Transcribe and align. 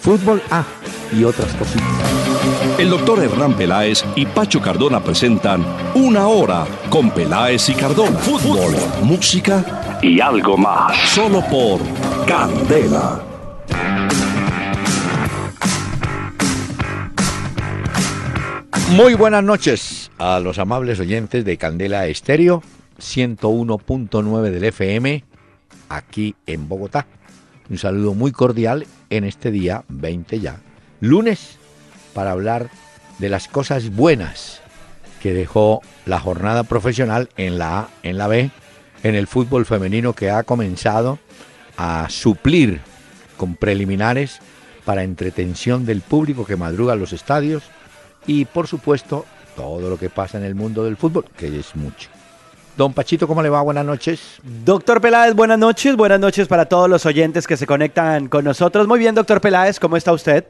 Fútbol 0.00 0.42
A 0.50 0.64
y 1.12 1.24
otras 1.24 1.52
cositas. 1.54 1.86
El 2.78 2.88
doctor 2.88 3.22
Hernán 3.22 3.52
Peláez 3.54 4.02
y 4.16 4.24
Pacho 4.24 4.60
Cardona 4.60 5.04
presentan 5.04 5.62
Una 5.94 6.26
Hora 6.26 6.66
con 6.88 7.10
Peláez 7.10 7.68
y 7.68 7.74
Cardona. 7.74 8.18
Fútbol, 8.18 8.74
música 9.02 9.98
y 10.00 10.18
algo 10.20 10.56
más. 10.56 10.96
Solo 11.10 11.42
por 11.50 11.80
Candela. 12.26 13.22
Muy 18.92 19.14
buenas 19.14 19.44
noches 19.44 20.10
a 20.18 20.40
los 20.40 20.58
amables 20.58 20.98
oyentes 20.98 21.44
de 21.44 21.58
Candela 21.58 22.06
Estéreo 22.06 22.62
101.9 22.98 24.50
del 24.50 24.64
FM 24.64 25.24
aquí 25.90 26.34
en 26.46 26.68
Bogotá. 26.68 27.06
Un 27.70 27.78
saludo 27.78 28.14
muy 28.14 28.32
cordial 28.32 28.84
en 29.10 29.22
este 29.22 29.52
día 29.52 29.84
20 29.88 30.40
ya, 30.40 30.58
lunes, 31.00 31.56
para 32.12 32.32
hablar 32.32 32.68
de 33.20 33.28
las 33.28 33.46
cosas 33.46 33.94
buenas 33.94 34.60
que 35.22 35.32
dejó 35.32 35.80
la 36.04 36.18
jornada 36.18 36.64
profesional 36.64 37.28
en 37.36 37.58
la 37.58 37.78
A, 37.78 37.88
en 38.02 38.18
la 38.18 38.26
B, 38.26 38.50
en 39.04 39.14
el 39.14 39.28
fútbol 39.28 39.66
femenino 39.66 40.14
que 40.14 40.30
ha 40.30 40.42
comenzado 40.42 41.20
a 41.76 42.08
suplir 42.10 42.80
con 43.36 43.54
preliminares 43.54 44.40
para 44.84 45.04
entretención 45.04 45.86
del 45.86 46.00
público 46.00 46.44
que 46.44 46.56
madruga 46.56 46.96
los 46.96 47.12
estadios 47.12 47.62
y 48.26 48.46
por 48.46 48.66
supuesto 48.66 49.26
todo 49.54 49.88
lo 49.88 49.96
que 49.96 50.10
pasa 50.10 50.38
en 50.38 50.44
el 50.44 50.56
mundo 50.56 50.82
del 50.82 50.96
fútbol, 50.96 51.26
que 51.36 51.56
es 51.56 51.76
mucho. 51.76 52.08
Don 52.80 52.94
Pachito, 52.94 53.28
¿cómo 53.28 53.42
le 53.42 53.50
va? 53.50 53.60
Buenas 53.60 53.84
noches. 53.84 54.40
Doctor 54.64 55.02
Peláez, 55.02 55.34
buenas 55.34 55.58
noches. 55.58 55.94
Buenas 55.96 56.18
noches 56.18 56.48
para 56.48 56.64
todos 56.64 56.88
los 56.88 57.04
oyentes 57.04 57.46
que 57.46 57.58
se 57.58 57.66
conectan 57.66 58.28
con 58.28 58.42
nosotros. 58.42 58.88
Muy 58.88 58.98
bien, 58.98 59.14
doctor 59.14 59.42
Peláez, 59.42 59.78
¿cómo 59.78 59.98
está 59.98 60.14
usted? 60.14 60.46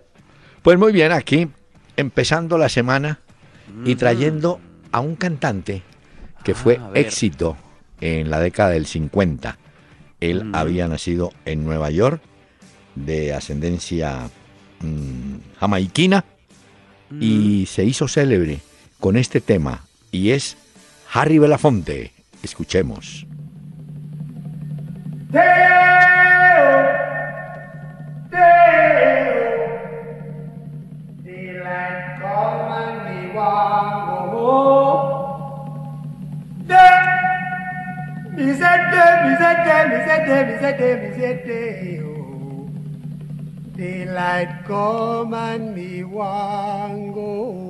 Pues 0.62 0.78
muy 0.78 0.92
bien, 0.92 1.10
aquí 1.10 1.48
empezando 1.96 2.56
la 2.56 2.68
semana 2.68 3.18
y 3.84 3.96
trayendo 3.96 4.60
a 4.92 5.00
un 5.00 5.16
cantante 5.16 5.82
que 6.44 6.54
fue 6.54 6.78
Ah, 6.80 6.90
ver. 6.90 7.04
éxito 7.04 7.56
en 8.00 8.30
la 8.30 8.38
década 8.38 8.70
del 8.70 8.86
50. 8.86 9.58
Él 10.20 10.44
Mm. 10.44 10.54
había 10.54 10.86
nacido 10.86 11.32
en 11.44 11.64
Nueva 11.64 11.90
York, 11.90 12.22
de 12.94 13.34
ascendencia 13.34 14.30
mm, 14.82 15.58
jamaiquina, 15.58 16.24
Mm. 17.10 17.18
y 17.20 17.66
se 17.66 17.82
hizo 17.82 18.06
célebre 18.06 18.60
con 19.00 19.16
este 19.16 19.40
tema, 19.40 19.82
y 20.12 20.30
es 20.30 20.56
Harry 21.12 21.38
Belafonte. 21.40 22.12
Escuchemos. 22.42 23.26
Daylight 43.80 44.64
come 44.66 45.32
and 45.32 45.74
me 45.74 46.04
want 46.04 47.14
go 47.14 47.69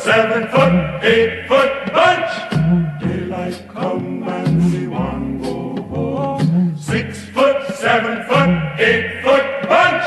seven 0.00 0.48
foot, 0.48 1.04
eight 1.04 1.46
foot 1.48 1.72
bunch. 1.92 2.32
Daylight 3.00 3.68
come 3.68 4.22
and 4.28 4.72
we 4.72 4.86
want 4.88 5.42
go 5.42 5.82
home. 5.92 6.76
Six 6.76 7.18
foot, 7.34 7.56
seven 7.74 8.24
foot, 8.28 8.50
eight 8.78 9.22
foot 9.22 9.44
bunch. 9.68 10.06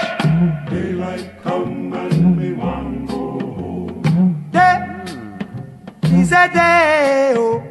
Daylight 0.70 1.28
come 1.44 1.94
and 1.94 2.38
we 2.40 2.53
want 2.53 3.08
go 3.08 3.40
home. 3.40 4.50
Day 4.52 4.80
is 6.20 6.32
a 6.32 6.48
day. 6.50 7.34
Oh. 7.38 7.62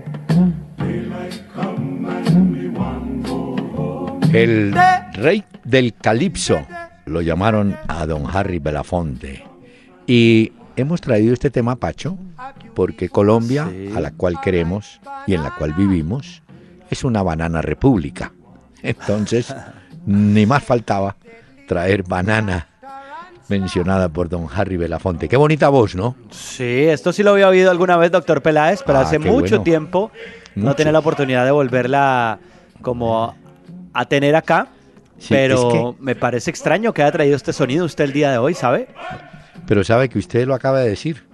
Daylight 0.78 1.43
come 1.55 2.05
and 2.06 2.56
we 2.56 2.69
want 2.69 3.27
go 3.27 3.56
home. 3.77 4.21
El 4.32 4.72
rey 5.15 5.44
del 5.65 5.94
calipso 5.94 6.65
lo 7.06 7.21
llamaron 7.21 7.77
a 7.88 8.06
don 8.06 8.25
Harry 8.27 8.59
Belafonte. 8.61 9.44
Y 10.06 10.53
hemos 10.77 11.00
traído 11.00 11.33
este 11.33 11.50
tema, 11.50 11.77
Pacho, 11.77 12.16
porque 12.75 13.09
Colombia, 13.09 13.69
Sí. 13.71 13.91
a 13.97 14.00
la 14.00 14.10
cual 14.12 14.41
queremos 14.43 15.00
y 15.27 15.34
en 15.34 15.43
la 15.43 15.55
cual 15.55 15.72
vivimos, 15.75 16.43
es 16.91 17.05
una 17.05 17.22
banana 17.22 17.62
república. 17.62 18.33
Entonces, 18.82 19.55
ni 20.06 20.47
más 20.47 20.62
faltaba 20.62 21.16
traer 21.69 22.03
banana 22.03 22.66
mencionada 23.49 24.09
por 24.09 24.28
don 24.28 24.47
Harry 24.55 24.77
Belafonte. 24.77 25.28
Qué 25.28 25.37
bonita 25.37 25.69
voz, 25.69 25.94
¿no? 25.94 26.16
Sí, 26.31 26.84
esto 26.84 27.12
sí 27.12 27.22
lo 27.22 27.32
había 27.32 27.49
oído 27.49 27.71
alguna 27.71 27.97
vez, 27.97 28.11
doctor 28.11 28.41
Peláez, 28.43 28.82
pero 28.84 28.99
Ah, 28.99 29.03
hace 29.03 29.19
mucho 29.19 29.56
bueno. 29.56 29.62
tiempo 29.62 30.11
no 30.55 30.75
tenía 30.75 30.93
la 30.93 31.00
oportunidad 31.00 31.44
de 31.44 31.50
volverla 31.50 32.38
como 32.81 33.34
a 33.93 34.05
tener 34.06 34.37
acá. 34.37 34.69
Sí, 35.19 35.28
pero 35.31 35.91
es 35.93 36.00
me 36.00 36.15
parece 36.16 36.50
extraño 36.50 36.93
que 36.93 37.03
haya 37.03 37.12
traído 37.12 37.37
este 37.37 37.53
sonido 37.53 37.84
usted 37.84 38.05
el 38.05 38.12
día 38.12 38.31
de 38.32 38.38
hoy, 38.38 38.55
¿sabe? 38.55 38.88
Pero 39.67 39.84
sabe 39.84 40.09
que 40.09 40.19
usted 40.19 40.47
lo 40.47 40.55
acaba 40.55 40.81
de 40.81 40.89
decir. 40.89 41.25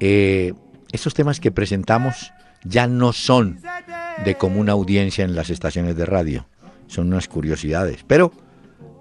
Eh, 0.00 0.52
estos 0.92 1.14
temas 1.14 1.40
que 1.40 1.50
presentamos 1.50 2.32
ya 2.64 2.86
no 2.86 3.12
son 3.12 3.60
de 4.24 4.34
común 4.36 4.68
audiencia 4.68 5.24
en 5.24 5.34
las 5.34 5.50
estaciones 5.50 5.96
de 5.96 6.06
radio. 6.06 6.46
Son 6.86 7.08
unas 7.08 7.28
curiosidades. 7.28 8.04
Pero 8.06 8.32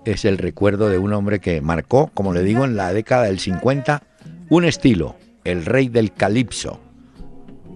es 0.06 0.26
el 0.26 0.38
recuerdo 0.38 0.90
de 0.90 0.98
un 0.98 1.14
hombre 1.14 1.40
que 1.40 1.62
marcó, 1.62 2.10
como 2.14 2.34
le 2.34 2.44
digo, 2.44 2.66
en 2.66 2.76
la 2.76 2.94
década 2.94 3.24
del 3.24 3.40
50, 3.40 4.04
un 4.50 4.66
estilo, 4.66 5.16
el 5.44 5.66
rey 5.66 5.90
del 5.90 6.14
calipso. 6.14 6.80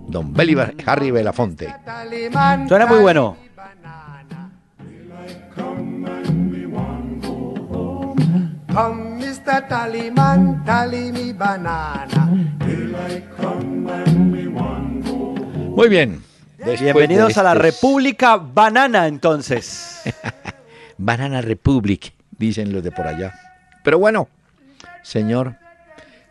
Don 0.07 0.34
Beli 0.34 0.56
Harry 0.86 1.12
Belafonte. 1.12 1.74
Suena 2.68 2.86
muy 2.86 3.00
bueno. 3.00 3.38
Come, 8.75 9.24
Mr. 9.24 9.68
Tallyman, 9.69 10.66
tally 10.66 11.09
me 11.12 11.31
banana. 11.31 12.27
Daylight 12.60 13.24
come 13.38 13.88
and 13.89 14.33
we 14.33 14.48
want 14.48 15.06
go 15.06 15.33
Muy 15.77 15.88
bien. 15.88 16.22
Después 16.57 16.80
de 16.81 16.86
Bienvenidos 16.94 17.38
a 17.38 17.44
la 17.44 17.54
estos- 17.54 17.63
República 17.63 18.36
Banana, 18.36 19.07
entonces. 19.07 20.01
Banana 20.98 21.39
Republic, 21.42 22.13
dicen 22.38 22.74
los 22.74 22.83
de 22.83 22.92
por 22.92 23.07
allá. 23.07 23.33
Pero 23.83 23.98
bueno, 23.98 24.27
señor, 25.04 25.56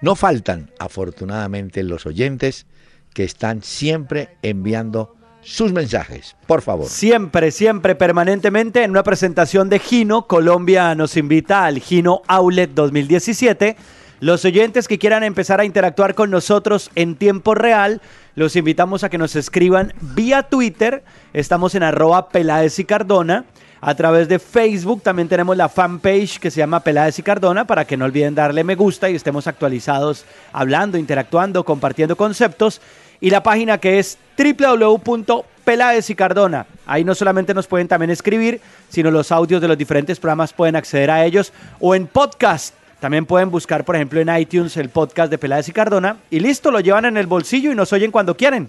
no 0.03 0.15
faltan 0.15 0.71
afortunadamente 0.79 1.83
los 1.83 2.05
oyentes 2.05 2.67
que 3.15 3.25
están 3.25 3.63
siempre 3.63 4.37
enviando 4.43 5.17
sus 5.45 5.73
mensajes. 5.73 6.35
Por 6.47 6.63
favor. 6.63 6.89
Siempre, 6.89 7.51
siempre, 7.51 7.95
permanentemente 7.95 8.83
en 8.83 8.91
una 8.91 9.03
presentación 9.03 9.69
de 9.69 9.79
Gino, 9.79 10.27
Colombia 10.27 10.95
nos 10.95 11.17
invita 11.17 11.65
al 11.65 11.79
Gino 11.81 12.23
Outlet 12.27 12.71
2017. 12.71 13.77
Los 14.21 14.45
oyentes 14.45 14.89
que 14.89 14.99
quieran 14.99 15.23
empezar 15.23 15.61
a 15.61 15.65
interactuar 15.65 16.15
con 16.15 16.31
nosotros 16.31 16.91
en 16.95 17.15
tiempo 17.17 17.55
real, 17.55 18.01
los 18.37 18.57
invitamos 18.57 19.05
a 19.05 19.11
que 19.11 19.19
nos 19.19 19.37
escriban 19.37 19.93
vía 20.01 20.45
Twitter. 20.45 21.05
Estamos 21.33 21.75
en 21.75 21.83
arroba 21.83 22.31
Peláez 22.31 22.79
y 22.79 22.85
Cardona. 22.85 23.45
a 23.87 23.95
través 23.95 24.29
de 24.29 24.39
Facebook. 24.39 25.03
También 25.03 25.29
tenemos 25.29 25.59
la 25.59 25.69
fanpage 25.69 26.39
que 26.39 26.51
se 26.51 26.59
llama 26.59 26.81
Peláez 26.81 27.19
y 27.19 27.23
Cardona 27.23 27.67
para 27.67 27.85
que 27.85 27.99
no 27.99 28.07
olviden 28.07 28.35
darle 28.35 28.65
me 28.65 28.77
gusta 28.77 29.11
y 29.11 29.15
estemos 29.15 29.47
actualizados 29.47 30.25
hablando, 30.55 30.97
interactuando, 30.97 31.65
compartiendo 31.65 32.17
conceptos. 32.17 32.81
Y 33.25 33.31
la 33.31 33.43
página 33.43 33.79
que 33.79 33.99
es 33.99 34.19
www.peláez 34.37 36.11
y 36.11 36.15
Cardona. 36.15 36.67
Ahí 36.85 37.05
no 37.05 37.15
solamente 37.15 37.55
nos 37.55 37.67
pueden 37.67 37.89
también 37.89 38.11
escribir, 38.11 38.61
sino 38.91 39.11
los 39.11 39.33
audios 39.33 39.63
de 39.63 39.69
los 39.69 39.79
diferentes 39.79 40.21
programas 40.21 40.53
pueden 40.53 40.77
acceder 40.77 41.11
a 41.11 41.25
ellos 41.25 41.51
o 41.81 41.95
en 41.95 42.07
podcast. 42.07 42.75
También 43.01 43.25
pueden 43.25 43.51
buscar, 43.51 43.87
por 43.87 43.97
ejemplo, 43.97 44.21
en 44.21 44.29
iTunes 44.37 44.77
el 44.77 44.91
podcast 44.91 45.31
de 45.31 45.39
Peláez 45.39 45.67
y 45.71 45.73
Cardona 45.73 46.19
y 46.31 46.39
listo, 46.39 46.71
lo 46.71 46.81
llevan 46.81 47.07
en 47.07 47.17
el 47.17 47.27
bolsillo 47.27 47.73
y 47.73 47.75
nos 47.75 47.95
oyen 47.95 48.11
cuando 48.11 48.37
quieren. 48.37 48.69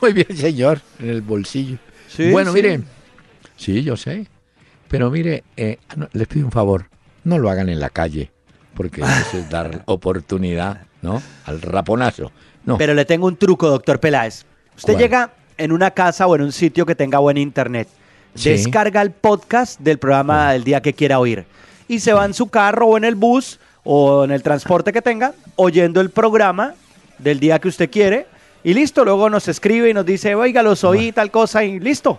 Muy 0.00 0.12
bien, 0.12 0.36
señor, 0.36 0.80
en 1.00 1.10
el 1.10 1.22
bolsillo. 1.22 1.78
Sí, 2.06 2.30
bueno, 2.30 2.52
sí. 2.52 2.62
mire, 2.62 2.80
sí, 3.56 3.82
yo 3.82 3.96
sé, 3.96 4.28
pero 4.86 5.10
mire, 5.10 5.42
eh, 5.56 5.78
no, 5.96 6.08
les 6.12 6.28
pido 6.28 6.46
un 6.46 6.52
favor, 6.52 6.86
no 7.24 7.36
lo 7.36 7.50
hagan 7.50 7.68
en 7.68 7.80
la 7.80 7.90
calle, 7.90 8.30
porque 8.74 9.00
eso 9.00 9.38
es 9.38 9.50
dar 9.50 9.82
oportunidad, 9.86 10.82
¿no? 11.02 11.20
Al 11.46 11.60
raponazo. 11.62 12.30
No, 12.66 12.76
Pero 12.76 12.92
le 12.94 13.04
tengo 13.04 13.26
un 13.26 13.36
truco, 13.36 13.68
doctor 13.68 13.98
Peláez. 14.00 14.44
Usted 14.76 14.92
¿Cuál? 14.94 15.02
llega 15.02 15.30
en 15.56 15.72
una 15.72 15.90
casa 15.92 16.26
o 16.26 16.34
en 16.36 16.42
un 16.42 16.52
sitio 16.52 16.84
que 16.84 16.94
tenga 16.94 17.18
buen 17.18 17.38
internet, 17.38 17.88
Sí. 18.34 18.50
descarga 18.50 19.00
el 19.00 19.12
podcast 19.12 19.80
del 19.80 19.98
programa 19.98 20.52
del 20.52 20.62
día 20.64 20.82
que 20.82 20.92
quiera 20.92 21.18
oír 21.18 21.46
y 21.88 22.00
se 22.00 22.12
va 22.12 22.26
en 22.26 22.34
su 22.34 22.48
carro 22.48 22.86
o 22.88 22.96
en 22.98 23.04
el 23.04 23.14
bus 23.14 23.58
o 23.84 24.24
en 24.24 24.30
el 24.32 24.42
transporte 24.42 24.92
que 24.92 25.00
tenga 25.00 25.32
oyendo 25.54 26.02
el 26.02 26.10
programa 26.10 26.74
del 27.18 27.40
día 27.40 27.58
que 27.60 27.68
usted 27.68 27.88
quiere 27.90 28.26
y 28.62 28.74
listo. 28.74 29.04
Luego 29.06 29.30
nos 29.30 29.48
escribe 29.48 29.88
y 29.88 29.94
nos 29.94 30.04
dice, 30.04 30.34
oiga, 30.34 30.62
los 30.62 30.84
oí, 30.84 31.12
tal 31.12 31.30
cosa 31.30 31.64
y 31.64 31.80
listo. 31.80 32.18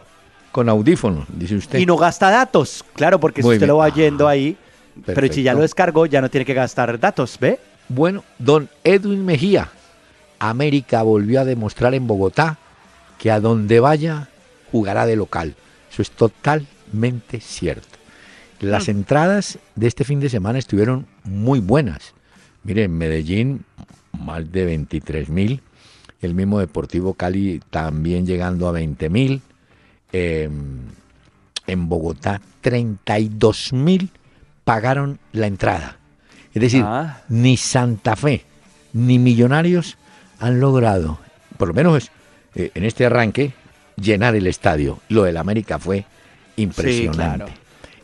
con 0.52 0.70
audífono, 0.70 1.28
dice 1.30 1.56
usted. 1.58 1.78
Y 1.78 1.86
no 1.86 1.98
gasta 1.98 2.32
datos, 2.32 2.84
claro, 2.96 3.20
porque 3.20 3.44
si 3.44 3.48
usted 3.50 3.60
bien. 3.60 3.68
lo 3.68 3.78
va 3.78 3.86
Ah, 3.86 3.92
oyendo 3.94 4.28
ahí, 4.28 4.58
pero 5.06 5.32
si 5.32 5.44
ya 5.44 5.54
lo 5.54 5.60
descargó, 5.62 6.08
ya 6.08 6.20
no 6.22 6.30
tiene 6.32 6.46
que 6.46 6.56
gastar 6.56 6.98
datos, 7.00 7.38
¿ve? 7.40 7.60
Bueno, 7.90 8.24
don 8.40 8.68
Edwin 8.84 9.24
Mejía, 9.24 9.70
América 10.39 11.01
volvió 11.04 11.42
a 11.42 11.45
demostrar 11.45 11.94
en 11.94 12.07
Bogotá 12.07 12.57
que 13.18 13.31
a 13.31 13.39
donde 13.39 13.80
vaya 13.80 14.30
jugará 14.72 15.06
de 15.06 15.16
local. 15.16 15.56
Eso 15.92 16.01
es 16.01 16.12
totalmente 16.12 17.39
cierto. 17.39 17.98
Las 18.60 18.88
entradas 18.89 19.60
de 19.75 19.88
este 19.88 20.04
fin 20.04 20.19
de 20.19 20.30
semana 20.30 20.57
estuvieron 20.60 21.06
muy 21.24 21.60
buenas. 21.60 22.13
Miren, 22.63 22.86
en 22.86 22.98
Medellín 22.98 23.66
más 24.19 24.51
de 24.51 24.66
23 24.66 25.30
mil, 25.30 25.62
el 26.22 26.34
mismo 26.34 26.60
Deportivo 26.60 27.13
Cali 27.13 27.62
también 27.69 28.25
llegando 28.25 28.68
a 28.68 28.72
20 28.72 29.10
mil, 29.10 29.42
en 30.12 31.89
Bogotá 31.89 32.42
32 32.62 33.74
mil 33.74 34.10
pagaron 34.63 35.19
la 35.31 35.48
entrada. 35.48 35.98
Es 36.54 36.62
decir, 36.62 36.84
Ah. 36.86 37.22
ni 37.30 37.57
Santa 37.57 38.16
Fe 38.16 38.44
ni 38.94 39.19
Millonarios 39.19 39.98
han 40.39 40.60
logrado, 40.60 41.19
por 41.57 41.68
lo 41.68 41.74
menos 41.74 42.12
eh, 42.56 42.72
en 42.74 42.84
este 42.84 43.06
arranque, 43.06 43.54
llenar 44.00 44.36
el 44.36 44.48
estadio. 44.48 45.00
Lo 45.10 45.24
del 45.24 45.38
América 45.38 45.80
fue 45.80 46.06
impresionante. 46.56 47.18
claro. 47.45 47.45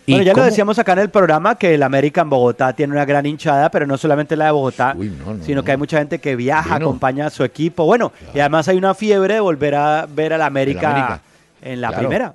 ¿Y 0.05 0.13
Bueno, 0.15 0.25
ya 0.25 0.33
lo 0.33 0.43
decíamos 0.43 0.77
acá 0.79 0.93
en 0.93 0.99
el 0.99 1.09
programa 1.09 1.55
que 1.57 1.75
el 1.75 1.83
América 1.83 2.21
en 2.21 2.29
Bogotá 2.29 2.73
tiene 2.73 2.91
una 2.91 3.05
gran 3.05 3.25
hinchada, 3.25 3.69
pero 3.71 3.87
no 3.87 3.97
solamente 3.97 4.35
la 4.35 4.45
de 4.45 4.51
Bogotá, 4.51 4.93
Uy, 4.97 5.09
no, 5.09 5.35
no, 5.35 5.43
sino 5.45 5.57
no. 5.61 5.63
que 5.63 5.71
hay 5.71 5.77
mucha 5.77 5.97
gente 5.99 6.19
que 6.19 6.35
viaja, 6.35 6.75
acompaña 6.75 7.27
a 7.27 7.29
su 7.29 7.43
equipo. 7.45 7.85
Bueno, 7.85 8.11
y 8.33 8.39
además 8.39 8.67
hay 8.67 8.77
una 8.77 8.93
fiebre 8.95 9.35
de 9.35 9.39
volver 9.39 9.75
a 9.75 10.05
ver 10.13 10.33
al 10.33 10.41
América, 10.41 10.89
América. 10.91 11.21
en 11.61 11.79
la 11.79 11.87
Claro. 11.87 12.01
primera. 12.01 12.33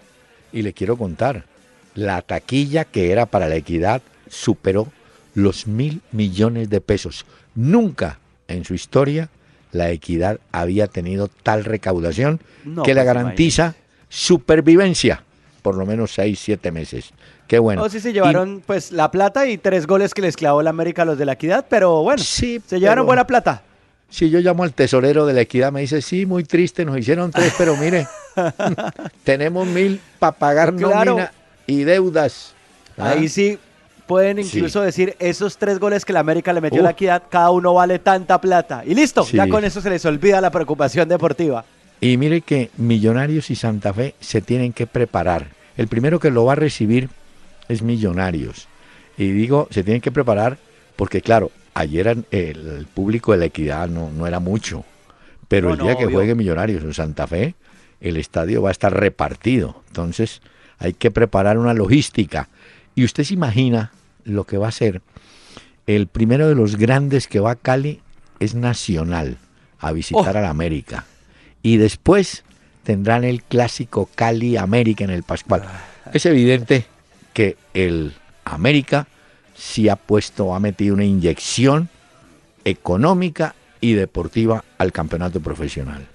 Y 0.50 0.62
le 0.62 0.72
quiero 0.72 0.96
contar, 0.96 1.44
la 1.94 2.22
taquilla 2.22 2.86
que 2.86 3.12
era 3.12 3.26
para 3.26 3.48
la 3.48 3.56
equidad 3.56 4.00
superó 4.30 4.88
los 5.34 5.66
mil 5.66 6.00
millones 6.10 6.70
de 6.70 6.80
pesos. 6.80 7.26
Nunca 7.54 8.18
en 8.48 8.64
su 8.64 8.72
historia 8.72 9.28
la 9.72 9.90
equidad 9.90 10.38
había 10.52 10.86
tenido 10.86 11.28
tal 11.42 11.64
recaudación 11.64 12.40
No, 12.64 12.82
que 12.82 12.94
le 12.94 13.04
garantiza 13.04 13.74
supervivencia 14.08 15.22
por 15.62 15.74
lo 15.76 15.84
menos 15.84 16.12
seis, 16.14 16.38
siete 16.40 16.70
meses. 16.70 17.10
Qué 17.46 17.58
bueno. 17.58 17.82
O 17.82 17.88
sí 17.90 18.00
se 18.00 18.10
Y- 18.10 18.12
llevaron 18.14 18.62
pues 18.64 18.90
la 18.92 19.10
plata 19.10 19.46
y 19.46 19.58
tres 19.58 19.86
goles 19.86 20.14
que 20.14 20.22
les 20.22 20.36
clavó 20.36 20.60
el 20.62 20.66
América 20.68 21.02
a 21.02 21.04
los 21.04 21.18
de 21.18 21.26
la 21.26 21.32
equidad, 21.32 21.66
pero 21.68 22.02
bueno, 22.02 22.22
Sí, 22.22 22.62
se 22.66 22.78
llevaron 22.80 23.04
buena 23.04 23.26
plata. 23.26 23.62
Si 24.08 24.30
yo 24.30 24.38
llamo 24.40 24.62
al 24.62 24.72
tesorero 24.72 25.26
de 25.26 25.34
la 25.34 25.42
equidad, 25.42 25.70
me 25.70 25.80
dice, 25.82 26.00
sí, 26.00 26.24
muy 26.24 26.44
triste, 26.44 26.84
nos 26.86 26.96
hicieron 26.96 27.30
tres, 27.30 27.52
pero 27.58 27.76
mire, 27.76 28.06
tenemos 29.24 29.66
mil 29.66 30.00
para 30.18 30.32
pagar 30.32 30.74
Claro. 30.74 31.10
nómina 31.12 31.32
y 31.66 31.84
deudas. 31.84 32.54
¿Ah? 32.96 33.10
Ahí 33.10 33.28
sí 33.28 33.58
pueden 34.08 34.42
Sí. 34.42 34.56
incluso 34.58 34.80
decir 34.80 35.14
esos 35.20 35.56
tres 35.58 35.78
goles 35.78 36.04
que 36.04 36.12
la 36.12 36.18
América 36.20 36.52
le 36.52 36.60
metió 36.60 36.80
a 36.80 36.82
Uh. 36.82 36.84
la 36.86 36.90
equidad, 36.90 37.22
cada 37.30 37.50
uno 37.50 37.74
vale 37.74 38.00
tanta 38.00 38.40
plata. 38.40 38.82
Y 38.84 38.94
listo, 38.96 39.22
Sí. 39.24 39.36
ya 39.36 39.46
con 39.48 39.64
eso 39.64 39.80
se 39.80 39.90
les 39.90 40.04
olvida 40.04 40.40
la 40.40 40.50
preocupación 40.50 41.08
deportiva. 41.08 41.64
Y 42.00 42.16
mire 42.16 42.40
que 42.40 42.70
Millonarios 42.76 43.50
y 43.50 43.54
Santa 43.54 43.92
Fe 43.92 44.14
se 44.20 44.40
tienen 44.40 44.72
que 44.72 44.86
preparar. 44.88 45.48
El 45.76 45.86
primero 45.86 46.18
que 46.18 46.30
lo 46.30 46.44
va 46.44 46.52
a 46.54 46.56
recibir 46.56 47.08
es 47.68 47.82
Millonarios. 47.82 48.66
Y 49.16 49.30
digo, 49.30 49.68
se 49.70 49.84
tienen 49.84 50.00
que 50.00 50.10
preparar 50.10 50.58
porque, 50.96 51.20
claro, 51.22 51.50
ayer 51.74 52.16
el, 52.30 52.86
público 52.94 53.32
de 53.32 53.38
la 53.38 53.44
equidad 53.44 53.88
no, 53.88 54.10
no 54.10 54.26
era 54.26 54.40
mucho. 54.40 54.84
Pero 55.48 55.68
No, 55.68 55.74
el 55.74 55.80
día 55.80 55.92
no, 55.92 55.98
que 55.98 56.06
obvio. 56.06 56.16
juegue 56.16 56.34
Millonarios 56.34 56.82
o 56.84 56.92
Santa 56.92 57.26
Fe, 57.26 57.54
el 58.00 58.16
estadio 58.16 58.62
va 58.62 58.68
a 58.70 58.72
estar 58.72 58.92
repartido. 58.98 59.82
Entonces, 59.88 60.40
hay 60.78 60.92
que 60.94 61.10
preparar 61.10 61.58
una 61.58 61.74
logística. 61.74 62.48
Y 62.94 63.04
usted 63.04 63.24
se 63.24 63.34
imagina 63.34 63.92
lo 64.24 64.44
que 64.44 64.58
va 64.58 64.68
a 64.68 64.72
ser. 64.72 65.02
El 65.86 66.06
primero 66.06 66.48
de 66.48 66.54
los 66.54 66.76
grandes 66.76 67.26
que 67.28 67.40
va 67.40 67.52
a 67.52 67.56
Cali 67.56 68.00
es 68.40 68.54
Nacional 68.54 69.38
a 69.80 69.92
visitar 69.92 70.36
Oh. 70.36 70.38
a 70.38 70.42
la 70.42 70.50
América. 70.50 71.06
Y 71.62 71.76
después 71.76 72.44
tendrán 72.84 73.24
el 73.24 73.42
clásico 73.42 74.08
Cali 74.14 74.56
América 74.56 75.04
en 75.04 75.10
el 75.10 75.22
Pascual. 75.22 75.62
Es 76.12 76.24
evidente 76.26 76.86
que 77.32 77.56
el 77.74 78.14
América 78.44 79.06
sí 79.54 79.88
ha 79.88 79.96
puesto, 79.96 80.54
ha 80.54 80.60
metido 80.60 80.94
una 80.94 81.04
inyección 81.04 81.88
económica 82.64 83.54
y 83.80 83.92
deportiva 83.94 84.64
al 84.78 84.92
campeonato 84.92 85.40
profesional. 85.40 86.06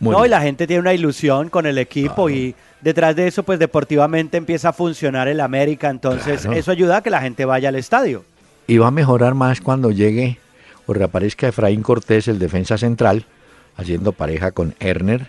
Muy 0.00 0.12
no, 0.14 0.24
y 0.24 0.28
la 0.28 0.40
gente 0.40 0.66
tiene 0.66 0.80
una 0.80 0.94
ilusión 0.94 1.48
con 1.48 1.66
el 1.66 1.78
equipo 1.78 2.26
Claro. 2.26 2.30
y 2.30 2.54
detrás 2.80 3.16
de 3.16 3.26
eso, 3.26 3.42
pues 3.42 3.58
deportivamente 3.58 4.36
empieza 4.36 4.70
a 4.70 4.72
funcionar 4.72 5.28
el 5.28 5.40
América, 5.40 5.90
entonces 5.90 6.42
Claro. 6.42 6.56
eso 6.56 6.70
ayuda 6.70 6.98
a 6.98 7.02
que 7.02 7.10
la 7.10 7.20
gente 7.20 7.44
vaya 7.44 7.68
al 7.68 7.76
estadio. 7.76 8.24
Y 8.66 8.78
va 8.78 8.88
a 8.88 8.90
mejorar 8.90 9.34
más 9.34 9.60
cuando 9.60 9.90
llegue 9.90 10.38
o 10.86 10.92
reaparezca 10.94 11.48
Efraín 11.48 11.82
Cortés, 11.82 12.28
el 12.28 12.38
defensa 12.38 12.78
central, 12.78 13.24
haciendo 13.76 14.12
pareja 14.12 14.52
con 14.52 14.74
Erner. 14.80 15.26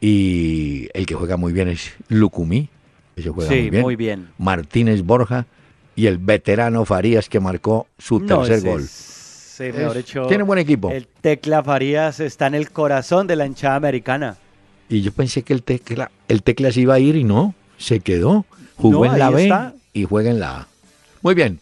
Y 0.00 0.88
el 0.94 1.06
que 1.06 1.14
juega 1.14 1.36
muy 1.36 1.52
bien 1.52 1.68
es 1.68 1.92
Lucumí, 2.08 2.68
ese 3.16 3.30
juega 3.30 3.50
Sí, 3.50 3.62
muy 3.62 3.70
bien. 3.70 3.82
muy 3.82 3.96
bien. 3.96 4.28
Martínez 4.38 5.02
Borja 5.02 5.46
y 5.96 6.06
el 6.06 6.18
veterano 6.18 6.84
Farías 6.84 7.28
que 7.28 7.40
marcó 7.40 7.88
su 7.98 8.20
No, 8.20 8.42
tercer 8.44 8.68
gol. 8.68 8.82
es- 8.82 8.90
sí, 8.90 9.64
mejor 9.74 9.96
Es- 9.96 10.06
tiene 10.28 10.44
buen 10.44 10.60
equipo. 10.60 10.90
El 10.90 11.08
Tecla 11.08 11.64
Farías 11.64 12.20
está 12.20 12.46
en 12.46 12.54
el 12.54 12.70
corazón 12.70 13.26
de 13.26 13.34
la 13.36 13.46
hinchada 13.46 13.74
americana. 13.74 14.36
Y 14.88 15.02
yo 15.02 15.12
pensé 15.12 15.42
que 15.42 15.52
el 15.52 15.62
tecla, 15.62 16.10
el 16.28 16.42
tecla 16.42 16.72
se 16.72 16.80
iba 16.80 16.94
a 16.94 16.98
ir 16.98 17.16
y 17.16 17.24
no, 17.24 17.54
se 17.76 18.00
quedó. 18.00 18.44
Jugó 18.76 19.04
No, 19.04 19.12
en 19.12 19.18
la 19.18 19.30
B 19.30 19.42
está. 19.44 19.74
y 19.92 20.04
juega 20.04 20.30
en 20.30 20.40
la 20.40 20.60
A. 20.60 20.66
Muy 21.22 21.34
bien. 21.34 21.58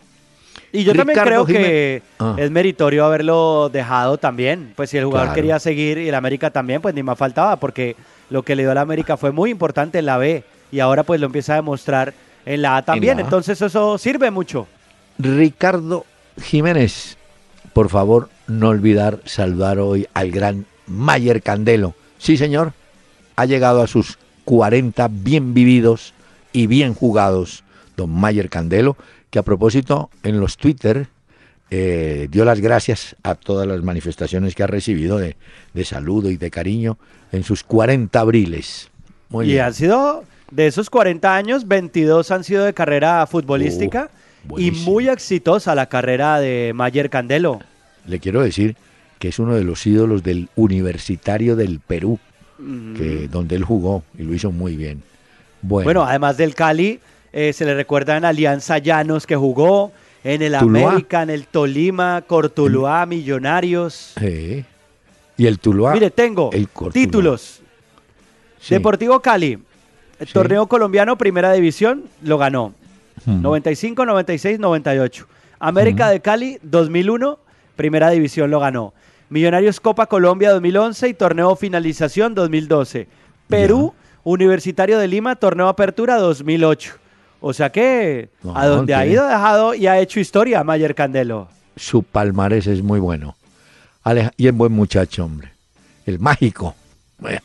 Y 0.73 0.85
yo 0.85 0.92
también 0.95 1.18
Ricardo 1.18 1.45
creo 1.45 1.47
que 1.47 2.02
Ah. 2.18 2.35
es 2.38 2.50
meritorio 2.50 3.04
haberlo 3.06 3.71
dejado 3.73 4.18
también. 4.18 4.73
Pues 4.76 4.90
si 4.90 4.99
el 4.99 5.06
jugador 5.06 5.28
Claro. 5.28 5.35
quería 5.37 5.59
seguir 5.59 5.99
y 5.99 6.09
el 6.09 6.14
América 6.14 6.50
también, 6.50 6.83
pues 6.83 6.95
ni 6.95 7.02
más 7.02 7.16
faltaba, 7.18 7.56
porque 7.56 7.97
lo 8.28 8.42
que 8.42 8.54
le 8.54 8.62
dio 8.64 8.73
al 8.73 8.78
América 8.78 9.16
fue 9.16 9.33
muy 9.33 9.50
importante 9.50 9.99
en 9.99 10.06
la 10.06 10.18
B 10.18 10.45
y 10.71 10.80
ahora 10.80 11.02
pues 11.04 11.18
lo 11.21 11.26
empieza 11.26 11.54
a 11.54 11.56
demostrar 11.56 12.12
en 12.45 12.61
la 12.62 12.76
A 12.76 12.83
también. 12.85 13.16
la 13.16 13.23
A. 13.23 13.25
Entonces 13.25 13.61
eso 13.62 13.97
sirve 13.99 14.30
mucho. 14.30 14.66
Ricardo 15.18 16.04
Jiménez, 16.42 17.16
por 17.73 17.88
favor, 17.88 18.28
no 18.47 18.68
olvidar 18.68 19.21
saludar 19.25 19.78
hoy 19.78 20.06
al 20.14 20.30
gran 20.30 20.66
Mayer 20.87 21.42
Candelo. 21.42 21.95
Sí, 22.18 22.37
señor, 22.37 22.73
ha 23.37 23.45
llegado 23.45 23.83
a 23.83 23.87
sus 23.87 24.19
40 24.45 25.09
bien 25.09 25.55
vividos 25.55 26.14
y 26.52 26.66
bien 26.66 26.95
jugados, 26.95 27.64
don 27.97 28.11
Mayer 28.11 28.49
Candelo, 28.49 28.97
que 29.31 29.38
a 29.38 29.43
propósito 29.43 30.11
en 30.23 30.40
los 30.40 30.57
Twitter 30.57 31.09
eh, 31.71 32.28
dio 32.31 32.45
las 32.45 32.61
gracias 32.61 33.16
a 33.23 33.35
todas 33.35 33.66
las 33.66 33.83
manifestaciones 33.83 34.55
que 34.55 34.62
ha 34.62 34.66
recibido 34.66 35.19
de, 35.19 35.37
de 35.75 35.85
saludo 35.85 36.31
y 36.31 36.37
de 36.37 36.50
cariño 36.50 36.97
en 37.33 37.43
sus 37.43 37.64
40 37.64 38.19
abriles. 38.19 38.90
Muy 39.28 39.47
y 39.47 39.52
bien. 39.52 39.64
han 39.64 39.75
sido, 39.75 40.25
de 40.50 40.69
esos 40.69 40.90
40 40.90 41.35
años, 41.35 41.66
22 41.66 42.31
han 42.31 42.45
sido 42.45 42.64
de 42.64 42.73
carrera 42.73 43.26
futbolística 43.26 44.11
y 44.57 44.71
muy 44.71 45.09
exitosa 45.09 45.75
la 45.75 45.87
carrera 45.87 46.38
de 46.38 46.73
Mayer 46.75 47.11
Candelo. 47.11 47.61
Le 48.07 48.21
quiero 48.21 48.43
decir 48.43 48.76
que 49.19 49.28
es 49.28 49.38
uno 49.38 49.55
de 49.55 49.64
los 49.64 49.87
ídolos 49.87 50.23
del 50.23 50.49
Universitario 50.55 51.57
del 51.57 51.81
Perú, 51.81 52.21
que, 52.59 53.29
donde 53.31 53.57
él 53.57 53.65
jugó 53.65 54.03
y 54.19 54.23
lo 54.23 54.35
hizo 54.35 54.51
muy 54.53 54.77
bien. 54.77 55.03
Bueno, 55.63 55.85
Bueno, 55.85 56.05
además 56.05 56.37
del 56.37 56.55
Cali, 56.55 57.01
eh, 57.33 57.53
se 57.53 57.65
le 57.65 57.75
recuerda 57.75 58.17
en 58.17 58.25
Alianza 58.25 58.79
Llanos 58.79 59.27
que 59.27 59.37
jugó, 59.37 59.93
en 60.25 60.43
el 60.43 60.57
Tuluá. 60.59 60.91
América, 60.91 61.23
en 61.23 61.31
el 61.31 61.47
Tolima, 61.47 62.23
Cortuluá, 62.27 63.07
Millonarios. 63.07 64.15
Sí. 64.19 64.65
Y 65.37 65.47
el 65.47 65.59
Tuluá. 65.59 65.93
Mire, 65.93 66.11
tengo 66.11 66.51
el 66.53 66.69
títulos. 66.93 67.61
Sí. 68.61 68.75
Deportivo 68.75 69.21
Cali, 69.21 69.59
el 70.19 70.27
Sí. 70.27 70.33
torneo 70.33 70.67
colombiano, 70.67 71.17
primera 71.17 71.53
división, 71.53 72.05
lo 72.23 72.39
ganó. 72.39 72.75
Mm. 73.25 73.43
95, 73.43 74.05
96, 74.07 74.59
98. 74.59 75.27
América 75.59 76.09
de 76.11 76.21
Cali, 76.21 76.59
2001, 76.63 77.39
primera 77.77 78.11
división 78.11 78.51
lo 78.51 78.61
ganó. 78.61 78.93
Millonarios 79.28 79.80
Copa 79.80 80.06
Colombia 80.06 80.50
2011 80.52 81.09
y 81.09 81.14
torneo 81.14 81.56
finalización 81.56 82.35
2012. 82.35 83.09
Perú, 83.49 83.95
Universitario 84.25 84.99
de 84.99 85.09
Lima, 85.09 85.37
torneo 85.37 85.68
apertura 85.68 86.16
2008. 86.16 86.95
O 87.40 87.52
sea 87.52 87.71
que 87.71 88.30
No, 88.42 88.56
a 88.56 88.66
donde 88.66 88.95
ha 88.95 89.06
ido, 89.06 89.25
ha 89.25 89.28
dejado 89.30 89.75
y 89.75 89.87
ha 89.87 89.99
hecho 89.99 90.21
historia 90.21 90.62
Mayer 90.64 90.95
Candelo. 90.95 91.49
Su 91.76 92.02
palmarés 92.02 92.66
es 92.66 92.83
muy 92.83 92.99
bueno. 93.00 93.37
Aleja- 94.04 94.33
y 94.37 94.47
es 94.49 94.54
buen 94.54 94.73
muchacho, 94.73 95.25
hombre. 95.25 95.52
El 96.06 96.18
mágico. 96.18 96.75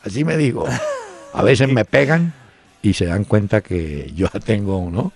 Así 0.03 0.23
me 0.23 0.37
digo. 0.37 0.65
A 1.33 1.43
veces 1.43 1.67
me 1.71 1.85
pegan 1.85 2.33
y 2.81 2.93
se 2.93 3.05
dan 3.05 3.23
cuenta 3.23 3.61
que 3.61 4.11
yo 4.15 4.27
ya 4.33 4.39
tengo, 4.39 4.89
¿no? 4.91 5.11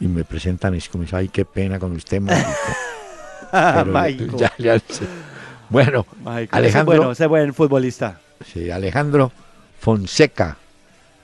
Y 0.00 0.06
me 0.08 0.24
presentan 0.24 0.74
y 0.74 0.78
es 0.78 0.88
como, 0.88 1.04
ay, 1.12 1.28
qué 1.28 1.44
pena 1.44 1.78
con 1.78 1.92
usted, 1.92 2.20
mágico. 2.20 2.48
Pero 3.50 3.86
Mágico. 3.86 4.36
ya- 4.36 4.52
ya 4.58 4.78
sé. 4.78 5.04
Bueno. 5.70 6.06
Ese 6.36 6.48
Alejandro, 6.50 6.92
es 6.94 6.98
bueno, 6.98 7.12
ese 7.12 7.26
buen 7.26 7.54
futbolista. 7.54 8.20
sí, 8.44 8.70
Alejandro 8.70 9.32
Fonseca. 9.80 10.56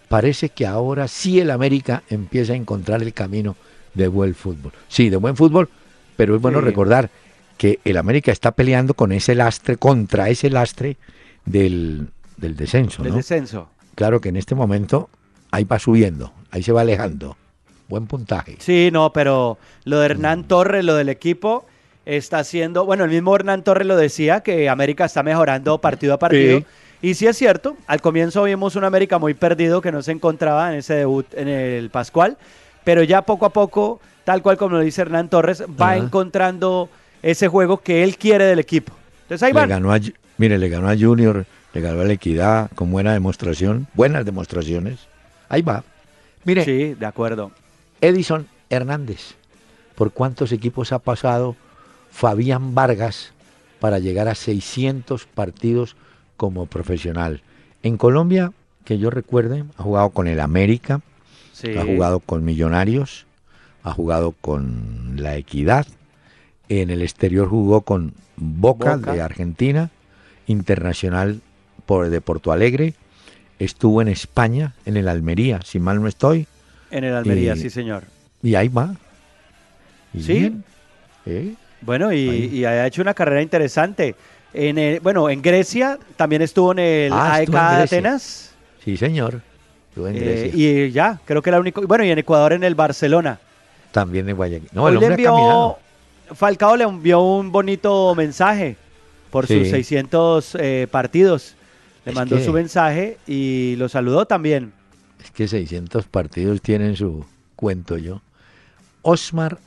Parece 0.08 0.50
que 0.50 0.66
ahora 0.66 1.08
sí 1.08 1.40
el 1.40 1.50
América 1.50 2.02
empieza 2.10 2.52
a 2.52 2.56
encontrar 2.56 3.02
el 3.02 3.12
camino 3.12 3.56
de 3.94 4.08
buen 4.08 4.34
fútbol. 4.34 4.72
Sí, 4.88 5.08
de 5.10 5.16
buen 5.16 5.36
fútbol, 5.36 5.68
pero 6.16 6.36
es 6.36 6.42
bueno 6.42 6.60
Sí. 6.60 6.64
recordar 6.66 7.10
que 7.56 7.80
el 7.84 7.96
América 7.96 8.30
está 8.32 8.52
peleando 8.52 8.94
con 8.94 9.12
ese 9.12 9.34
lastre, 9.34 9.76
contra 9.76 10.28
ese 10.28 10.50
lastre 10.50 10.96
del, 11.44 12.08
del 12.36 12.56
descenso, 12.56 13.02
Del 13.02 13.12
¿no? 13.12 13.16
descenso. 13.16 13.68
Claro 13.94 14.20
que 14.20 14.28
en 14.28 14.36
este 14.36 14.54
momento 14.54 15.08
ahí 15.50 15.64
va 15.64 15.78
subiendo, 15.78 16.32
ahí 16.50 16.62
se 16.62 16.72
va 16.72 16.82
alejando. 16.82 17.36
Buen 17.88 18.06
puntaje. 18.06 18.56
Sí, 18.60 18.90
no, 18.92 19.12
pero 19.12 19.58
lo 19.84 19.98
de 20.00 20.08
Mm. 20.08 20.10
Hernán 20.10 20.44
Torres, 20.44 20.84
lo 20.84 20.94
del 20.96 21.08
equipo, 21.08 21.66
está 22.06 22.38
haciendo. 22.38 22.84
Bueno, 22.84 23.04
el 23.04 23.10
mismo 23.10 23.34
Hernán 23.34 23.62
Torres 23.62 23.86
lo 23.86 23.96
decía, 23.96 24.40
que 24.40 24.68
América 24.68 25.04
está 25.06 25.22
mejorando 25.22 25.78
partido 25.78 26.14
a 26.14 26.18
partido. 26.18 26.58
Sí. 26.58 26.66
Y 27.02 27.14
sí 27.14 27.26
es 27.26 27.36
cierto, 27.36 27.76
al 27.86 28.00
comienzo 28.00 28.44
vimos 28.44 28.76
un 28.76 28.84
América 28.84 29.18
muy 29.18 29.34
perdido 29.34 29.80
que 29.82 29.92
no 29.92 30.02
se 30.02 30.12
encontraba 30.12 30.72
en 30.72 30.78
ese 30.78 30.94
debut 30.94 31.26
en 31.34 31.48
el 31.48 31.90
Pascual, 31.90 32.38
pero 32.82 33.02
ya 33.02 33.22
poco 33.22 33.44
a 33.46 33.50
poco, 33.50 34.00
tal 34.24 34.40
cual 34.42 34.56
como 34.56 34.76
lo 34.76 34.80
dice 34.82 35.02
Hernán 35.02 35.28
Torres, 35.28 35.62
va 35.62 35.90
Ajá. 35.92 35.96
encontrando 35.98 36.88
ese 37.22 37.48
juego 37.48 37.78
que 37.78 38.04
él 38.04 38.16
quiere 38.16 38.44
del 38.44 38.58
equipo. 38.58 38.92
Entonces 39.22 39.42
ahí 39.42 39.52
Le 39.52 39.60
van. 39.60 39.68
ganó 39.68 39.92
a, 39.92 39.98
Ju- 39.98 40.14
mire, 40.38 40.56
le 40.58 40.68
ganó 40.70 40.88
a 40.88 40.96
Junior, 40.96 41.44
le 41.74 41.80
ganó 41.80 42.00
a 42.00 42.04
la 42.04 42.12
Equidad 42.14 42.70
con 42.74 42.90
buena 42.90 43.12
demostración, 43.12 43.86
buenas 43.94 44.24
demostraciones. 44.24 45.00
Ahí 45.50 45.60
va. 45.62 45.84
Mire, 46.44 46.64
Sí, 46.64 46.94
de 46.94 47.06
acuerdo. 47.06 47.50
Edison 48.00 48.46
Hernández. 48.70 49.34
¿Por 49.94 50.10
cuántos 50.12 50.52
equipos 50.52 50.92
ha 50.92 50.98
pasado 50.98 51.54
Fabián 52.14 52.76
Vargas 52.76 53.32
para 53.80 53.98
llegar 53.98 54.28
a 54.28 54.36
600 54.36 55.26
partidos 55.26 55.96
como 56.36 56.66
profesional? 56.66 57.42
En 57.82 57.96
Colombia, 57.96 58.52
que 58.84 58.98
yo 58.98 59.10
recuerde, 59.10 59.64
ha 59.76 59.82
jugado 59.82 60.10
con 60.10 60.28
el 60.28 60.38
América, 60.38 61.00
Sí. 61.52 61.76
ha 61.76 61.84
jugado 61.84 62.20
con 62.20 62.44
Millonarios, 62.44 63.26
ha 63.82 63.90
jugado 63.92 64.32
con 64.40 65.14
la 65.16 65.36
Equidad, 65.36 65.86
en 66.68 66.90
el 66.90 67.02
exterior 67.02 67.48
jugó 67.48 67.80
con 67.82 68.14
Boca, 68.36 68.96
Boca. 68.96 69.12
de 69.12 69.20
Argentina, 69.20 69.90
Internacional 70.46 71.40
por, 71.86 72.10
de 72.10 72.20
Porto 72.20 72.52
Alegre, 72.52 72.94
estuvo 73.58 74.00
en 74.02 74.08
España, 74.08 74.74
en 74.86 74.96
el 74.96 75.08
Almería, 75.08 75.60
si 75.62 75.80
mal 75.80 76.00
no 76.00 76.06
estoy, 76.08 76.46
En 76.90 77.02
el 77.04 77.14
Almería, 77.14 77.54
y- 77.54 77.58
sí, 77.60 77.70
señor. 77.70 78.04
y 78.42 78.54
ahí 78.54 78.68
va. 78.68 78.94
Y 80.12 80.22
Sí. 80.22 80.32
bien, 80.34 80.64
¿eh? 81.26 81.54
Bueno, 81.84 82.12
y, 82.12 82.64
ha 82.64 82.86
hecho 82.86 83.02
una 83.02 83.14
carrera 83.14 83.42
interesante. 83.42 84.14
En 84.52 84.78
el- 84.78 85.00
bueno, 85.00 85.28
en 85.28 85.42
Grecia 85.42 85.98
también 86.16 86.42
estuvo 86.42 86.72
en 86.72 86.78
el 86.78 87.12
Ah, 87.12 87.34
AEK 87.34 87.48
en. 87.48 87.56
Atenas. 87.56 88.54
Sí, 88.84 88.96
señor. 88.96 89.40
Estuvo 89.90 90.08
en 90.08 90.16
eh, 90.16 90.20
Grecia. 90.20 90.52
y 90.86 90.90
ya, 90.92 91.20
creo 91.24 91.42
que 91.42 91.50
era 91.50 91.56
el 91.56 91.62
único. 91.62 91.82
Bueno, 91.82 92.04
y 92.04 92.10
en 92.10 92.18
Ecuador 92.18 92.52
en 92.52 92.64
el 92.64 92.74
Barcelona. 92.74 93.38
También 93.92 94.28
en 94.28 94.36
Guayaquil. 94.36 94.68
No, 94.72 94.84
Hoy 94.84 94.94
el 94.94 95.00
le 95.00 95.06
hombre 95.06 95.14
envió, 95.24 95.34
caminado. 95.34 95.78
Falcao 96.34 96.76
le 96.76 96.84
envió 96.84 97.20
un 97.20 97.52
bonito 97.52 98.14
mensaje 98.14 98.76
por 99.30 99.46
sus 99.46 99.64
Sí. 99.64 99.70
600 99.70 100.56
eh, 100.60 100.86
partidos. 100.90 101.54
Le 102.04 102.10
Es 102.12 102.16
mandó 102.16 102.36
que- 102.36 102.44
su 102.44 102.52
mensaje 102.52 103.18
y 103.26 103.76
lo 103.76 103.88
saludó 103.88 104.26
también. 104.26 104.72
Es 105.22 105.30
que 105.30 105.48
600 105.48 106.06
partidos 106.06 106.60
tienen 106.60 106.96
su 106.96 107.24
cuento 107.56 107.96
yo. 107.98 108.20
Osmar 109.02 109.58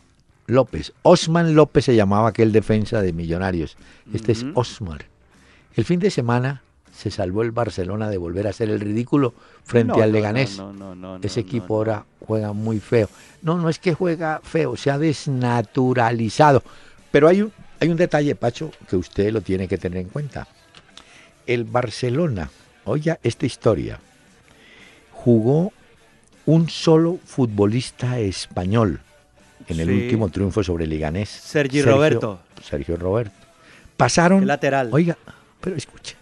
López. 0.48 0.94
Osman 1.04 1.54
López 1.56 1.86
se 1.86 1.96
llamaba 1.96 2.30
aquel 2.30 2.52
defensa 2.52 3.02
de 3.02 3.14
Millonarios. 3.14 3.78
Este 4.14 4.32
es. 4.32 4.46
Osmar. 4.56 5.06
El 5.76 5.86
fin 5.86 6.00
de 6.00 6.10
semana 6.10 6.64
se 6.92 7.12
salvó 7.12 7.44
el 7.44 7.52
Barcelona 7.52 8.10
de 8.10 8.18
volver 8.18 8.48
a 8.48 8.50
hacer 8.50 8.70
el 8.70 8.80
ridículo 8.80 9.36
frente 9.64 9.98
No, 9.98 10.02
al 10.04 10.12
Leganés. 10.12 10.58
no, 10.58 10.74
no, 10.74 11.20
Ese 11.22 11.42
equipo 11.42 11.76
ahora 11.76 12.06
juega 12.26 12.54
muy 12.54 12.80
feo. 12.80 13.10
No, 13.44 13.58
no 13.58 13.70
es 13.70 13.78
que 13.78 13.94
juega 13.94 14.42
feo, 14.42 14.76
se 14.76 14.90
ha 14.90 14.98
desnaturalizado. 14.98 16.64
Pero 17.12 17.28
hay 17.28 17.44
un, 17.44 17.54
hay 17.80 17.90
un 17.90 17.98
detalle, 17.98 18.34
Pacho, 18.34 18.72
que 18.90 18.96
usted 18.96 19.32
lo 19.32 19.42
tiene 19.42 19.68
que 19.68 19.78
tener 19.78 20.00
en 20.00 20.10
cuenta. 20.10 20.48
El 21.46 21.66
Barcelona, 21.66 22.50
oiga 22.86 23.20
esta 23.22 23.46
historia, 23.46 24.00
jugó 25.12 25.72
un 26.48 26.70
solo 26.70 27.20
futbolista 27.26 28.18
español 28.20 29.02
en 29.68 29.80
el 29.80 29.88
Sí. 29.88 29.94
último 29.94 30.30
triunfo 30.30 30.64
sobre 30.64 30.88
Liganés. 30.88 31.30
Sergi 31.30 31.82
Roberto. 31.82 32.40
Sergio 32.64 32.96
Roberto. 32.98 33.36
Pasaron. 33.98 34.42
El 34.42 34.48
lateral. 34.48 34.90
Oiga, 34.92 35.18
pero 35.62 35.76
escuche. 35.76 36.16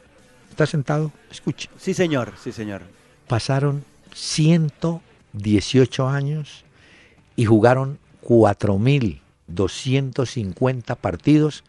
Está 0.49 0.65
sentado, 0.65 1.11
escuche 1.29 1.69
Sí, 1.77 1.93
señor, 1.93 2.31
sí, 2.41 2.51
señor. 2.53 2.81
pasaron 3.27 3.83
118 4.13 6.07
años 6.07 6.63
y 7.35 7.43
jugaron 7.45 7.99
4.250 8.21 10.95
partidos 10.95 11.63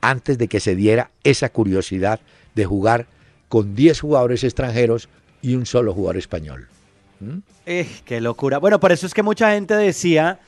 antes 0.00 0.38
de 0.38 0.48
que 0.48 0.60
se 0.60 0.74
diera 0.74 1.10
esa 1.24 1.50
curiosidad 1.50 2.20
de 2.54 2.64
jugar 2.64 3.06
con 3.48 3.74
10 3.74 4.00
jugadores 4.00 4.44
extranjeros 4.44 5.08
y 5.40 5.54
un 5.54 5.66
solo 5.66 5.94
jugador 5.94 6.16
español. 6.16 6.68
¿Mm? 7.20 7.38
Eh, 7.66 7.88
qué 8.04 8.20
locura. 8.20 8.58
Bueno, 8.58 8.80
por 8.80 8.92
eso 8.92 9.06
es 9.06 9.14
que 9.14 9.22
mucha 9.22 9.52
gente 9.52 9.74
decía 9.74 10.40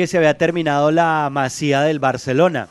que 0.00 0.06
se 0.06 0.16
había 0.18 0.34
terminado 0.38 0.90
la 0.90 1.28
masía 1.30 1.82
del 1.82 1.98
Barcelona. 1.98 2.68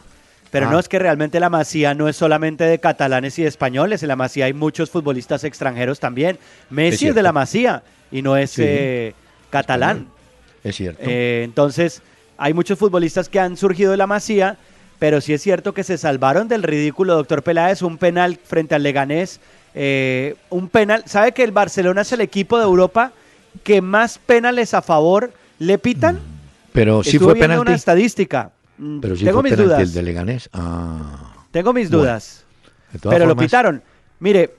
Pero 0.52 0.68
Ah. 0.68 0.72
no 0.72 0.80
es 0.80 0.90
que 0.90 0.98
realmente 0.98 1.40
la 1.40 1.50
masía 1.50 1.94
no 1.94 2.08
es 2.10 2.16
solamente 2.16 2.64
de 2.64 2.80
catalanes 2.80 3.38
y 3.38 3.44
de 3.44 3.48
españoles. 3.50 4.02
En 4.02 4.08
la 4.08 4.16
masía 4.16 4.46
hay 4.46 4.54
muchos 4.54 4.90
futbolistas 4.90 5.44
extranjeros 5.44 6.00
también. 6.00 6.40
Messi 6.72 7.10
es, 7.10 7.16
de 7.16 7.22
la 7.22 7.32
masía 7.32 7.84
y 8.12 8.22
no 8.24 8.36
es 8.36 8.50
Sí. 8.52 8.64
eh, 8.66 9.14
catalán. 9.52 10.08
Es 10.64 10.76
cierto. 10.76 11.04
Eh, 11.06 11.44
entonces, 11.46 12.02
hay 12.38 12.54
muchos 12.54 12.80
futbolistas 12.80 13.30
que 13.30 13.40
han 13.40 13.58
surgido 13.58 13.92
de 13.92 13.98
la 13.98 14.08
masía, 14.08 14.58
pero 14.98 15.22
sí 15.22 15.34
es 15.34 15.42
cierto 15.44 15.74
que 15.76 15.84
se 15.84 15.98
salvaron 16.00 16.48
del 16.48 16.64
ridículo, 16.64 17.14
doctor 17.16 17.44
Peláez, 17.44 17.84
un 17.84 17.98
penal 18.00 18.40
frente 18.44 18.74
al 18.74 18.82
Leganés, 18.84 19.40
eh, 19.76 20.36
un 20.50 20.68
penal, 20.68 21.04
¿sabe 21.06 21.32
que 21.32 21.44
el 21.44 21.52
Barcelona 21.52 22.02
es 22.02 22.12
el 22.12 22.22
equipo 22.22 22.58
de 22.58 22.64
Europa 22.66 23.12
que 23.64 23.82
más 23.82 24.18
penales 24.18 24.74
a 24.74 24.82
favor 24.82 25.32
le 25.60 25.78
pitan? 25.78 26.20
Pero 26.80 27.04
sí 27.04 27.20
fue 27.20 27.34
viendo 27.34 27.56
una 27.56 27.64
penalti. 27.64 27.74
estadística. 27.74 28.52
Mm, 28.78 29.00
Pero 29.02 29.16
sí 29.16 29.26
Tengo 29.26 29.42
fue 29.42 29.44
mis 29.44 29.52
penalti 29.58 29.74
dudas. 29.74 29.82
el 29.90 29.94
de 29.94 30.02
Leganés. 30.04 30.50
Ah, 30.54 31.34
Tengo 31.52 31.74
mis 31.74 31.90
Bueno, 31.90 32.04
dudas. 32.04 32.46
Pero 33.04 33.26
lo 33.26 33.36
pitaron. 33.36 33.82
Mire, 34.20 34.56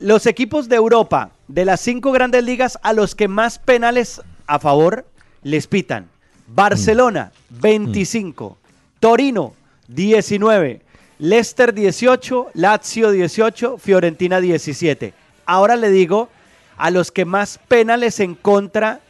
los 0.00 0.26
equipos 0.26 0.68
de 0.68 0.76
Europa, 0.76 1.30
de 1.48 1.64
las 1.64 1.80
cinco 1.80 2.10
grandes 2.12 2.42
ligas, 2.44 2.78
a 2.82 2.92
los 2.92 3.14
que 3.14 3.28
más 3.28 3.58
penales 3.58 4.20
a 4.46 4.58
favor 4.58 5.06
les 5.42 5.66
pitan. 5.66 6.08
Barcelona, 6.48 7.30
Mm. 7.50 7.60
25. 7.60 8.58
Torino, 8.98 9.54
19. 9.88 10.82
Leicester, 11.18 11.72
18. 11.74 12.48
Lazio, 12.54 13.10
18. 13.12 13.78
Fiorentina, 13.78 14.40
17. 14.40 15.14
Ahora 15.46 15.76
le 15.76 15.90
digo 15.90 16.28
a 16.76 16.90
los 16.90 17.12
que 17.12 17.24
más 17.24 17.58
penales 17.68 18.20
en 18.20 18.34
contra 18.34 19.00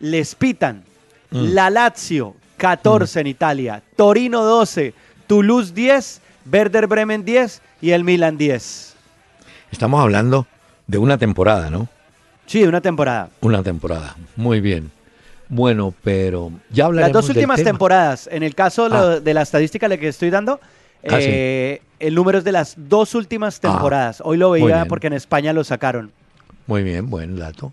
les 0.00 0.34
pitan. 0.34 0.82
Mm. 1.30 1.54
La 1.54 1.70
Lazio, 1.70 2.34
14 2.56 3.20
en 3.20 3.26
Italia. 3.26 3.82
Torino, 3.96 4.44
12. 4.44 4.94
Toulouse, 5.26 5.72
10. 5.74 6.20
Werder 6.50 6.86
Bremen, 6.86 7.24
10. 7.24 7.62
Y 7.80 7.90
el 7.90 8.04
Milan, 8.04 8.36
10. 8.36 8.94
Estamos 9.70 10.00
hablando 10.00 10.46
de 10.86 10.98
una 10.98 11.16
temporada, 11.18 11.70
¿no? 11.70 11.88
Sí, 12.46 12.64
una 12.64 12.80
temporada. 12.80 13.30
Una 13.40 13.62
temporada. 13.62 14.16
Muy 14.36 14.60
bien. 14.60 14.90
Bueno, 15.48 15.94
pero 16.02 16.50
ya 16.70 16.84
Las 16.84 16.86
hablaremos 16.86 17.12
dos 17.12 17.28
del 17.28 17.36
últimas 17.38 17.56
tema. 17.58 17.70
temporadas, 17.70 18.28
en 18.30 18.42
el 18.42 18.54
caso 18.54 18.88
de, 18.88 18.96
Ah. 18.96 19.20
de 19.20 19.34
la 19.34 19.42
estadística 19.42 19.88
la 19.88 19.96
que 19.96 20.08
estoy 20.08 20.30
dando, 20.30 20.60
Ah, 21.08 21.16
sí. 21.20 21.26
eh, 21.28 21.82
el 22.00 22.14
número 22.14 22.38
es 22.38 22.44
de 22.44 22.52
las 22.52 22.74
dos 22.76 23.14
últimas 23.14 23.56
Ah, 23.58 23.60
temporadas. 23.70 24.20
Hoy 24.24 24.36
lo 24.36 24.50
veía 24.50 24.84
porque 24.86 25.06
en 25.08 25.12
España 25.14 25.52
lo 25.52 25.62
sacaron. 25.64 26.12
Muy 26.66 26.82
bien, 26.82 27.08
buen 27.10 27.36
dato. 27.36 27.72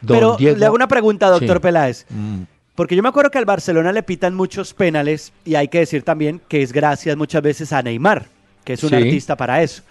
Don 0.00 0.16
Pero 0.16 0.36
Diego- 0.36 0.56
le 0.58 0.66
hago 0.66 0.74
una 0.74 0.88
pregunta, 0.88 1.28
doctor 1.28 1.56
Sí. 1.58 1.62
Peláez. 1.62 2.06
Mm, 2.10 2.42
Porque 2.74 2.96
yo 2.96 3.02
me 3.02 3.08
acuerdo 3.10 3.30
que 3.30 3.38
al 3.38 3.44
Barcelona 3.44 3.92
le 3.92 4.02
pitan 4.02 4.34
muchos 4.34 4.72
penales 4.72 5.32
y 5.44 5.56
hay 5.56 5.68
que 5.68 5.80
decir 5.80 6.02
también 6.02 6.40
que 6.48 6.62
es 6.62 6.72
gracias 6.72 7.16
muchas 7.16 7.42
veces 7.42 7.72
a 7.72 7.82
Neymar, 7.82 8.26
que 8.64 8.72
es 8.74 8.82
un 8.82 8.90
Sí. 8.90 8.94
artista 8.96 9.36
para 9.36 9.62
eso. 9.62 9.82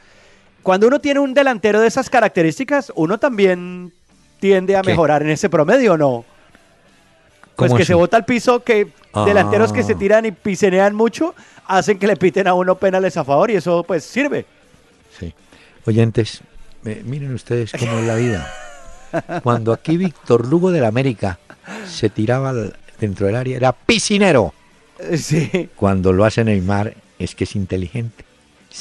Cuando 0.64 0.88
uno 0.88 1.00
tiene 1.00 1.20
un 1.20 1.34
delantero 1.34 1.80
de 1.80 1.88
esas 1.88 2.10
características, 2.10 2.92
uno 2.96 3.18
también 3.20 3.92
tiende 4.40 4.76
a 4.76 4.82
¿Qué? 4.82 4.90
mejorar 4.92 5.22
en 5.22 5.30
ese 5.30 5.50
promedio, 5.50 5.94
¿o 5.94 5.98
¿no? 5.98 6.26
Pues 7.56 7.70
¿Cómo 7.70 7.78
que 7.78 7.84
así? 7.84 7.88
se 7.90 7.94
bota 7.94 8.18
al 8.18 8.26
piso, 8.26 8.64
que 8.64 8.88
Ah. 9.14 9.26
delanteros 9.26 9.72
que 9.74 9.84
se 9.84 9.94
tiran 9.94 10.26
y 10.26 10.32
pisenean 10.32 10.96
mucho, 10.96 11.36
hacen 11.68 12.00
que 12.00 12.08
le 12.08 12.16
piten 12.16 12.48
a 12.48 12.54
uno 12.54 12.76
penales 12.76 13.18
a 13.18 13.24
favor 13.24 13.52
y 13.52 13.56
eso 13.58 13.84
pues 13.84 14.04
sirve. 14.04 14.46
Sí. 15.20 15.34
Oyentes, 15.86 16.42
eh, 16.86 17.02
miren 17.06 17.34
ustedes 17.36 17.72
cómo 17.78 18.00
es 18.00 18.06
la 18.08 18.16
vida. 18.16 18.52
Cuando 19.44 19.74
aquí 19.74 19.98
Víctor 19.98 20.48
Lugo 20.48 20.72
del 20.72 20.86
América 20.86 21.40
se 21.88 22.10
tiraba 22.10 22.54
dentro 23.00 23.28
del 23.28 23.36
área, 23.36 23.58
era 23.58 23.72
piscinero. 23.74 24.54
Eh, 25.00 25.18
Sí. 25.18 25.70
Cuando 25.76 26.14
lo 26.14 26.26
hace 26.26 26.44
Neymar, 26.44 26.94
es 27.18 27.36
que 27.36 27.46
es 27.46 27.56
inteligente. 27.56 28.24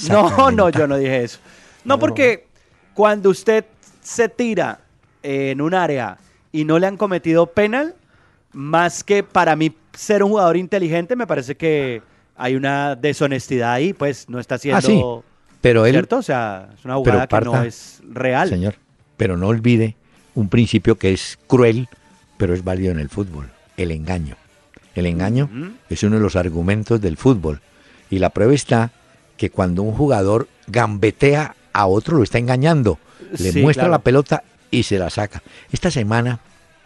No, 0.09 0.51
no, 0.51 0.69
yo 0.69 0.87
no 0.87 0.97
dije 0.97 1.25
eso. 1.25 1.39
No, 1.85 1.99
porque 1.99 2.47
cuando 2.95 3.31
usted 3.31 3.65
se 4.03 4.29
tira 4.29 4.81
en 5.23 5.61
un 5.61 5.75
área 5.75 6.19
y 6.53 6.65
no 6.65 6.79
le 6.79 6.87
han 6.87 6.97
cometido 6.97 7.47
penal, 7.47 7.95
más 8.53 9.03
que 9.05 9.23
para 9.23 9.57
mí 9.57 9.75
ser 9.93 10.23
un 10.23 10.31
jugador 10.31 10.57
inteligente, 10.57 11.17
me 11.17 11.27
parece 11.27 11.57
que 11.57 12.03
hay 12.37 12.55
una 12.55 12.97
deshonestidad 12.97 13.73
ahí, 13.73 13.93
pues 13.93 14.29
no 14.29 14.39
está 14.39 14.57
haciendo... 14.57 14.79
Ah, 14.79 14.81
sí. 14.83 15.27
Pero 15.61 15.85
él, 15.85 15.93
¿Cierto? 15.93 16.19
O 16.19 16.23
sea, 16.23 16.71
es 16.77 16.85
una 16.85 16.97
jugada 16.97 17.27
que 17.27 17.37
no 17.37 17.53
parta, 17.53 17.67
es 17.67 18.01
real. 18.09 18.49
señor, 18.49 18.77
pero 19.19 19.37
no 19.37 19.49
olvide 19.49 19.97
un 20.35 20.49
principio 20.49 20.97
que 20.97 21.13
es 21.13 21.39
cruel, 21.47 21.89
pero 22.37 22.55
es 22.55 22.65
válido 22.65 22.93
en 22.93 22.99
el 23.01 23.09
fútbol, 23.09 23.51
el 23.77 23.91
engaño. 23.91 24.37
El 24.95 25.07
engaño 25.07 25.49
es 25.89 26.03
uno 26.03 26.17
de 26.17 26.23
los 26.23 26.37
argumentos 26.37 27.01
del 27.01 27.17
fútbol. 27.17 27.61
Y 28.11 28.19
la 28.19 28.31
prueba 28.31 28.53
está 28.55 28.91
que 29.37 29.51
cuando 29.51 29.83
un 29.83 29.93
jugador 29.95 30.49
gambetea 30.67 31.55
a 31.73 31.87
otro, 31.87 32.17
lo 32.17 32.23
está 32.25 32.39
engañando. 32.39 32.99
Le 33.39 33.53
Sí, 33.53 33.63
muestra 33.63 33.83
claro. 33.85 33.93
la 33.93 33.99
pelota 34.01 34.43
y 34.71 34.83
se 34.83 34.99
la 34.99 35.11
saca. 35.11 35.43
Esta 35.73 35.91
semana 35.91 36.41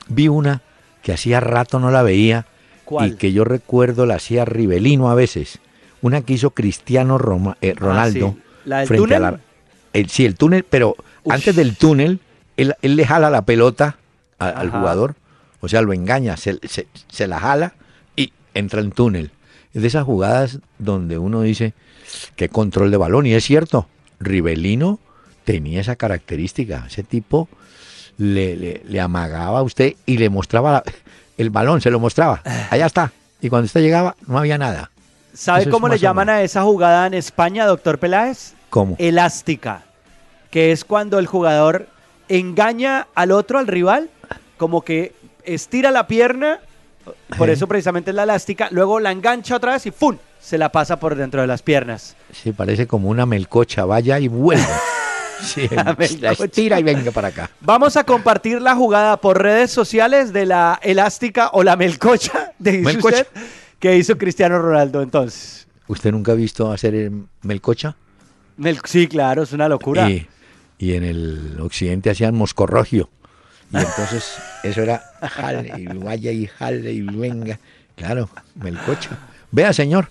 vi 0.09 0.29
una 0.29 0.61
que 1.03 1.13
hacía 1.13 1.41
rato 1.41 1.79
no 1.81 1.91
la 1.91 2.03
veía 2.03 2.47
¿Cuál? 2.85 3.13
y 3.13 3.15
que 3.17 3.33
yo 3.33 3.45
recuerdo 3.45 4.05
la 4.07 4.17
hacía 4.17 4.45
Rivelino 4.45 5.11
a 5.11 5.15
veces. 5.15 5.59
Una 6.03 6.21
que 6.21 6.35
hizo 6.35 6.51
Cristiano 6.51 7.17
Roma- 7.17 7.57
eh, 7.63 7.73
Ronaldo. 7.75 8.37
Ah, 8.37 8.43
sí. 8.65 8.69
¿La 8.69 8.79
del 8.81 8.89
frente 8.89 9.15
a 9.15 9.21
la- 9.21 9.41
el- 9.95 10.11
sí, 10.11 10.27
el 10.27 10.37
túnel, 10.37 10.65
pero 10.65 10.97
antes 11.29 11.57
del 11.57 11.77
túnel, 11.77 12.21
él, 12.57 12.75
él 12.83 12.97
le 12.97 13.07
jala 13.07 13.31
la 13.31 13.43
pelota 13.43 13.97
a- 14.39 14.49
al 14.49 14.71
jugador, 14.71 15.15
o 15.61 15.69
sea, 15.69 15.83
lo 15.83 15.93
engaña, 15.93 16.37
se, 16.37 16.59
se- 16.69 16.87
se 17.09 17.27
la 17.27 17.41
jala 17.41 17.75
y 18.17 18.33
entra 18.55 18.81
en 18.81 18.91
túnel. 18.93 19.31
Es 19.73 19.83
de 19.83 19.89
esas 19.89 20.05
jugadas 20.05 20.59
donde 20.79 21.19
uno 21.19 21.41
dice, 21.43 21.75
qué 22.37 22.49
control 22.49 22.91
de 22.91 22.97
balón, 22.97 23.27
y 23.27 23.35
es 23.35 23.45
cierto, 23.45 23.89
Rivelino 24.21 25.01
tenía 25.45 25.81
esa 25.81 25.97
característica, 25.97 26.85
ese 26.87 27.03
tipo 27.03 27.49
le, 28.19 28.57
le- 28.57 28.83
le 28.87 29.01
amagaba 29.01 29.59
a 29.59 29.63
usted 29.63 29.95
y 30.07 30.19
le 30.19 30.31
mostraba 30.31 30.73
la- 30.73 30.85
el 31.37 31.51
balón, 31.51 31.81
se 31.81 31.91
lo 31.91 31.99
mostraba, 31.99 32.41
allá 32.71 32.87
está, 32.87 33.13
y 33.41 33.49
cuando 33.49 33.67
usted 33.67 33.81
llegaba 33.81 34.15
no 34.27 34.39
había 34.39 34.57
nada. 34.59 34.91
¿Sabe 35.33 35.63
Eso 35.63 35.71
cómo 35.71 35.89
le 35.89 35.99
llaman 35.99 36.29
a 36.29 36.43
esa 36.43 36.63
jugada 36.63 37.09
en 37.09 37.15
España, 37.15 37.67
doctor 37.67 37.99
Peláez? 37.99 38.53
¿Cómo? 38.71 38.95
elástica, 39.01 39.83
que 40.51 40.71
es 40.71 40.85
cuando 40.85 41.19
el 41.19 41.27
jugador 41.27 41.89
engaña 42.29 43.07
al 43.15 43.31
otro, 43.33 43.59
al 43.59 43.67
rival, 43.67 44.11
como 44.57 44.83
que 44.83 45.15
estira 45.45 45.91
la 45.91 46.07
pierna, 46.07 46.61
por 47.37 47.51
eso 47.51 47.67
precisamente 47.67 48.11
es 48.11 48.17
la 48.17 48.23
elástica, 48.23 48.69
luego 48.71 49.01
la 49.01 49.13
engancha 49.13 49.57
otra 49.57 49.73
vez 49.73 49.85
y 49.87 49.91
¡pum! 49.91 50.17
se 50.41 50.59
la 50.59 50.71
pasa 50.71 50.99
por 50.99 51.15
dentro 51.15 51.41
de 51.41 51.47
las 51.47 51.63
piernas. 51.63 52.17
Sí, 52.33 52.53
parece 52.53 52.87
como 52.87 53.09
una 53.09 53.27
melcocha, 53.27 53.85
vaya 53.85 54.19
y 54.19 54.29
vuelve. 54.29 54.65
Sí, 55.43 55.69
La 56.21 56.33
estira 56.33 56.79
y 56.79 56.85
venga 56.85 57.11
para 57.11 57.29
acá. 57.29 57.51
Vamos 57.61 57.97
a 57.97 58.05
compartir 58.05 58.63
la 58.63 58.75
jugada 58.77 59.17
por 59.21 59.43
redes 59.43 59.71
sociales 59.71 60.33
de 60.33 60.47
la 60.47 60.79
elástica 60.81 61.51
o 61.53 61.63
la 61.65 61.77
melcocha, 61.77 62.53
de 62.59 62.79
Melcocha. 62.79 63.17
usted, 63.23 63.27
que 63.79 63.97
hizo 63.97 64.17
Cristiano 64.17 64.59
Ronaldo 64.61 65.03
entonces. 65.03 65.67
¿Usted 65.89 66.13
nunca 66.13 66.33
ha 66.33 66.35
visto 66.37 66.73
hacer 66.73 66.95
eh, 66.95 67.11
melcocha? 67.43 67.97
Mel- 68.57 68.81
sí, 68.85 69.07
claro, 69.09 69.43
es 69.43 69.53
una 69.53 69.69
locura. 69.69 70.09
Y, 70.09 70.27
y 70.79 70.95
en 70.95 71.05
el 71.05 71.57
occidente 71.61 72.11
hacían 72.11 72.35
moscorrogio. 72.35 73.09
Y 73.73 73.77
entonces 73.77 74.37
eso 74.63 74.83
era 74.83 75.03
jale 75.23 75.73
y 75.79 75.87
vaya 75.87 76.31
y 76.33 76.47
jale 76.47 76.93
y 76.93 77.03
venga. 77.03 77.59
Claro, 77.97 78.29
melcocha. 78.57 79.11
Vea, 79.51 79.73
señor, 79.73 80.09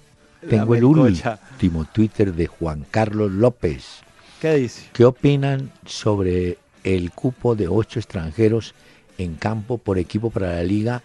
tengo 0.50 0.76
el 0.76 0.84
último 0.84 1.86
Twitter 1.86 2.34
de 2.34 2.48
Juan 2.48 2.86
Carlos 2.90 3.32
López. 3.32 4.02
¿Qué 4.42 4.56
dice? 4.56 4.90
¿Qué 4.94 5.06
opinan 5.06 5.72
sobre 5.86 6.58
el 6.84 7.12
cupo 7.12 7.56
de 7.56 7.68
ocho 7.68 8.00
extranjeros 8.00 8.74
en 9.18 9.36
campo 9.36 9.78
por 9.78 9.98
equipo 9.98 10.30
para 10.30 10.56
la 10.56 10.64
liga 10.64 11.02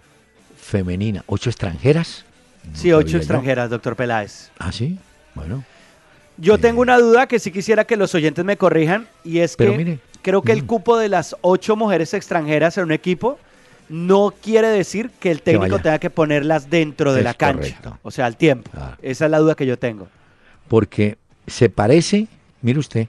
femenina? 0.60 1.22
¿Ocho 1.26 1.50
extranjeras? 1.50 2.24
No 2.64 2.76
Sí, 2.78 2.92
ocho 2.92 3.08
yo. 3.12 3.18
extranjeras, 3.18 3.70
doctor 3.70 3.96
Peláez. 3.96 4.50
¿Ah, 4.58 4.72
sí? 4.72 4.98
Bueno. 5.34 5.64
Yo 6.38 6.58
tengo 6.58 6.80
una 6.80 6.98
duda 6.98 7.26
que 7.26 7.38
sí 7.38 7.50
quisiera 7.50 7.84
que 7.84 7.96
los 7.96 8.14
oyentes 8.14 8.44
me 8.44 8.56
corrijan 8.56 9.08
y 9.24 9.40
es 9.40 9.56
Pero 9.56 9.72
que 9.72 9.78
mire, 9.78 9.98
creo 10.22 10.42
que 10.42 10.52
el 10.52 10.62
mm. 10.62 10.66
cupo 10.66 10.96
de 10.96 11.08
las 11.08 11.36
ocho 11.40 11.76
mujeres 11.76 12.14
extranjeras 12.14 12.78
en 12.78 12.84
un 12.84 12.92
equipo 12.92 13.38
no 13.88 14.32
quiere 14.42 14.68
decir 14.68 15.10
que 15.18 15.30
el 15.30 15.42
técnico 15.42 15.78
tenga 15.78 15.98
que 15.98 16.10
ponerlas 16.10 16.70
dentro 16.70 17.12
de 17.12 17.20
Es 17.20 17.24
la 17.24 17.34
cancha, 17.34 17.60
correcto. 17.60 17.98
o 18.02 18.10
sea, 18.10 18.26
al 18.26 18.36
tiempo. 18.36 18.70
Ah. 18.74 18.96
Esa 19.02 19.24
es 19.24 19.30
la 19.30 19.38
duda 19.38 19.54
que 19.54 19.66
yo 19.66 19.78
tengo. 19.78 20.08
Porque 20.68 21.16
se 21.46 21.70
parece, 21.70 22.28
mire 22.60 22.78
usted, 22.78 23.08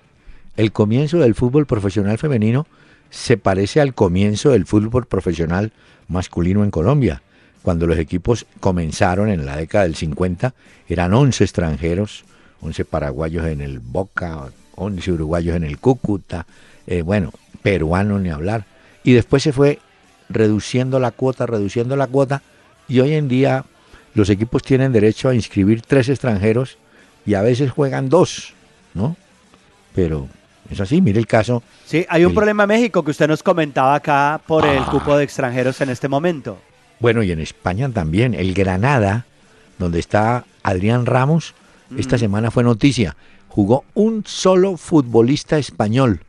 el 0.58 0.72
comienzo 0.72 1.20
del 1.20 1.36
fútbol 1.36 1.66
profesional 1.66 2.18
femenino 2.18 2.66
se 3.10 3.38
parece 3.38 3.82
al 3.82 3.94
comienzo 3.94 4.52
del 4.52 4.66
fútbol 4.66 5.06
profesional 5.06 5.72
masculino 6.08 6.64
en 6.64 6.72
Colombia. 6.72 7.22
Cuando 7.62 7.88
los 7.88 7.98
equipos 7.98 8.46
comenzaron 8.60 9.30
en 9.30 9.46
la 9.46 9.58
década 9.58 9.84
del 9.84 9.96
50, 9.96 10.54
eran 10.88 11.14
11 11.14 11.44
extranjeros, 11.44 12.24
11 12.62 12.86
paraguayos 12.86 13.46
en 13.48 13.62
el 13.62 13.80
Boca, 13.80 14.50
11 14.76 15.12
uruguayos 15.12 15.56
en 15.56 15.64
el 15.64 15.78
Cúcuta, 15.80 16.46
eh, 16.88 17.02
bueno, 17.02 17.32
peruanos 17.62 18.22
ni 18.22 18.30
hablar. 18.30 18.66
Y 19.04 19.14
después 19.14 19.44
se 19.44 19.54
fue 19.54 19.80
reduciendo 20.30 21.00
la 21.00 21.12
cuota, 21.12 21.46
reduciendo 21.46 21.96
la 21.96 22.08
cuota, 22.08 22.42
y 22.88 23.00
hoy 23.00 23.14
en 23.14 23.28
día 23.28 23.66
los 24.14 24.30
equipos 24.30 24.64
tienen 24.64 24.92
derecho 24.92 25.30
a 25.30 25.36
inscribir 25.36 25.82
tres 25.82 26.10
extranjeros 26.10 26.78
y 27.26 27.34
a 27.36 27.42
veces 27.42 27.72
juegan 27.72 28.10
dos, 28.10 28.54
¿no? 28.94 29.16
Pero 29.96 30.28
es 30.70 30.80
así, 30.80 31.02
mire 31.02 31.20
el 31.20 31.28
caso. 31.28 31.64
Sí, 31.86 32.06
hay 32.10 32.24
un 32.26 32.32
El- 32.32 32.36
problema 32.36 32.64
en 32.64 32.70
México 32.70 33.04
que 33.04 33.12
usted 33.12 33.28
nos 33.28 33.44
comentaba 33.44 33.96
acá 33.96 34.40
por 34.46 34.66
el 34.66 34.80
Ah. 34.80 34.88
cupo 34.92 35.18
de 35.18 35.24
extranjeros 35.24 35.80
en 35.82 35.90
este 35.90 36.08
momento. 36.08 36.58
Bueno, 37.00 37.24
y 37.24 37.32
en 37.32 37.40
España 37.40 37.90
también, 37.90 38.34
el 38.34 38.54
Granada, 38.54 39.26
donde 39.78 40.00
está 40.00 40.46
Adrián 40.64 41.06
Ramos, 41.06 41.54
esta 41.98 42.18
semana 42.18 42.52
fue 42.52 42.64
noticia. 42.64 43.16
Jugó 43.48 43.84
un 43.94 44.24
solo 44.26 44.78
futbolista 44.78 45.58
español. 45.58 46.22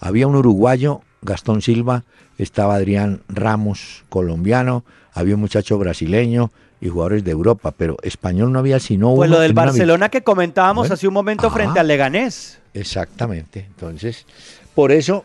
Había 0.00 0.26
un 0.26 0.36
uruguayo, 0.36 1.02
Gastón 1.22 1.62
Silva, 1.62 2.04
estaba 2.38 2.74
Adrián 2.74 3.20
Ramos, 3.28 4.04
colombiano, 4.08 4.84
había 5.12 5.34
un 5.36 5.40
muchacho 5.40 5.78
brasileño 5.78 6.50
y 6.80 6.88
jugadores 6.88 7.24
de 7.24 7.30
Europa, 7.30 7.72
pero 7.76 7.96
español 8.02 8.52
no 8.52 8.58
había 8.58 8.80
sino 8.80 9.14
Pues 9.14 9.28
uno. 9.28 9.36
lo 9.36 9.42
del 9.42 9.52
Barcelona 9.52 10.08
que 10.08 10.22
comentábamos 10.22 10.82
Bueno, 10.82 10.94
hace 10.94 11.08
un 11.08 11.14
momento 11.14 11.46
ajá. 11.46 11.56
frente 11.56 11.80
al 11.80 11.86
Leganés. 11.86 12.58
Exactamente. 12.74 13.60
Entonces, 13.68 14.26
por 14.74 14.90
eso 14.92 15.24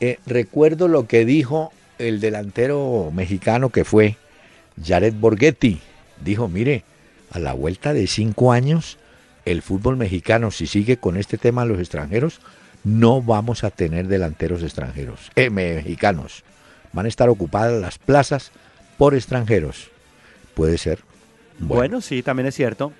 eh, 0.00 0.18
recuerdo 0.26 0.88
lo 0.88 1.06
que 1.06 1.24
dijo 1.24 1.72
el 1.98 2.20
delantero 2.20 3.10
mexicano 3.14 3.70
que 3.70 3.84
fue 3.84 4.16
Jared 4.84 5.14
Borghetti. 5.14 5.80
Dijo, 6.22 6.48
mire, 6.48 6.82
a 7.30 7.38
la 7.38 7.52
vuelta 7.52 7.92
de 7.94 8.06
cinco 8.08 8.52
años, 8.52 8.98
el 9.44 9.62
fútbol 9.62 9.96
mexicano, 9.96 10.50
si 10.50 10.66
sigue 10.66 10.96
con 10.96 11.16
este 11.16 11.38
tema 11.38 11.62
de 11.62 11.68
los 11.68 11.78
extranjeros, 11.78 12.40
no 12.84 13.22
vamos 13.22 13.64
a 13.64 13.70
tener 13.70 14.08
delanteros 14.08 14.62
extranjeros, 14.62 15.30
eh, 15.36 15.50
mexicanos. 15.50 16.44
Van 16.92 17.06
a 17.06 17.08
estar 17.08 17.28
ocupadas 17.28 17.80
las 17.80 17.98
plazas 17.98 18.52
por 18.98 19.14
extranjeros. 19.14 19.90
Puede 20.54 20.78
ser. 20.78 21.00
Bueno, 21.58 22.00
sí, 22.00 22.22
también 22.22 22.46
es 22.46 22.54
cierto. 22.54 22.92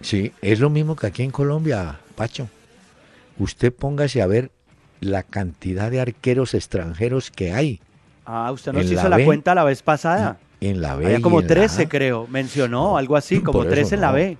Sí, 0.00 0.32
es 0.42 0.60
lo 0.60 0.70
mismo 0.70 0.96
que 0.96 1.06
aquí 1.06 1.22
en 1.22 1.30
Colombia, 1.30 1.98
Pacho. 2.14 2.48
Usted 3.38 3.72
póngase 3.72 4.22
a 4.22 4.26
ver 4.26 4.50
la 5.00 5.22
cantidad 5.22 5.90
de 5.90 6.00
arqueros 6.00 6.54
extranjeros 6.54 7.30
que 7.30 7.52
hay. 7.52 7.80
Ah, 8.24 8.50
usted 8.52 8.72
nos 8.72 8.90
hizo 8.90 9.08
la 9.08 9.16
B. 9.16 9.24
cuenta 9.24 9.54
la 9.54 9.64
vez 9.64 9.82
pasada. 9.82 10.38
en 10.60 10.80
la 10.80 10.94
B. 10.94 11.06
Había 11.06 11.20
como 11.20 11.40
en 11.40 11.48
la 11.48 11.54
13, 11.54 11.82
A. 11.82 11.88
creo. 11.88 12.26
Mencionó 12.28 12.96
algo 12.96 13.16
así, 13.16 13.40
como 13.42 13.58
Por 13.58 13.66
eso 13.66 13.74
13 13.74 13.94
en 13.96 14.00
la. 14.00 14.12
B. 14.12 14.38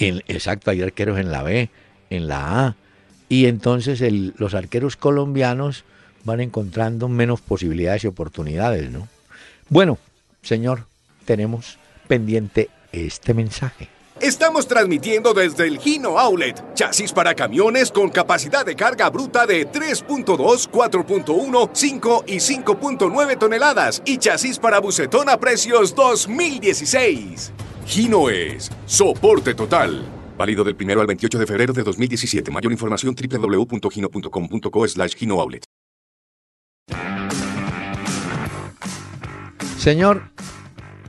Exacto, 0.00 0.70
hay 0.70 0.82
arqueros 0.82 1.18
en 1.18 1.30
la 1.30 1.42
B, 1.42 1.70
en 2.10 2.28
la 2.28 2.66
A. 2.66 2.76
Y 3.28 3.46
entonces 3.46 4.02
los 4.36 4.54
arqueros 4.54 4.96
colombianos 4.96 5.84
van 6.24 6.40
encontrando 6.40 7.08
menos 7.08 7.40
posibilidades 7.40 8.04
y 8.04 8.08
oportunidades, 8.08 8.90
¿no? 8.90 9.08
Bueno, 9.68 9.98
señor, 10.42 10.86
tenemos 11.24 11.78
pendiente 12.08 12.70
este 12.92 13.34
mensaje. 13.34 13.88
Estamos 14.20 14.68
transmitiendo 14.68 15.32
desde 15.32 15.66
el 15.66 15.78
Gino 15.78 16.18
Outlet, 16.18 16.74
chasis 16.74 17.10
para 17.10 17.34
camiones 17.34 17.90
con 17.90 18.10
capacidad 18.10 18.66
de 18.66 18.76
carga 18.76 19.08
bruta 19.08 19.46
de 19.46 19.66
3.2, 19.66 20.68
4.1, 20.68 21.70
5 21.72 22.24
y 22.26 22.36
5.9 22.36 23.38
toneladas 23.38 24.02
y 24.04 24.18
chasis 24.18 24.58
para 24.58 24.78
bucetón 24.78 25.30
a 25.30 25.38
precios 25.38 25.94
2016. 25.94 27.52
Gino 27.90 28.30
es 28.30 28.70
soporte 28.86 29.52
total. 29.52 30.04
Válido 30.38 30.62
del 30.62 30.76
1 30.80 31.00
al 31.00 31.08
28 31.08 31.38
de 31.40 31.46
febrero 31.46 31.72
de 31.72 31.82
2017. 31.82 32.48
Mayor 32.52 32.70
información 32.70 33.16
www.gino.com.co 33.16 34.86
slash 34.86 35.16
Gino 35.16 35.40
Outlet. 35.40 35.64
Señor, 39.76 40.30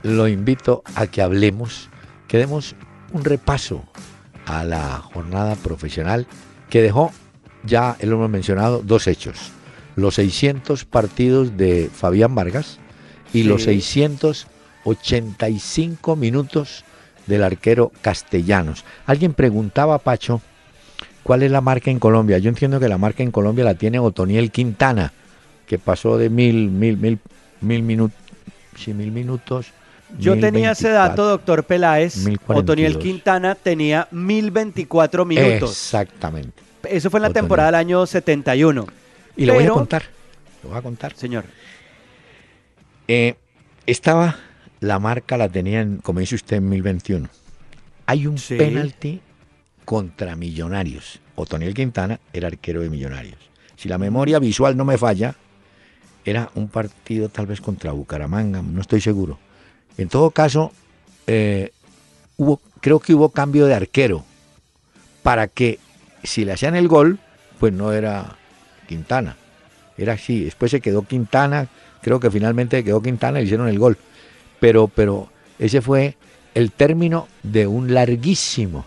lo 0.02 0.26
invito 0.26 0.82
a 0.96 1.06
que 1.06 1.22
hablemos, 1.22 1.88
que 2.26 2.38
demos 2.38 2.74
un 3.12 3.22
repaso 3.22 3.84
a 4.46 4.64
la 4.64 4.98
jornada 4.98 5.54
profesional 5.54 6.26
que 6.68 6.82
dejó, 6.82 7.12
ya 7.64 7.96
lo 8.02 8.16
hemos 8.16 8.28
mencionado, 8.30 8.82
dos 8.82 9.06
hechos. 9.06 9.52
Los 9.94 10.16
600 10.16 10.84
partidos 10.84 11.56
de 11.56 11.88
Fabián 11.94 12.34
Vargas 12.34 12.80
y 13.32 13.42
Sí. 13.42 13.44
los 13.44 13.68
685 14.84 16.16
minutos 16.16 16.84
del 17.26 17.44
arquero 17.44 17.92
Castellanos. 18.02 18.84
Alguien 19.06 19.32
preguntaba, 19.34 19.98
Pacho, 19.98 20.40
¿cuál 21.22 21.42
es 21.42 21.50
la 21.50 21.60
marca 21.60 21.90
en 21.90 21.98
Colombia? 21.98 22.38
Yo 22.38 22.48
entiendo 22.48 22.80
que 22.80 22.88
la 22.88 22.98
marca 22.98 23.22
en 23.22 23.30
Colombia 23.30 23.64
la 23.64 23.74
tiene 23.74 23.98
Otoniel 23.98 24.50
Quintana, 24.50 25.12
que 25.66 25.78
pasó 25.78 26.18
de 26.18 26.28
mil, 26.30 26.68
mil, 26.70 26.96
mil, 26.96 27.18
mil 27.60 27.82
minutos, 27.82 28.18
sí, 28.76 28.92
mil 28.92 29.12
minutos. 29.12 29.66
Yo 30.18 30.38
tenía 30.38 30.72
ese 30.72 30.90
dato, 30.90 31.22
1024. 31.22 31.24
doctor 31.28 31.64
Peláez. 31.64 32.16
1042. 32.18 32.62
Otoniel 32.62 32.98
Quintana 32.98 33.54
tenía 33.54 34.08
1024 34.10 35.24
minutos. 35.24 35.70
Exactamente. 35.70 36.62
Eso 36.82 37.08
fue 37.08 37.18
en 37.18 37.22
la 37.22 37.28
Otoniel. 37.28 37.42
temporada 37.44 37.68
del 37.68 37.74
año 37.76 38.04
71. 38.04 38.86
Y 39.36 39.46
le 39.46 39.52
voy 39.52 39.62
a 39.62 39.64
Pero- 39.66 39.74
contar, 39.74 40.02
le 40.62 40.68
voy 40.68 40.78
a 40.78 40.82
contar. 40.82 41.14
Señor. 41.16 41.44
Eh, 43.08 43.36
estaba, 43.86 44.36
la 44.82 44.98
marca 44.98 45.36
la 45.36 45.48
tenía, 45.48 45.80
en, 45.80 45.98
como 45.98 46.18
dice 46.20 46.34
usted, 46.34 46.56
en 46.56 46.68
1021. 46.68 47.28
Hay 48.06 48.26
un 48.26 48.36
Sí. 48.36 48.56
penalti 48.56 49.20
contra 49.84 50.34
Millonarios. 50.34 51.20
Otoniel 51.36 51.72
Quintana 51.72 52.18
era 52.32 52.48
arquero 52.48 52.80
de 52.82 52.90
Millonarios. 52.90 53.38
Si 53.76 53.88
la 53.88 53.96
memoria 53.96 54.40
visual 54.40 54.76
no 54.76 54.84
me 54.84 54.98
falla, 54.98 55.36
era 56.24 56.50
un 56.56 56.68
partido 56.68 57.28
tal 57.28 57.46
vez 57.46 57.60
contra 57.60 57.92
Bucaramanga, 57.92 58.60
no 58.60 58.80
estoy 58.80 59.00
seguro. 59.00 59.38
En 59.96 60.08
todo 60.08 60.32
caso, 60.32 60.72
eh, 61.28 61.70
hubo, 62.36 62.60
creo 62.80 62.98
que 62.98 63.14
hubo 63.14 63.28
cambio 63.28 63.66
de 63.66 63.74
arquero 63.74 64.24
para 65.22 65.46
que 65.46 65.78
si 66.24 66.44
le 66.44 66.52
hacían 66.52 66.74
el 66.74 66.88
gol, 66.88 67.20
pues 67.60 67.72
no 67.72 67.92
era 67.92 68.36
Quintana. 68.88 69.36
Era 69.96 70.14
así. 70.14 70.42
Después 70.42 70.72
se 70.72 70.80
quedó 70.80 71.02
Quintana, 71.02 71.68
creo 72.02 72.18
que 72.18 72.32
finalmente 72.32 72.82
quedó 72.82 73.00
Quintana 73.00 73.40
y 73.40 73.44
hicieron 73.44 73.68
el 73.68 73.78
gol. 73.78 73.96
Pero, 74.62 74.86
pero 74.86 75.28
ese 75.58 75.82
fue 75.82 76.16
el 76.54 76.70
término 76.70 77.26
de 77.42 77.66
un 77.66 77.92
larguísimo. 77.92 78.84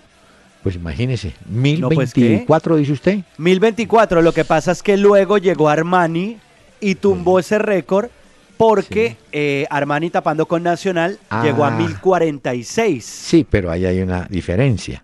Pues 0.64 0.76
imagínese, 0.76 1.34
No, 1.50 1.90
pues. 1.90 2.16
1024 2.16 2.78
dice 2.78 2.94
usted. 2.94 3.20
1024. 3.38 4.22
Lo 4.22 4.32
que 4.32 4.46
pasa 4.46 4.72
es 4.72 4.82
que 4.82 4.96
luego 4.96 5.38
llegó 5.38 5.68
Armani 5.68 6.38
y 6.80 6.96
tumbó 6.96 7.40
ese 7.40 7.60
récord 7.60 8.08
porque 8.56 9.10
Sí. 9.10 9.18
eh, 9.34 9.68
Armani 9.70 10.10
tapando 10.10 10.46
con 10.46 10.64
Nacional 10.64 11.20
llegó 11.44 11.66
a 11.66 11.68
Ah. 11.68 11.78
1046. 11.78 13.04
Sí, 13.04 13.46
pero 13.50 13.70
ahí 13.70 13.86
hay 13.86 14.00
una 14.02 14.28
diferencia. 14.30 15.04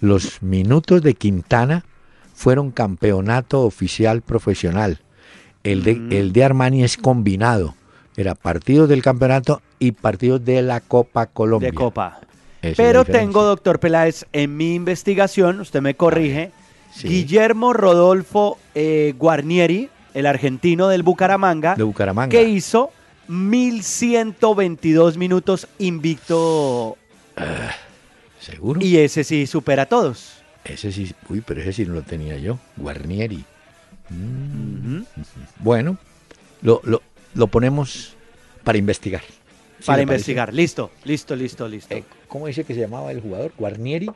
Los 0.00 0.40
minutos 0.40 1.02
de 1.02 1.14
Quintana 1.14 1.84
fueron 2.34 2.70
campeonato 2.70 3.62
oficial 3.62 4.22
profesional. 4.22 5.00
El 5.64 5.82
de, 5.82 5.94
Mm. 5.96 6.12
el 6.12 6.32
de 6.32 6.44
Armani 6.44 6.84
es 6.84 6.96
combinado. 6.96 7.74
Era 8.16 8.34
partidos 8.34 8.88
del 8.88 9.02
campeonato 9.02 9.62
y 9.82 9.92
partidos 9.92 10.44
de 10.44 10.62
la 10.62 10.80
Copa 10.80 11.26
Colombia. 11.26 11.70
de 11.70 11.74
Copa. 11.76 12.20
Esa 12.60 12.80
Pero 12.82 13.04
tengo, 13.04 13.42
doctor 13.42 13.80
Peláez, 13.80 14.24
en 14.32 14.56
mi 14.56 14.74
investigación, 14.74 15.60
usted 15.60 15.80
me 15.80 15.94
corrige, 15.94 16.52
Sí. 16.94 17.08
Guillermo 17.08 17.72
Rodolfo 17.72 18.58
eh, 18.74 19.14
Guarnieri, 19.18 19.88
el 20.12 20.26
argentino 20.26 20.88
del 20.88 21.02
Bucaramanga, 21.02 21.74
de 21.74 21.82
Bucaramanga. 21.84 22.30
que 22.30 22.42
hizo 22.44 22.90
1122 23.28 25.16
minutos 25.16 25.66
invicto 25.78 26.98
¿Seguro? 28.40 28.80
y 28.82 28.98
ese 28.98 29.24
sí 29.24 29.46
supera 29.46 29.82
a 29.84 29.86
todos. 29.86 30.42
Ese 30.64 30.92
sí, 30.92 31.12
uy, 31.28 31.40
pero 31.40 31.60
ese 31.62 31.72
sí 31.72 31.86
no 31.86 31.94
lo 31.94 32.02
tenía 32.02 32.36
yo. 32.36 32.58
Guarnieri. 32.76 33.44
Mm. 34.10 35.00
Bueno, 35.60 35.96
lo, 36.60 36.80
lo, 36.84 37.02
lo 37.34 37.46
ponemos 37.46 38.14
para 38.64 38.78
investigar. 38.78 39.22
¿Sí 39.82 39.86
para 39.86 39.96
parece? 39.98 40.12
investigar. 40.14 40.54
Listo, 40.54 40.90
listo, 41.04 41.36
listo, 41.36 41.68
listo. 41.68 41.94
Eh, 41.94 42.04
¿Cómo 42.28 42.46
dice 42.46 42.64
que 42.64 42.74
se 42.74 42.80
llamaba 42.80 43.10
el 43.12 43.20
jugador? 43.20 43.52
Guarnieri. 43.58 44.10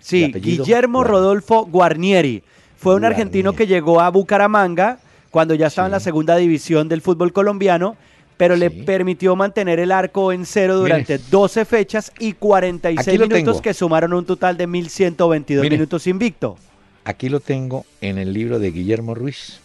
sí, 0.00 0.32
Guillermo 0.32 0.98
Guarnieri. 0.98 1.10
Rodolfo 1.22 1.66
Guarnieri. 1.66 2.42
Fue 2.76 2.94
un 2.96 3.04
argentino 3.04 3.52
que 3.52 3.66
llegó 3.66 4.00
a 4.00 4.08
Bucaramanga 4.10 4.98
cuando 5.30 5.54
ya 5.54 5.68
estaba 5.68 5.86
en 5.86 5.92
la 5.92 6.00
segunda 6.00 6.36
división 6.36 6.88
del 6.88 7.00
fútbol 7.00 7.32
colombiano, 7.32 7.96
pero 8.36 8.56
le 8.56 8.70
permitió 8.70 9.36
mantener 9.36 9.78
el 9.78 9.92
arco 9.92 10.32
en 10.32 10.44
cero 10.46 10.74
Mire. 10.82 10.82
durante 11.04 11.18
12 11.18 11.64
fechas 11.64 12.10
y 12.18 12.32
46 12.32 13.06
Aquí 13.08 13.18
lo 13.18 13.28
minutos 13.28 13.54
tengo. 13.54 13.62
que 13.62 13.72
sumaron 13.74 14.12
un 14.14 14.24
total 14.24 14.56
de 14.56 14.66
1122 14.66 15.62
Mire. 15.62 15.76
minutos 15.76 16.06
invicto. 16.08 16.56
Aquí 17.04 17.28
lo 17.28 17.38
tengo 17.40 17.84
en 18.00 18.18
el 18.18 18.32
libro 18.32 18.58
de 18.58 18.70
Guillermo 18.72 19.14
Ruiz. 19.14 19.60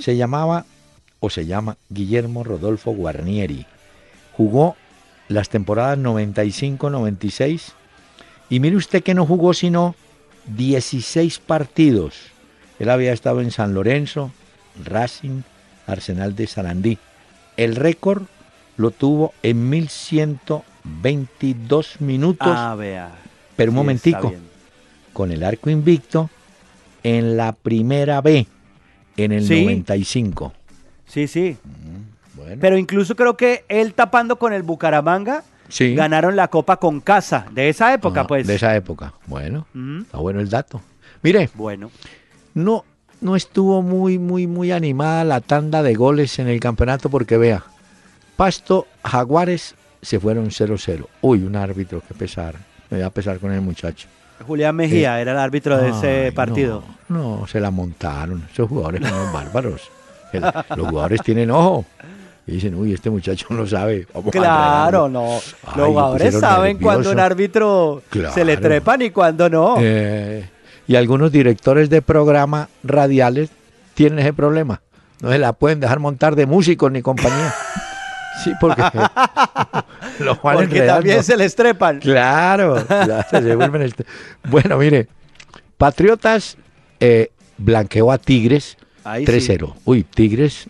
Se 0.00 0.16
llamaba 0.16 0.64
o 1.20 1.28
se 1.28 1.44
llama 1.44 1.76
Guillermo 1.90 2.44
Rodolfo 2.44 2.92
Guarnieri. 2.92 3.66
Jugó 4.36 4.76
las 5.28 5.48
temporadas 5.48 5.98
95-96 5.98 7.72
y 8.50 8.60
mire 8.60 8.76
usted 8.76 9.02
que 9.02 9.14
no 9.14 9.26
jugó 9.26 9.54
sino 9.54 9.94
16 10.56 11.38
partidos. 11.40 12.14
Él 12.78 12.90
había 12.90 13.12
estado 13.12 13.40
en 13.40 13.50
San 13.50 13.74
Lorenzo, 13.74 14.30
Racing, 14.84 15.42
Arsenal 15.86 16.36
de 16.36 16.46
Sarandí. 16.46 16.98
El 17.56 17.74
récord 17.76 18.24
lo 18.76 18.90
tuvo 18.90 19.32
en 19.42 19.68
1122 19.70 22.00
minutos, 22.00 22.46
Ah, 22.50 22.74
vea. 22.76 23.10
pero 23.56 23.70
un 23.70 23.74
Sí, 23.74 23.78
momentico, 23.78 24.34
con 25.12 25.32
el 25.32 25.42
arco 25.42 25.70
invicto 25.70 26.30
en 27.02 27.36
la 27.36 27.52
primera 27.52 28.20
B, 28.20 28.46
en 29.16 29.32
el 29.32 29.46
Sí. 29.46 29.62
95. 29.64 30.52
Sí, 31.06 31.26
sí. 31.26 31.56
Bueno, 32.46 32.60
Pero 32.60 32.78
incluso 32.78 33.16
creo 33.16 33.36
que 33.36 33.64
él 33.68 33.92
tapando 33.94 34.36
con 34.38 34.52
el 34.52 34.62
Bucaramanga 34.62 35.42
sí. 35.68 35.94
ganaron 35.96 36.36
la 36.36 36.48
copa 36.48 36.76
con 36.76 37.00
casa. 37.00 37.46
De 37.50 37.68
esa 37.68 37.92
época, 37.92 38.20
Ah, 38.22 38.26
pues. 38.26 38.46
De 38.46 38.54
esa 38.54 38.74
época. 38.76 39.12
Bueno, 39.26 39.66
Ujú. 39.74 40.02
está 40.02 40.18
bueno 40.18 40.40
el 40.40 40.48
dato. 40.48 40.80
Mire, 41.22 41.50
Bueno. 41.54 41.90
no, 42.54 42.84
no 43.20 43.34
estuvo 43.34 43.82
muy, 43.82 44.18
muy, 44.18 44.46
muy 44.46 44.70
animada 44.70 45.24
la 45.24 45.40
tanda 45.40 45.82
de 45.82 45.94
goles 45.94 46.38
en 46.38 46.46
el 46.48 46.60
campeonato 46.60 47.08
porque 47.10 47.36
vea, 47.36 47.64
Pasto, 48.36 48.86
Jaguares 49.02 49.74
se 50.02 50.20
fueron 50.20 50.50
0-0. 50.50 51.08
Uy, 51.22 51.42
un 51.42 51.56
árbitro, 51.56 52.02
qué 52.06 52.14
pesar. 52.14 52.54
Me 52.90 52.98
voy 52.98 53.06
a 53.06 53.10
pesar 53.10 53.38
con 53.40 53.50
el 53.52 53.60
muchacho. 53.60 54.06
Julián 54.46 54.76
Mejía 54.76 55.18
era 55.20 55.32
el 55.32 55.38
árbitro 55.38 55.78
de 55.78 55.88
ese 55.88 56.30
partido. 56.32 56.84
No, 57.08 57.40
no, 57.40 57.46
se 57.46 57.58
la 57.58 57.70
montaron. 57.70 58.46
Esos 58.52 58.68
jugadores 58.68 59.08
son 59.08 59.32
bárbaros. 59.32 59.90
El- 60.32 60.42
los 60.76 60.88
jugadores 60.88 61.22
tienen 61.22 61.50
ojo. 61.50 61.86
Y 62.46 62.52
dicen, 62.52 62.74
uy, 62.76 62.92
este 62.92 63.10
muchacho 63.10 63.46
no 63.50 63.66
sabe. 63.66 64.06
vamos 64.14 64.30
Claro, 64.30 65.06
entregarlo". 65.06 65.08
no. 65.08 65.34
Ay, 65.34 65.42
Los 65.66 65.76
lo 65.76 65.86
jugadores 65.86 66.38
saben 66.38 66.78
cuando 66.78 67.10
un 67.10 67.18
árbitro 67.20 68.02
se 68.32 68.44
le 68.44 68.56
trepan 68.56 69.02
y 69.02 69.10
cuando 69.10 69.48
no. 69.48 69.76
Eh, 69.80 70.48
y 70.86 70.94
algunos 70.94 71.32
directores 71.32 71.90
de 71.90 72.02
programas 72.02 72.68
radiales 72.84 73.50
tienen 73.94 74.20
ese 74.20 74.32
problema. 74.32 74.80
No 75.20 75.32
se 75.32 75.38
la 75.38 75.52
pueden 75.54 75.80
dejar 75.80 75.98
montar 75.98 76.36
de 76.36 76.46
músicos 76.46 76.90
ni 76.92 77.02
compañía. 77.02 77.52
Sí, 78.44 78.52
porque 78.60 78.82
los 80.20 80.36
porque 80.38 80.82
también 80.82 81.24
se 81.24 81.38
les 81.38 81.54
trepan. 81.56 82.00
Claro, 82.00 82.84
claro, 82.86 83.24
se 83.30 83.56
vuelven 83.56 83.80
este- 83.80 84.04
Bueno, 84.44 84.76
mire, 84.76 85.08
Patriotas 85.78 86.58
eh, 87.00 87.30
blanqueó 87.56 88.12
a 88.12 88.18
Tigres 88.18 88.76
Ahí 89.04 89.24
sí. 89.24 89.32
3-0. 89.32 89.72
Uy, 89.86 90.02
Tigres, 90.02 90.66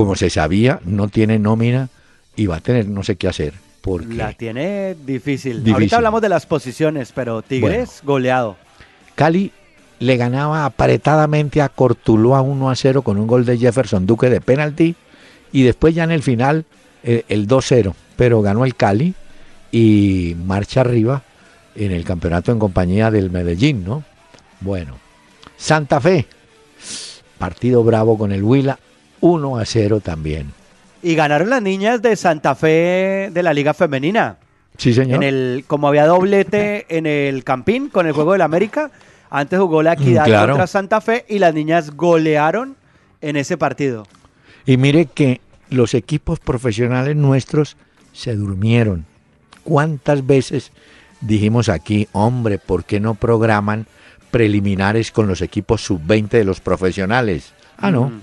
como 0.00 0.16
se 0.16 0.30
sabía, 0.30 0.80
no 0.86 1.08
tiene 1.08 1.38
nómina 1.38 1.90
y 2.34 2.46
va 2.46 2.56
a 2.56 2.60
tener 2.60 2.88
no 2.88 3.02
sé 3.02 3.16
qué 3.16 3.28
hacer. 3.28 3.52
Porque 3.82 4.14
La 4.14 4.32
tiene 4.32 4.94
difícil. 4.94 5.58
Difícil. 5.58 5.74
Ahorita 5.74 5.96
hablamos 5.96 6.22
de 6.22 6.30
las 6.30 6.46
posiciones, 6.46 7.12
pero 7.14 7.42
Tigres 7.42 8.00
goleado. 8.02 8.56
Cali 9.14 9.52
le 9.98 10.16
ganaba 10.16 10.64
apretadamente 10.64 11.60
a 11.60 11.68
Cortuluá 11.68 12.40
1 12.40 12.70
a 12.70 12.76
0 12.76 13.02
con 13.02 13.18
un 13.18 13.26
gol 13.26 13.44
de 13.44 13.58
Jefferson 13.58 14.06
Duque 14.06 14.30
de 14.30 14.40
penalti 14.40 14.96
y 15.52 15.64
después 15.64 15.94
ya 15.94 16.04
en 16.04 16.12
el 16.12 16.22
final 16.22 16.64
eh, 17.02 17.24
el 17.28 17.46
2-0, 17.46 17.92
pero 18.16 18.40
ganó 18.40 18.64
el 18.64 18.76
Cali 18.76 19.12
y 19.70 20.34
marcha 20.46 20.80
arriba 20.80 21.22
en 21.74 21.92
el 21.92 22.04
campeonato 22.04 22.52
en 22.52 22.58
compañía 22.58 23.10
del 23.10 23.30
Medellín, 23.30 23.84
¿no? 23.84 24.02
Bueno, 24.60 24.96
Santa 25.58 26.00
Fe, 26.00 26.26
partido 27.36 27.84
bravo 27.84 28.16
con 28.16 28.32
el 28.32 28.42
Huila, 28.42 28.78
1 29.20 29.58
a 29.58 29.64
0 29.64 30.00
también. 30.00 30.52
Y 31.02 31.14
ganaron 31.14 31.48
las 31.50 31.62
niñas 31.62 32.02
de 32.02 32.14
Santa 32.16 32.54
Fe 32.54 33.30
de 33.32 33.42
la 33.42 33.54
Liga 33.54 33.72
Femenina. 33.74 34.36
Sí, 34.76 34.92
señor. 34.94 35.16
En 35.16 35.28
el, 35.28 35.64
como 35.66 35.88
había 35.88 36.06
doblete 36.06 36.86
en 36.96 37.06
el 37.06 37.44
Campín 37.44 37.88
con 37.88 38.06
el 38.06 38.12
juego 38.12 38.32
del 38.32 38.42
América, 38.42 38.90
antes 39.30 39.58
jugó 39.58 39.82
la 39.82 39.94
Equidad 39.94 40.24
Mm, 40.24 40.26
claro. 40.26 40.52
contra 40.52 40.66
Santa 40.66 41.00
Fe 41.00 41.24
y 41.28 41.38
las 41.38 41.54
niñas 41.54 41.90
golearon 41.96 42.76
en 43.20 43.36
ese 43.36 43.56
partido. 43.56 44.06
Y 44.66 44.76
mire 44.76 45.06
que 45.06 45.40
los 45.70 45.94
equipos 45.94 46.38
profesionales 46.40 47.16
nuestros 47.16 47.76
se 48.12 48.34
durmieron. 48.34 49.06
¿Cuántas 49.64 50.26
veces 50.26 50.72
dijimos 51.20 51.68
aquí, 51.68 52.08
hombre, 52.12 52.58
¿por 52.58 52.84
qué 52.84 52.98
no 53.00 53.14
programan 53.14 53.86
preliminares 54.30 55.10
con 55.12 55.26
los 55.26 55.42
equipos 55.42 55.82
sub-20 55.82 56.28
de 56.30 56.44
los 56.44 56.60
profesionales? 56.60 57.52
Ah, 57.78 57.90
no. 57.90 58.06
Mm. 58.10 58.20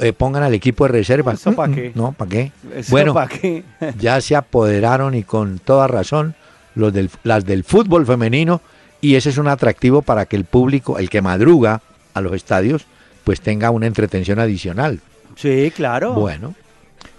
Eh, 0.00 0.12
pongan 0.12 0.42
al 0.42 0.54
equipo 0.54 0.84
de 0.84 0.92
reserva. 0.92 1.32
¿Eso 1.32 1.52
pa' 1.54 1.68
Mm, 1.68 1.74
qué? 1.74 1.92
No, 1.94 2.12
¿para 2.12 2.28
qué? 2.28 2.52
Eso 2.74 2.90
bueno, 2.90 3.14
pa' 3.14 3.28
qué. 3.28 3.64
ya 3.98 4.20
se 4.20 4.34
apoderaron 4.36 5.14
y 5.14 5.22
con 5.22 5.58
toda 5.58 5.86
razón 5.86 6.34
los 6.74 6.92
del, 6.92 7.10
las 7.22 7.44
del 7.44 7.62
fútbol 7.64 8.04
femenino 8.06 8.60
y 9.00 9.14
ese 9.14 9.30
es 9.30 9.38
un 9.38 9.48
atractivo 9.48 10.02
para 10.02 10.26
que 10.26 10.36
el 10.36 10.44
público, 10.44 10.98
el 10.98 11.10
que 11.10 11.22
madruga 11.22 11.82
a 12.14 12.20
los 12.20 12.32
estadios, 12.32 12.86
pues 13.22 13.40
tenga 13.40 13.70
una 13.70 13.86
entretención 13.86 14.38
adicional. 14.38 15.00
Sí, 15.36 15.72
claro. 15.74 16.14
Bueno, 16.14 16.54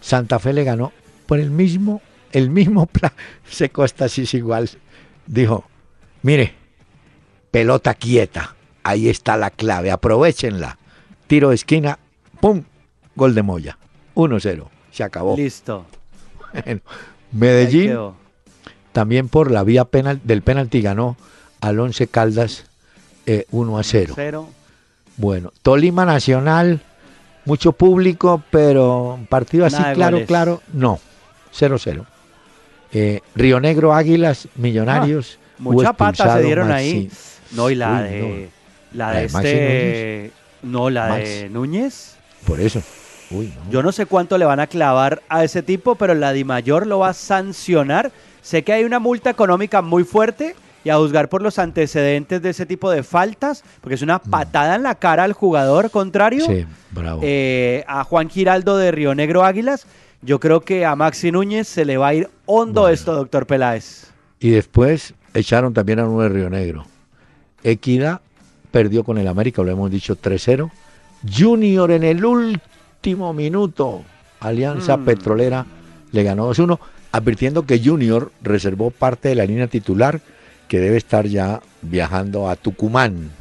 Santa 0.02 0.40
Fe 0.40 0.54
le 0.54 0.64
ganó 0.64 0.92
por 1.26 1.40
el 1.40 1.52
mismo, 1.52 2.02
el 2.32 2.50
mismo 2.50 2.86
plan. 2.88 3.12
Se 3.50 3.70
costa 3.70 4.06
así 4.06 4.28
igual. 4.34 4.70
Dijo, 5.28 5.66
mire, 6.22 6.54
pelota 7.52 7.94
quieta, 7.94 8.56
ahí 8.84 9.08
está 9.10 9.38
la 9.38 9.50
clave, 9.50 9.92
aprovechenla. 9.92 10.78
Tiro 11.28 11.50
de 11.50 11.56
esquina, 11.56 12.00
¡pum! 12.46 12.62
Gol 13.16 13.34
de 13.34 13.42
Moya. 13.42 13.76
1-0. 14.14 14.68
Se 14.92 15.04
acabó. 15.04 15.36
Listo. 15.36 15.84
Bueno, 16.54 16.82
Medellín 17.32 17.98
también 18.92 19.30
por 19.30 19.50
la 19.50 19.64
vía 19.64 19.86
penal, 19.86 20.22
del 20.24 20.44
penalti 20.44 20.80
ganó 20.82 21.18
al 21.60 21.80
Once 21.80 22.06
Caldas 22.06 22.66
eh, 23.26 23.46
1 23.50 23.80
a 23.80 23.84
0. 23.84 24.14
Cero. 24.16 24.48
Bueno, 25.18 25.52
Tolima 25.64 26.06
Nacional, 26.06 26.82
mucho 27.46 27.72
público, 27.72 28.44
pero 28.52 29.18
partido 29.28 29.66
así 29.66 29.78
Nada 29.78 29.90
de 29.90 29.96
claro, 29.96 30.26
claro, 30.28 30.62
no, 30.72 31.00
0-0. 31.52 32.06
Eh, 32.94 33.22
Río 33.34 33.60
Negro 33.60 33.92
Águilas, 33.96 34.48
Millonarios. 34.56 35.40
hubo 35.60 35.72
Mucha 35.74 35.94
pata 35.94 36.38
se 36.38 36.44
dieron 36.44 36.70
Maxi- 36.70 36.74
ahí. 36.74 37.12
No, 37.54 37.72
y 37.72 37.76
la 37.76 37.92
Uy, 37.94 38.04
de. 38.04 38.50
La 38.94 39.08
La 39.08 39.14
de 39.14 39.22
de 39.22 39.30
Maxi 39.30 39.48
este. 39.48 40.32
No, 40.62 40.90
la 40.92 41.16
de 41.16 41.42
Max. 41.44 41.52
Núñez. 41.52 42.16
Por 42.46 42.60
eso. 42.60 42.82
Uy, 43.32 43.52
no. 43.66 43.72
Yo 43.72 43.84
no 43.84 43.92
sé 43.92 44.06
cuánto 44.06 44.38
le 44.38 44.46
van 44.46 44.60
a 44.60 44.68
clavar 44.68 45.22
a 45.30 45.44
ese 45.44 45.64
tipo, 45.64 45.96
pero 45.96 46.14
la 46.14 46.32
DIMAYOR 46.32 46.86
lo 46.86 47.00
va 47.00 47.10
a 47.10 47.14
sancionar. 47.14 48.12
Sé 48.42 48.64
que 48.64 48.74
hay 48.74 48.84
una 48.84 49.00
multa 49.00 49.30
económica 49.32 49.82
muy 49.82 50.04
fuerte 50.04 50.56
y 50.84 50.90
a 50.90 50.98
juzgar 50.98 51.30
por 51.30 51.42
los 51.42 51.58
antecedentes 51.58 52.44
de 52.44 52.52
ese 52.52 52.68
tipo 52.68 52.92
de 52.92 53.02
faltas, 53.02 53.64
porque 53.82 53.96
es 53.96 54.04
una 54.04 54.20
patada 54.20 54.76
en 54.76 54.84
la 54.84 54.94
cara 54.94 55.24
al 55.24 55.34
jugador 55.34 55.90
contrario, 55.90 56.46
Mm. 56.48 56.52
Sí, 56.52 56.66
bravo. 56.92 57.22
eh, 57.24 57.84
a 57.88 58.04
Juan 58.04 58.30
Giraldo 58.30 58.78
de 58.78 58.92
Río 58.92 59.16
Negro 59.16 59.44
Águilas. 59.44 59.88
Yo 60.22 60.40
creo 60.40 60.62
que 60.62 60.86
a 60.86 60.96
Maxi 60.96 61.32
Núñez 61.32 61.68
se 61.68 61.86
le 61.86 61.98
va 61.98 62.10
a 62.10 62.14
ir 62.14 62.30
hondo 62.46 62.82
Bueno. 62.82 62.94
esto, 62.94 63.16
doctor 63.16 63.48
Peláez. 63.48 64.12
Y 64.40 64.52
después 64.52 65.16
echaron 65.34 65.74
también 65.74 65.98
a 66.00 66.06
uno 66.08 66.22
de 66.22 66.30
Río 66.30 66.50
Negro. 66.52 66.86
Equidad 67.64 68.22
perdió 68.70 69.04
con 69.04 69.18
el 69.18 69.28
América, 69.28 69.64
lo 69.64 69.72
hemos 69.72 69.90
dicho 69.90 70.16
3-0. 70.16 70.70
Junior 71.24 71.92
en 71.92 72.04
el 72.04 72.24
último 72.26 73.34
minuto. 73.34 74.04
Alianza 74.40 74.98
Mm. 74.98 75.06
Petrolera 75.06 75.66
le 76.12 76.24
ganó 76.24 76.48
2-1, 76.48 76.80
advirtiendo 77.12 77.66
que 77.66 77.82
Junior 77.84 78.32
reservó 78.42 78.92
parte 78.92 79.30
de 79.30 79.36
la 79.36 79.46
línea 79.46 79.68
titular 79.68 80.22
que 80.68 80.80
debe 80.80 80.98
estar 80.98 81.26
ya 81.28 81.62
viajando 81.82 82.50
a 82.50 82.56
Tucumán. 82.56 83.32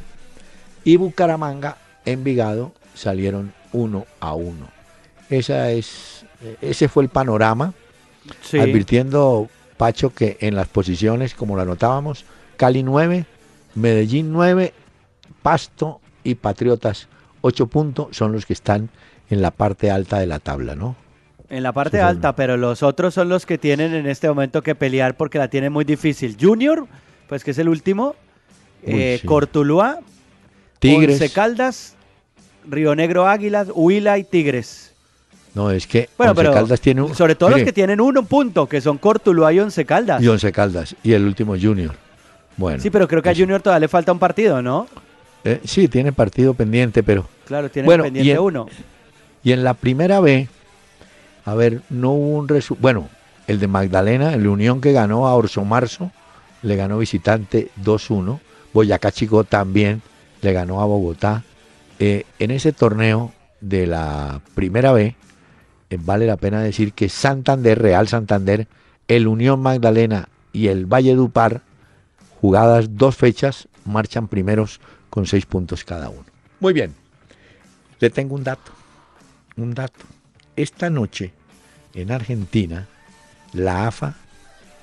Y 0.83 0.97
Bucaramanga, 0.97 1.77
Envigado, 2.05 2.73
salieron 2.93 3.53
1 3.73 4.05
a 4.19 4.33
1. 4.35 4.67
Esa 5.29 5.71
es, 5.71 6.25
ese 6.61 6.87
fue 6.87 7.03
el 7.03 7.09
panorama 7.09 7.73
Sí. 8.41 8.59
advirtiendo 8.59 9.49
Pacho 9.77 10.13
que 10.13 10.37
en 10.39 10.55
las 10.55 10.67
posiciones, 10.67 11.33
como 11.33 11.55
lo 11.55 11.63
anotábamos, 11.63 12.25
Cali 12.57 12.81
9, 12.83 13.25
Medellín 13.75 14.31
9, 14.31 14.73
Pasto 15.41 15.99
y 16.23 16.35
Patriotas 16.35 17.07
8 17.45 17.67
puntos 17.67 18.07
son 18.17 18.31
los 18.31 18.45
que 18.47 18.53
están 18.53 18.89
en 19.29 19.41
la 19.41 19.51
parte 19.51 19.91
alta 19.91 20.17
de 20.19 20.25
la 20.25 20.39
tabla, 20.39 20.75
¿no? 20.75 20.95
En 21.49 21.61
la 21.61 21.73
parte 21.73 21.99
son- 21.99 22.07
alta, 22.07 22.35
pero 22.35 22.57
los 22.57 22.81
otros 22.81 23.13
son 23.13 23.29
los 23.29 23.45
que 23.45 23.59
tienen 23.59 23.93
en 23.93 24.07
este 24.07 24.27
momento 24.27 24.63
que 24.63 24.73
pelear 24.73 25.15
porque 25.15 25.37
la 25.37 25.47
tienen 25.47 25.71
muy 25.71 25.85
difícil. 25.85 26.35
Junior, 26.41 26.87
pues 27.29 27.43
que 27.43 27.51
es 27.51 27.57
el 27.59 27.69
último. 27.69 28.15
Uy, 28.83 28.93
eh, 28.99 29.17
sí. 29.21 29.27
Cortuluá, 29.27 29.99
Tigres. 30.79 31.21
Once 31.21 31.33
Caldas, 31.33 31.95
Río 32.67 32.95
Negro 32.95 33.27
Águilas, 33.27 33.67
Huila 33.73 34.17
y 34.17 34.23
Tigres. 34.23 34.93
No, 35.53 35.69
es 35.69 35.85
que 35.85 36.09
Bueno, 36.17 36.31
Once 36.31 36.41
pero 36.41 36.53
Caldas 36.53 36.81
tiene 36.81 37.01
un... 37.03 37.13
sobre 37.15 37.35
todo 37.35 37.49
mire, 37.49 37.61
los 37.61 37.65
que 37.67 37.73
tienen 37.73 38.01
uno 38.01 38.25
punto, 38.25 38.67
que 38.67 38.81
son 38.81 38.97
Cortuluá 38.97 39.53
y 39.53 39.59
Once 39.59 39.85
Caldas. 39.85 40.21
Y 40.21 40.27
Once 40.27 40.51
Caldas. 40.51 40.95
Y 41.03 41.13
el 41.13 41.23
último 41.25 41.55
Junior. 41.61 41.93
Bueno. 42.57 42.81
sí, 42.81 42.89
pero 42.89 43.07
creo 43.07 43.21
que 43.21 43.29
a. 43.29 43.35
Junior 43.35 43.61
todavía 43.61 43.81
le 43.81 43.87
falta 43.87 44.11
un 44.11 44.19
partido, 44.19 44.61
¿no? 44.63 44.87
Eh, 45.43 45.61
sí, 45.63 45.87
tiene 45.87 46.11
partido 46.11 46.55
pendiente, 46.55 47.03
pero... 47.03 47.27
Claro, 47.45 47.69
tiene 47.69 47.85
Bueno, 47.85 48.03
y 48.03 48.07
pendiente 48.07 48.31
en- 48.33 48.39
uno. 48.39 48.67
Y 49.43 49.51
en 49.51 49.63
la 49.63 49.73
primera 49.75 50.19
B, 50.19 50.47
a 51.45 51.53
ver, 51.53 51.81
no 51.89 52.11
hubo 52.11 52.37
un 52.39 52.47
resultado. 52.47 52.81
Bueno, 52.81 53.09
el 53.47 53.59
de 53.59 53.67
Magdalena, 53.67 54.33
el 54.33 54.47
Unión 54.47 54.81
que 54.81 54.91
ganó 54.91 55.27
a 55.27 55.35
Orso 55.35 55.63
Marzo, 55.63 56.11
le 56.63 56.75
ganó 56.75 56.97
visitante 56.97 57.69
2-1. 57.83 58.39
Boyacá 58.73 59.11
Chico 59.11 59.43
también 59.43 60.01
le 60.41 60.51
ganó 60.53 60.81
a 60.81 60.85
Bogotá. 60.85 61.43
Eh, 61.99 62.23
en 62.39 62.51
ese 62.51 62.73
torneo 62.73 63.31
de 63.61 63.85
la 63.87 64.41
primera 64.55 64.91
B, 64.91 65.15
eh, 65.91 65.97
vale 66.01 66.25
la 66.25 66.37
pena 66.37 66.61
decir 66.61 66.93
que 66.93 67.07
Santander, 67.07 67.79
Real 67.79 68.07
Santander, 68.07 68.67
el 69.07 69.27
Unión 69.27 69.61
Magdalena 69.61 70.27
y 70.51 70.67
el 70.67 70.87
Valle 70.87 71.13
Dupar, 71.15 71.61
jugadas 72.41 72.97
dos 72.97 73.15
fechas, 73.15 73.67
marchan 73.85 74.27
primeros 74.27 74.79
con 75.11 75.25
seis 75.27 75.45
puntos 75.45 75.83
cada 75.83 76.09
uno. 76.09 76.25
Muy 76.59 76.73
bien. 76.73 76.93
Le 77.99 78.09
tengo 78.09 78.35
un 78.35 78.43
dato. 78.43 78.71
Un 79.57 79.73
dato. 79.73 80.05
Esta 80.55 80.89
noche, 80.89 81.31
en 81.93 82.11
Argentina, 82.11 82.87
la 83.53 83.87
AFA 83.87 84.15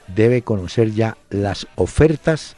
debe 0.08 0.42
conocer 0.42 0.92
ya 0.92 1.16
las 1.30 1.66
ofertas 1.76 2.56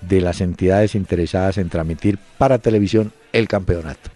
de 0.00 0.20
las 0.20 0.40
entidades 0.40 0.94
interesadas 0.94 1.58
en 1.58 1.68
transmitir 1.68 2.18
para 2.38 2.58
televisión 2.58 3.12
el 3.32 3.48
campeonato. 3.48 4.10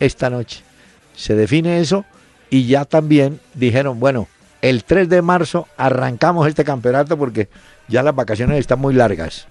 Esta 0.00 0.30
noche 0.30 0.62
se 1.16 1.34
define 1.34 1.80
eso 1.80 2.04
y 2.50 2.66
ya 2.66 2.84
también 2.84 3.40
dijeron, 3.54 3.98
bueno, 3.98 4.28
el 4.60 4.84
3 4.84 5.08
de 5.08 5.22
marzo 5.22 5.66
arrancamos 5.76 6.46
este 6.46 6.64
campeonato 6.64 7.16
porque 7.16 7.48
ya 7.88 8.02
las 8.02 8.14
vacaciones 8.14 8.58
están 8.58 8.78
muy 8.78 8.94
largas. 8.94 9.46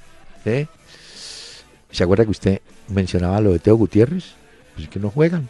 ¿eh? 0.45 0.67
¿Se 1.91 2.03
acuerda 2.03 2.25
que 2.25 2.31
usted 2.31 2.61
mencionaba 2.87 3.41
lo 3.41 3.51
de 3.51 3.59
Teo 3.59 3.75
Gutiérrez? 3.75 4.33
Pues 4.73 4.85
es 4.85 4.89
que 4.89 4.99
no 4.99 5.09
juegan, 5.09 5.49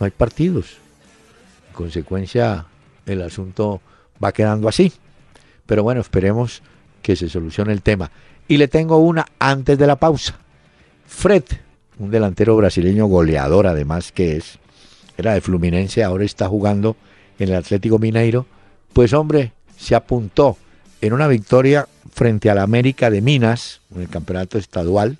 no 0.00 0.06
hay 0.06 0.10
partidos. 0.10 0.78
En 1.68 1.74
consecuencia, 1.74 2.66
el 3.06 3.22
asunto 3.22 3.80
va 4.22 4.32
quedando 4.32 4.68
así. 4.68 4.92
Pero 5.66 5.82
bueno, 5.82 6.00
esperemos 6.00 6.62
que 7.02 7.14
se 7.14 7.28
solucione 7.28 7.72
el 7.72 7.82
tema. 7.82 8.10
Y 8.48 8.56
le 8.56 8.66
tengo 8.66 8.96
una 8.96 9.26
antes 9.38 9.78
de 9.78 9.86
la 9.86 9.96
pausa. 9.96 10.36
Fred, 11.06 11.44
un 11.98 12.10
delantero 12.10 12.56
brasileño 12.56 13.06
goleador 13.06 13.66
además 13.66 14.10
que 14.10 14.36
es, 14.36 14.58
era 15.16 15.34
de 15.34 15.40
Fluminense, 15.40 16.02
ahora 16.02 16.24
está 16.24 16.48
jugando 16.48 16.96
en 17.38 17.50
el 17.50 17.56
Atlético 17.56 17.98
Mineiro. 17.98 18.46
Pues 18.92 19.12
hombre, 19.12 19.52
se 19.76 19.94
apuntó 19.94 20.56
en 21.00 21.12
una 21.12 21.28
victoria 21.28 21.86
frente 22.12 22.50
al 22.50 22.58
América 22.58 23.10
de 23.10 23.20
Minas, 23.20 23.80
en 23.94 24.02
el 24.02 24.08
campeonato 24.08 24.58
estadual, 24.58 25.18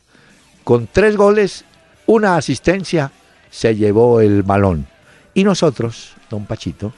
con 0.64 0.88
tres 0.90 1.16
goles, 1.16 1.64
una 2.06 2.36
asistencia, 2.36 3.12
se 3.50 3.76
llevó 3.76 4.20
el 4.20 4.42
balón. 4.42 4.86
Y 5.34 5.44
nosotros, 5.44 6.14
don 6.30 6.46
Pachito, 6.46 6.92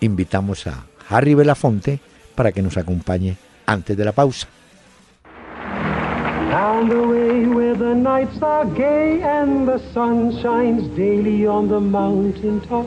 invitamos 0.00 0.66
a 0.66 0.84
Harry 1.08 1.34
Belafonte 1.34 2.00
para 2.34 2.52
que 2.52 2.62
nos 2.62 2.76
acompañe 2.76 3.36
antes 3.66 3.96
de 3.96 4.04
la 4.04 4.12
pausa. 4.12 4.48
Down 6.50 6.88
the 6.88 6.96
way 6.96 7.46
where 7.46 7.76
the 7.76 7.94
nights 7.94 8.42
are 8.42 8.66
gay 8.74 9.22
and 9.22 9.68
the 9.68 9.78
sun 9.94 10.32
shines 10.42 10.88
daily 10.96 11.46
on 11.46 11.68
the 11.68 11.78
mountain 11.78 12.60
top. 12.62 12.86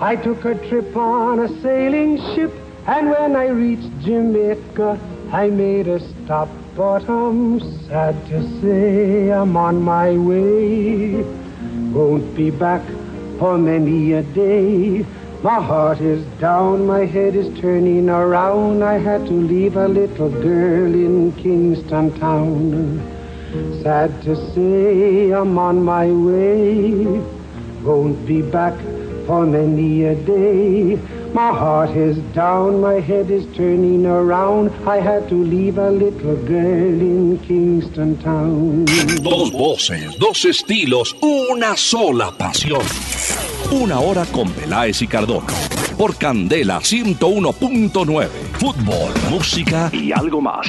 I 0.00 0.16
took 0.16 0.44
a 0.44 0.54
trip 0.68 0.96
on 0.96 1.40
a 1.40 1.48
sailing 1.62 2.18
ship 2.34 2.52
and 2.88 3.10
when 3.10 3.36
I 3.36 3.48
reached 3.48 3.90
Jamaica 4.00 4.98
I 5.32 5.48
made 5.50 5.86
a 5.86 6.00
stop 6.00 6.48
but 6.76 7.08
I'm 7.08 7.60
sad 7.86 8.14
to 8.28 8.60
say 8.60 9.30
I'm 9.30 9.56
on 9.56 9.82
my 9.82 10.16
way. 10.16 11.24
Won't 11.92 12.34
be 12.34 12.50
back 12.50 12.82
for 13.38 13.56
many 13.56 14.12
a 14.12 14.22
day. 14.22 15.06
My 15.42 15.60
heart 15.60 16.00
is 16.00 16.24
down, 16.38 16.86
my 16.86 17.06
head 17.06 17.34
is 17.34 17.48
turning 17.60 18.10
around. 18.10 18.82
I 18.82 18.98
had 18.98 19.24
to 19.26 19.32
leave 19.32 19.76
a 19.76 19.88
little 19.88 20.28
girl 20.28 20.92
in 20.92 21.32
Kingston 21.32 22.18
town. 22.18 23.00
Sad 23.82 24.22
to 24.22 24.36
say 24.52 25.30
I'm 25.30 25.58
on 25.58 25.82
my 25.82 26.06
way. 26.10 27.04
Won't 27.82 28.26
be 28.26 28.42
back 28.42 28.74
for 29.28 29.44
many 29.44 30.04
a 30.04 30.14
day. 30.14 30.96
My 31.34 31.50
heart 31.52 31.90
is 31.90 32.16
down, 32.34 32.80
my 32.80 32.98
head 32.98 33.30
is 33.30 33.44
turning 33.54 34.06
around. 34.06 34.70
I 34.86 35.00
had 35.00 35.28
to 35.28 35.34
leave 35.34 35.76
a 35.76 35.90
little 35.90 36.36
girl 36.46 37.00
in 37.10 37.38
Kingston 37.46 38.16
town. 38.22 38.86
Dos 39.22 39.52
voces, 39.52 40.18
dos 40.18 40.46
estilos, 40.46 41.14
una 41.20 41.76
sola 41.76 42.32
pasión. 42.32 42.80
Una 43.70 44.00
hora 44.00 44.24
con 44.32 44.50
Peláez 44.50 45.02
y 45.02 45.06
Cardona. 45.06 45.52
Por 45.98 46.16
Candela 46.16 46.80
101.9. 46.80 48.28
Fútbol, 48.58 49.12
música 49.30 49.90
y 49.92 50.10
algo 50.10 50.40
más. 50.40 50.66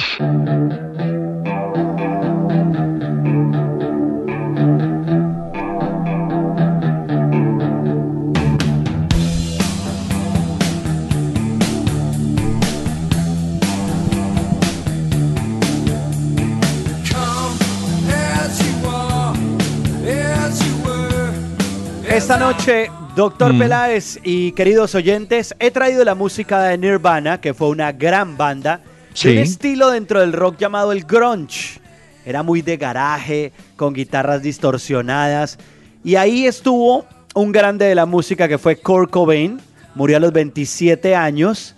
Esta 22.30 22.44
noche, 22.44 22.92
doctor 23.16 23.58
Peláez 23.58 24.20
y 24.22 24.52
queridos 24.52 24.94
oyentes, 24.94 25.52
he 25.58 25.72
traído 25.72 26.04
la 26.04 26.14
música 26.14 26.62
de 26.62 26.78
Nirvana, 26.78 27.40
que 27.40 27.54
fue 27.54 27.70
una 27.70 27.90
gran 27.90 28.36
banda, 28.36 28.76
de 28.76 29.16
Sí. 29.16 29.28
un 29.30 29.38
estilo 29.38 29.90
dentro 29.90 30.20
del 30.20 30.32
rock 30.32 30.56
llamado 30.56 30.92
el 30.92 31.02
grunge. 31.02 31.80
Era 32.24 32.44
muy 32.44 32.62
de 32.62 32.76
garaje, 32.76 33.52
con 33.74 33.94
guitarras 33.94 34.42
distorsionadas. 34.42 35.58
Y 36.04 36.14
ahí 36.14 36.46
estuvo 36.46 37.04
un 37.34 37.50
grande 37.50 37.86
de 37.86 37.96
la 37.96 38.06
música 38.06 38.46
que 38.46 38.58
fue 38.58 38.76
Kurt 38.76 39.10
Cobain, 39.10 39.60
murió 39.96 40.18
a 40.18 40.20
los 40.20 40.32
27 40.32 41.16
años 41.16 41.74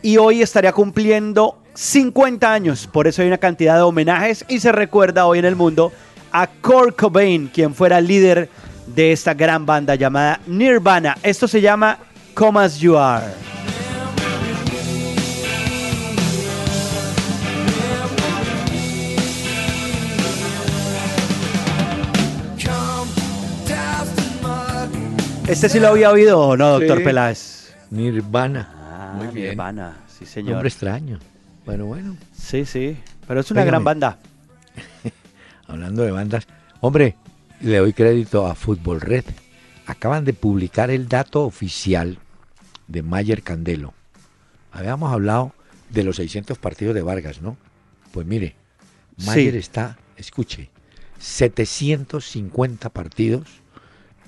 y 0.00 0.16
hoy 0.16 0.40
estaría 0.40 0.72
cumpliendo 0.72 1.58
50 1.74 2.50
años. 2.50 2.88
Por 2.90 3.08
eso 3.08 3.20
hay 3.20 3.28
una 3.28 3.36
cantidad 3.36 3.74
de 3.76 3.82
homenajes 3.82 4.46
y 4.48 4.58
se 4.60 4.72
recuerda 4.72 5.26
hoy 5.26 5.40
en 5.40 5.44
el 5.44 5.54
mundo 5.54 5.92
a 6.32 6.46
Kurt 6.46 6.98
Cobain, 6.98 7.48
quien 7.48 7.74
fuera 7.74 8.00
líder 8.00 8.48
de 8.86 9.12
esta 9.12 9.34
gran 9.34 9.64
banda 9.66 9.94
llamada 9.94 10.40
Nirvana. 10.46 11.16
Esto 11.22 11.46
se 11.48 11.60
llama 11.60 11.98
Come 12.34 12.60
As 12.60 12.78
You 12.78 12.96
Are. 12.98 13.26
Este 25.48 25.68
sí 25.68 25.80
lo 25.80 25.88
había 25.88 26.10
oído, 26.10 26.40
¿o 26.40 26.56
¿no, 26.56 26.70
doctor 26.78 26.98
Sí. 26.98 27.04
Peláez? 27.04 27.74
Nirvana. 27.90 28.70
Ah, 28.74 29.12
Muy 29.16 29.26
bien. 29.28 29.50
Nirvana, 29.50 29.96
sí, 30.06 30.24
señor. 30.24 30.52
Nombre 30.52 30.68
extraño. 30.68 31.18
Bueno, 31.66 31.86
bueno. 31.86 32.16
Sí, 32.32 32.64
sí. 32.64 32.96
Pero 33.26 33.40
es 33.40 33.50
una 33.50 33.64
gran 33.64 33.84
banda. 33.84 34.18
Hablando 35.68 36.02
de 36.02 36.10
bandas, 36.10 36.46
hombre, 36.80 37.16
le 37.62 37.78
doy 37.78 37.92
crédito 37.92 38.46
a 38.46 38.54
Fútbol 38.54 39.00
Red. 39.00 39.24
Acaban 39.86 40.24
de 40.24 40.32
publicar 40.32 40.90
el 40.90 41.08
dato 41.08 41.44
oficial 41.44 42.18
de 42.88 43.02
Mayer 43.02 43.42
Candelo. 43.42 43.94
Habíamos 44.70 45.12
hablado 45.12 45.52
de 45.90 46.04
los 46.04 46.16
600 46.16 46.58
partidos 46.58 46.94
de 46.94 47.02
Vargas, 47.02 47.40
¿no? 47.42 47.56
Pues 48.12 48.26
mire, 48.26 48.54
Mayer 49.26 49.52
Sí. 49.54 49.58
está, 49.58 49.98
escuche, 50.16 50.70
750 51.18 52.88
partidos 52.90 53.46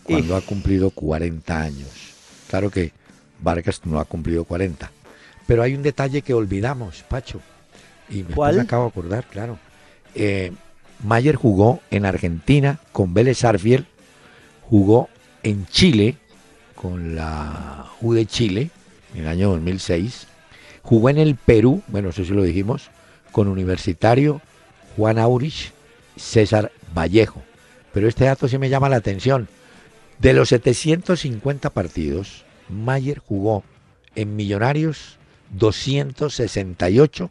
cuando 0.02 0.34
Y- 0.34 0.36
ha 0.38 0.40
cumplido 0.42 0.90
40 0.90 1.60
años. 1.60 1.88
Claro 2.48 2.70
que 2.70 2.92
Vargas 3.40 3.80
no 3.84 3.98
ha 4.00 4.04
cumplido 4.04 4.44
40. 4.44 4.90
Pero 5.46 5.62
hay 5.62 5.74
un 5.74 5.82
detalle 5.82 6.22
que 6.22 6.34
olvidamos, 6.34 7.02
Pacho. 7.08 7.40
Y 8.08 8.22
me 8.22 8.60
acabo 8.60 8.84
de 8.84 8.88
acordar, 8.90 9.24
claro. 9.28 9.58
Eh, 10.14 10.52
Mayer 11.02 11.36
jugó 11.36 11.80
en 11.90 12.06
Argentina 12.06 12.78
con 12.92 13.14
Vélez 13.14 13.44
Arfiel, 13.44 13.86
jugó 14.62 15.08
en 15.42 15.66
Chile 15.66 16.16
con 16.74 17.14
la 17.16 17.86
U 18.00 18.14
de 18.14 18.26
Chile 18.26 18.70
en 19.14 19.22
el 19.22 19.28
año 19.28 19.50
2006, 19.50 20.26
jugó 20.82 21.08
en 21.08 21.18
el 21.18 21.36
Perú, 21.36 21.82
bueno, 21.88 22.10
eso 22.10 22.24
sí 22.24 22.32
lo 22.32 22.42
dijimos, 22.42 22.90
con 23.32 23.48
Universitario, 23.48 24.40
Juan 24.96 25.18
Aurich, 25.18 25.72
César 26.16 26.70
Vallejo. 26.94 27.42
Pero 27.92 28.08
este 28.08 28.24
dato 28.24 28.48
sí 28.48 28.58
me 28.58 28.68
llama 28.68 28.88
la 28.88 28.96
atención. 28.96 29.48
De 30.18 30.32
los 30.32 30.50
750 30.50 31.70
partidos, 31.70 32.44
Mayer 32.68 33.18
jugó 33.18 33.64
en 34.14 34.36
Millonarios 34.36 35.18
268 35.50 37.30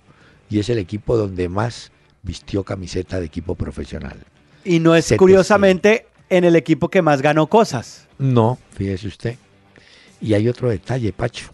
y 0.50 0.60
es 0.60 0.70
el 0.70 0.78
equipo 0.78 1.18
donde 1.18 1.50
más 1.50 1.92
vistió 2.24 2.64
camiseta 2.64 3.20
de 3.20 3.26
equipo 3.28 3.54
profesional. 3.56 4.18
Y 4.66 4.80
no 4.80 4.96
es 4.96 5.06
700. 5.06 5.20
curiosamente 5.20 6.08
en 6.30 6.44
el 6.46 6.56
equipo 6.56 6.90
que 6.90 7.02
más 7.02 7.22
ganó 7.22 7.48
cosas. 7.48 8.08
No, 8.18 8.58
fíjese 8.72 9.08
usted. 9.08 9.36
Y 10.22 10.34
hay 10.34 10.48
otro 10.48 10.70
detalle, 10.70 11.12
Pacho. 11.14 11.52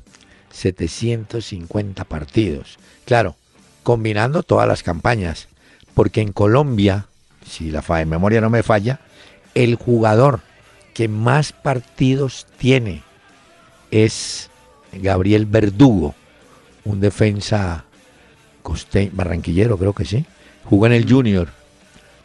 750 0.51 2.03
partidos. 2.05 2.77
Claro, 3.05 3.35
combinando 3.83 4.43
todas 4.43 4.67
las 4.67 4.83
campañas. 4.83 5.47
Porque 5.93 6.21
en 6.21 6.31
Colombia, 6.31 7.07
si 7.45 7.71
la 7.71 7.81
fa- 7.81 8.05
memoria 8.05 8.41
no 8.41 8.49
me 8.49 8.63
falla, 8.63 8.99
el 9.55 9.75
jugador 9.75 10.41
que 10.93 11.07
más 11.07 11.51
partidos 11.51 12.45
tiene 12.57 13.01
es 13.91 14.49
Gabriel 14.93 15.45
Verdugo, 15.45 16.13
un 16.85 16.99
defensa 16.99 17.85
coste 18.61 19.09
barranquillero, 19.13 19.77
creo 19.77 19.93
que 19.93 20.05
sí. 20.05 20.25
Jugó 20.69 20.85
en 20.85 20.91
el 20.91 21.09
Junior. 21.09 21.47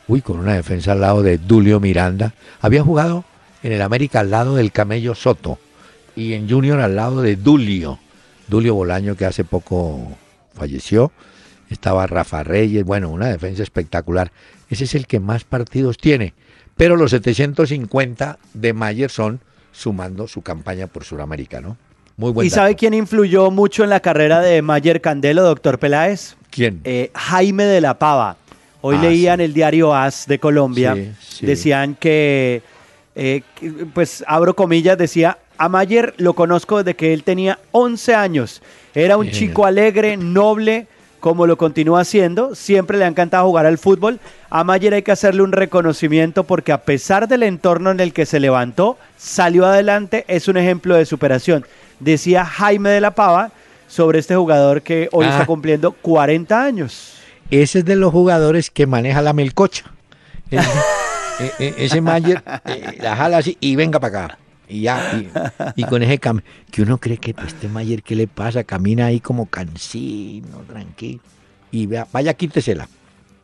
Uy, 0.07 0.21
con 0.21 0.39
una 0.39 0.53
defensa 0.53 0.93
al 0.93 1.01
lado 1.01 1.23
de 1.23 1.39
Dulio 1.39 1.81
Miranda. 1.81 2.35
Había 2.61 2.83
jugado 2.83 3.25
en 3.63 3.73
el 3.73 3.81
América 3.81 4.21
al 4.21 4.31
lado 4.31 4.55
del 4.55 4.71
Camello 4.71 5.15
Soto 5.15 5.59
y 6.15 6.35
en 6.35 6.49
Junior 6.49 6.79
al 6.81 6.95
lado 6.95 7.23
de 7.23 7.37
Dulio. 7.37 7.99
Dulio 8.47 8.75
Bolaño 8.75 9.17
que 9.17 9.25
hace 9.25 9.45
poco 9.45 10.19
falleció. 10.53 11.11
Estaba 11.71 12.07
Rafa 12.07 12.43
Reyes, 12.43 12.85
bueno, 12.85 13.09
una 13.09 13.29
defensa 13.29 13.63
espectacular. 13.63 14.31
Ese 14.69 14.85
es 14.85 14.95
el 14.95 15.07
que 15.07 15.21
más 15.21 15.45
partidos 15.45 15.97
tiene. 15.97 16.35
Pero 16.77 16.97
los 16.97 17.13
750 17.13 18.39
de 18.53 18.73
Mayer 18.75 19.11
son 19.11 19.41
sumando 19.73 20.29
su 20.29 20.43
campaña 20.43 20.87
por 20.87 21.05
Sudamérica, 21.05 21.63
¿no? 21.63 21.79
Muy 22.17 22.31
buen 22.33 22.47
¿Y 22.47 22.51
sabe 22.51 22.77
quién 22.77 22.95
influyó 22.95 23.51
mucho 23.51 23.83
en 23.85 23.91
la 23.91 24.01
carrera 24.01 24.41
de 24.41 24.63
Mayer 24.63 25.01
Candelo, 25.01 25.43
doctor 25.43 25.79
Peláez? 25.79 26.37
¿Quién? 26.51 26.81
Eh, 26.85 27.11
Jaime 27.15 27.65
de 27.65 27.81
la 27.81 27.99
Pava. 27.99 28.37
Hoy 28.81 28.97
Ah, 28.99 29.03
leía 29.03 29.31
sí. 29.33 29.35
en 29.35 29.41
el 29.41 29.55
diario 29.55 29.95
AS 29.95 30.27
de 30.27 30.39
Colombia, 30.39 30.95
Sí, 30.95 31.11
sí. 31.21 31.47
decían 31.47 31.97
que, 31.99 32.63
eh, 33.17 33.43
que, 33.59 33.71
pues 33.93 34.23
abro 34.29 34.55
comillas, 34.55 34.97
decía, 34.99 35.39
a 35.57 35.69
Mayer 35.69 36.15
lo 36.19 36.35
conozco 36.35 36.79
desde 36.79 36.95
que 36.95 37.13
él 37.15 37.25
tenía 37.25 37.59
11 37.73 38.15
años. 38.15 38.63
Era 38.95 39.17
un 39.17 39.31
chico 39.31 39.65
alegre, 39.67 40.17
noble, 40.17 40.87
como 41.19 41.47
lo 41.47 41.57
continúa 41.57 42.01
haciendo. 42.03 42.55
Siempre 42.55 42.99
le 42.99 43.07
ha 43.07 43.09
encantado 43.09 43.47
jugar 43.47 43.65
al 43.67 43.79
fútbol. 43.79 44.21
A 44.51 44.63
Mayer 44.63 44.93
hay 44.95 45.03
que 45.03 45.13
hacerle 45.13 45.43
un 45.43 45.53
reconocimiento 45.53 46.45
porque 46.45 46.71
a 46.71 46.83
pesar 46.83 47.27
del 47.27 47.43
entorno 47.43 47.91
en 47.91 47.99
el 48.01 48.13
que 48.13 48.27
se 48.27 48.39
levantó, 48.39 48.99
salió 49.17 49.65
adelante, 49.65 50.25
es 50.29 50.47
un 50.47 50.59
ejemplo 50.59 50.95
de 50.95 51.07
superación. 51.07 51.65
Decía 52.01 52.45
Jaime 52.45 52.91
de 52.91 53.01
la 53.01 53.13
Pava 53.15 53.51
sobre 53.89 54.19
este 54.19 54.35
jugador 54.37 54.83
que 54.83 55.09
hoy 55.13 55.27
Ah. 55.27 55.31
está 55.31 55.47
cumpliendo 55.47 55.93
40 55.93 56.63
años. 56.65 57.15
Ese 57.51 57.81
es 57.81 57.85
de 57.85 57.97
los 57.97 58.13
jugadores 58.13 58.71
que 58.71 58.87
maneja 58.87 59.23
la 59.23 59.33
melcocha. 59.33 59.85
Ese, 60.51 60.69
e- 61.41 61.53
e- 61.67 61.75
ese 61.79 62.01
Mayer 62.01 62.43
eh, 62.67 62.99
la 63.01 63.17
jala 63.17 63.39
así 63.39 63.57
y 63.61 63.75
venga 63.77 63.99
para 64.01 64.25
acá. 64.27 64.39
Y 64.69 64.83
ya, 64.83 65.13
y, 65.77 65.83
y 65.83 65.85
con 65.85 66.03
ese 66.03 66.19
cam 66.19 66.41
que 66.71 66.83
uno 66.83 66.99
cree 66.99 67.19
que 67.19 67.35
pues, 67.35 67.49
este 67.49 67.69
Mayer, 67.69 68.03
¿qué 68.03 68.15
le 68.17 68.27
pasa? 68.29 68.65
Camina 68.65 69.07
ahí 69.07 69.21
como 69.21 69.47
cansino, 69.47 70.59
tranquilo. 70.69 71.21
Y 71.71 71.87
vea, 71.87 72.07
vaya, 72.13 72.35
quítesela. 72.35 72.89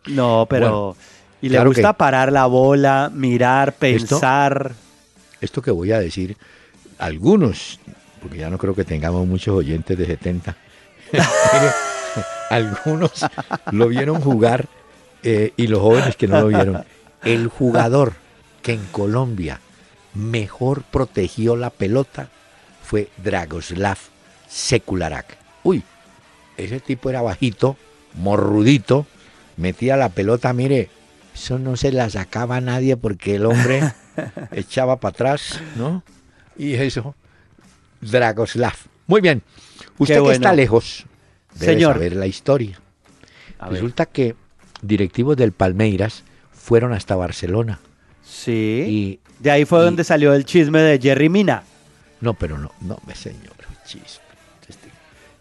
No, 0.06 0.46
pero... 0.48 0.70
Bueno, 0.70 0.96
y 1.42 1.48
le 1.48 1.54
claro 1.56 1.70
gusta 1.70 1.88
que- 1.92 1.94
parar 1.98 2.32
la 2.32 2.46
bola, 2.46 3.10
mirar, 3.12 3.68
Esto- 3.70 3.78
pensar. 3.80 4.72
Esto 5.40 5.60
que 5.62 5.70
voy 5.70 5.90
a 5.92 5.98
decir, 6.00 6.36
algunos, 6.98 7.80
porque 8.20 8.38
ya 8.38 8.50
no 8.50 8.58
creo 8.58 8.74
que 8.74 8.84
tengamos 8.84 9.26
muchos 9.26 9.54
oyentes 9.54 9.96
de 9.96 10.06
70, 10.06 10.56
mire, 11.12 11.70
algunos 12.50 13.26
lo 13.72 13.88
vieron 13.88 14.20
jugar 14.20 14.66
eh, 15.22 15.52
y 15.56 15.66
los 15.66 15.80
jóvenes 15.80 16.16
que 16.16 16.26
no 16.26 16.40
lo 16.40 16.48
vieron. 16.48 16.84
El 17.22 17.48
jugador 17.48 18.14
que 18.62 18.72
en 18.72 18.84
Colombia 18.86 19.60
mejor 20.14 20.82
protegió 20.82 21.56
la 21.56 21.70
pelota 21.70 22.28
fue 22.82 23.08
Dragoslav 23.18 23.98
Sekularak. 24.48 25.36
Uy, 25.62 25.84
ese 26.56 26.80
tipo 26.80 27.10
era 27.10 27.22
bajito, 27.22 27.76
morrudito, 28.14 29.06
metía 29.56 29.96
la 29.96 30.08
pelota, 30.08 30.52
mire, 30.52 30.88
eso 31.34 31.58
no 31.58 31.76
se 31.76 31.92
la 31.92 32.10
sacaba 32.10 32.60
nadie 32.60 32.96
porque 32.96 33.36
el 33.36 33.46
hombre 33.46 33.92
echaba 34.52 34.96
para 34.96 35.10
atrás, 35.10 35.60
¿no? 35.76 36.02
Y 36.56 36.74
eso, 36.74 37.14
Dragoslav. 38.00 38.74
Muy 39.06 39.20
bien, 39.20 39.42
usted 39.98 40.22
que 40.22 40.32
está 40.32 40.52
lejos 40.52 41.04
debe 41.54 41.72
Señor. 41.74 41.94
saber 41.94 42.16
la 42.16 42.26
historia. 42.26 42.78
A 43.58 43.66
ver. 43.66 43.74
Resulta 43.74 44.06
que 44.06 44.34
directivos 44.82 45.36
del 45.36 45.52
Palmeiras 45.52 46.22
fueron 46.52 46.92
hasta 46.92 47.16
Barcelona 47.16 47.80
Sí. 48.24 48.84
y 48.88 49.20
de 49.42 49.50
ahí 49.50 49.64
fue 49.64 49.80
y- 49.80 49.84
donde 49.84 50.04
salió 50.04 50.32
el 50.34 50.44
chisme 50.44 50.80
de 50.80 50.98
Jerry 51.00 51.28
Mina. 51.28 51.64
No, 52.20 52.34
pero 52.34 52.56
no, 52.58 52.70
no, 52.80 52.98
señor, 53.14 53.52
chis, 53.86 54.20
este, 54.68 54.88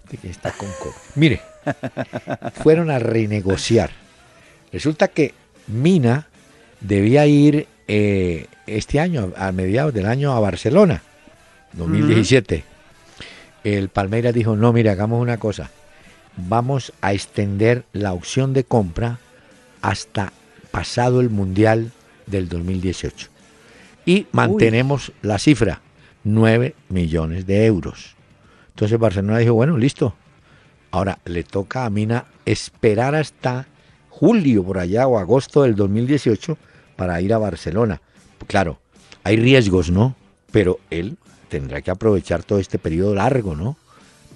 este 0.06 0.18
que 0.18 0.30
está 0.30 0.52
con 0.52 0.70
co- 0.82 0.96
Mire, 1.16 1.42
fueron 2.64 2.90
a 2.90 3.00
renegociar. 3.00 3.92
Resulta 4.74 5.08
que 5.10 5.34
Mina 5.68 6.28
debía 6.82 7.26
ir 7.28 7.68
eh, 7.88 8.48
este 8.68 9.00
año, 9.00 9.34
a 9.38 9.52
mediados 9.52 9.94
del 9.94 10.06
año, 10.06 10.32
a 10.34 10.40
Barcelona, 10.40 11.04
2017. 11.74 12.64
El 13.64 13.90
Palmeiras 13.90 14.34
dijo, 14.34 14.56
no, 14.56 14.74
mire, 14.74 14.90
hagamos 14.90 15.22
una 15.22 15.38
cosa. 15.38 15.70
Vamos 16.38 16.94
a 17.02 17.14
extender 17.14 17.84
la 17.94 18.14
opción 18.14 18.54
de 18.54 18.64
compra 18.64 19.20
hasta 19.82 20.32
pasado 20.72 21.20
el 21.20 21.30
Mundial 21.30 21.92
del 22.28 22.48
2018 22.48 23.28
y 24.06 24.28
mantenemos 24.32 25.12
la 25.22 25.40
cifra, 25.40 25.82
9 26.24 26.76
millones 26.90 27.46
de 27.46 27.66
euros. 27.66 28.16
Entonces 28.70 28.98
Barcelona 28.98 29.40
dijo, 29.40 29.54
bueno, 29.54 29.78
listo. 29.78 30.16
Ahora 30.92 31.20
le 31.26 31.44
toca 31.44 31.86
a 31.86 31.90
Mina 31.90 32.26
esperar 32.46 33.14
hasta 33.14 33.68
julio 34.10 34.64
por 34.64 34.80
allá 34.80 35.06
o 35.06 35.20
agosto 35.20 35.64
del 35.64 35.76
2018 35.76 36.58
para 36.96 37.22
ir 37.22 37.34
a 37.34 37.38
Barcelona. 37.38 38.02
Claro, 38.48 38.80
hay 39.24 39.38
riesgos, 39.38 39.92
¿no? 39.92 40.16
Pero 40.52 40.80
él 40.90 41.18
tendrá 41.50 41.82
que 41.82 41.92
aprovechar 41.92 42.44
todo 42.44 42.60
este 42.60 42.80
periodo 42.80 43.16
largo, 43.16 43.56
¿no? 43.56 43.76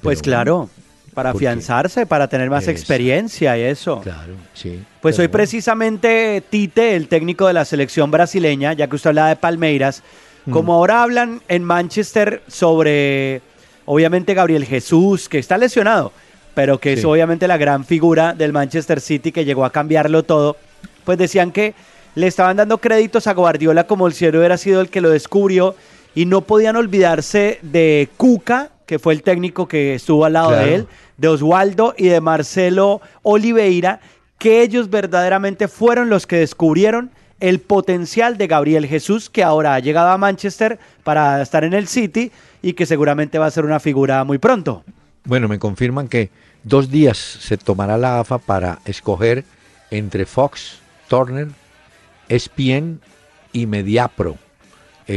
Pues 0.02 0.22
claro, 0.22 0.70
para 1.14 1.30
afianzarse, 1.30 2.06
para 2.06 2.28
tener 2.28 2.50
más 2.50 2.68
experiencia 2.68 3.58
y 3.58 3.62
eso. 3.62 4.02
Claro, 4.02 4.34
sí. 4.54 4.84
Pues 5.02 5.18
hoy 5.20 5.28
bueno. 5.28 5.32
precisamente 5.34 6.44
Tite, 6.50 6.96
el 6.96 7.08
técnico 7.08 7.48
de 7.48 7.54
la 7.54 7.64
selección 7.66 8.12
brasileña, 8.12 8.74
ya 8.74 8.88
que 8.88 8.96
usted 8.96 9.10
hablaba 9.10 9.30
de 9.30 9.36
Palmeiras, 9.38 10.04
Mm. 10.46 10.52
como 10.52 10.74
ahora 10.74 11.04
hablan 11.04 11.42
en 11.48 11.64
Manchester 11.64 12.44
sobre, 12.50 13.42
obviamente, 13.86 14.34
Gabriel 14.34 14.66
Jesús, 14.66 15.30
que 15.30 15.40
está 15.40 15.58
lesionado, 15.58 16.12
pero 16.54 16.80
que 16.80 16.94
es 16.94 17.06
obviamente 17.06 17.48
la 17.48 17.56
gran 17.56 17.86
figura 17.86 18.34
del 18.34 18.52
Manchester 18.52 19.00
City 19.00 19.32
que 19.32 19.46
llegó 19.46 19.64
a 19.64 19.72
cambiarlo 19.72 20.24
todo, 20.24 20.58
pues 21.06 21.18
decían 21.18 21.52
que 21.52 21.76
le 22.16 22.28
estaban 22.28 22.58
dando 22.58 22.78
créditos 22.78 23.26
a 23.28 23.34
Guardiola 23.34 23.88
como 23.88 24.12
si 24.12 24.26
él 24.26 24.36
hubiera 24.36 24.58
sido 24.58 24.82
el 24.82 24.90
que 24.90 25.00
lo 25.00 25.10
descubrió 25.12 25.76
y 26.16 26.26
no 26.26 26.42
podían 26.42 26.76
olvidarse 26.76 27.60
de 27.62 28.10
Cuca, 28.18 28.70
que 28.86 29.00
fue 29.00 29.14
el 29.14 29.24
técnico 29.24 29.68
que 29.68 29.96
estuvo 29.96 30.26
al 30.26 30.34
lado 30.34 30.50
Claro. 30.50 30.66
de 30.66 30.76
él, 30.76 30.88
de 31.18 31.28
Oswaldo 31.28 31.96
y 31.98 32.08
de 32.08 32.22
Marcelo 32.22 33.02
Oliveira, 33.22 34.00
que 34.38 34.62
ellos 34.62 34.90
verdaderamente 34.90 35.68
fueron 35.68 36.10
los 36.10 36.28
que 36.28 36.38
descubrieron 36.38 37.12
el 37.40 37.60
potencial 37.60 38.38
de 38.38 38.48
Gabriel 38.48 38.86
Jesús, 38.86 39.30
que 39.30 39.44
ahora 39.44 39.74
ha 39.76 39.80
llegado 39.80 40.10
a 40.10 40.18
Manchester 40.18 40.80
para 41.04 41.42
estar 41.42 41.64
en 41.64 41.74
el 41.74 41.88
City 41.88 42.32
y 42.62 42.74
que 42.74 42.86
seguramente 42.86 43.38
va 43.40 43.48
a 43.48 43.52
ser 43.52 43.66
una 43.66 43.80
figura 43.80 44.24
muy 44.24 44.38
pronto. 44.38 44.84
Bueno, 45.26 45.48
me 45.48 45.60
confirman 45.60 46.08
que 46.08 46.30
dos 46.64 46.90
días 46.90 47.18
se 47.18 47.58
tomará 47.58 47.98
la 47.98 48.20
AFA 48.20 48.38
para 48.38 48.80
escoger 48.86 49.44
entre 49.92 50.26
Fox, 50.26 50.80
Turner, 51.08 51.48
ESPN 52.30 53.00
y 53.52 53.66
Mediapro, 53.66 54.38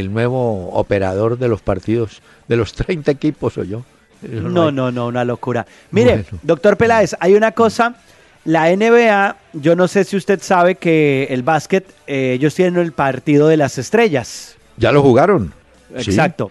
el 0.00 0.12
nuevo 0.12 0.70
operador 0.72 1.38
de 1.38 1.48
los 1.48 1.60
partidos 1.60 2.20
de 2.48 2.56
los 2.56 2.72
30 2.74 3.10
equipos 3.10 3.58
o 3.58 3.64
yo. 3.64 3.82
No, 4.22 4.70
no, 4.72 4.90
no, 4.90 5.06
una 5.08 5.24
locura. 5.24 5.66
Mire, 5.90 6.12
Bueno. 6.22 6.38
doctor 6.42 6.76
Peláez, 6.76 7.14
hay 7.20 7.34
una 7.34 7.52
cosa, 7.52 7.96
la 8.44 8.74
NBA, 8.74 9.36
yo 9.52 9.76
no 9.76 9.86
sé 9.88 10.04
si 10.04 10.16
usted 10.16 10.40
sabe 10.42 10.76
que 10.76 11.26
el 11.30 11.42
básquet, 11.42 11.84
eh, 12.06 12.32
ellos 12.34 12.54
tienen 12.54 12.80
el 12.80 12.92
partido 12.92 13.46
de 13.48 13.56
las 13.58 13.76
estrellas. 13.78 14.56
¿Ya 14.78 14.90
lo 14.90 15.02
jugaron? 15.02 15.52
Sí. 15.98 16.10
Exacto. 16.10 16.50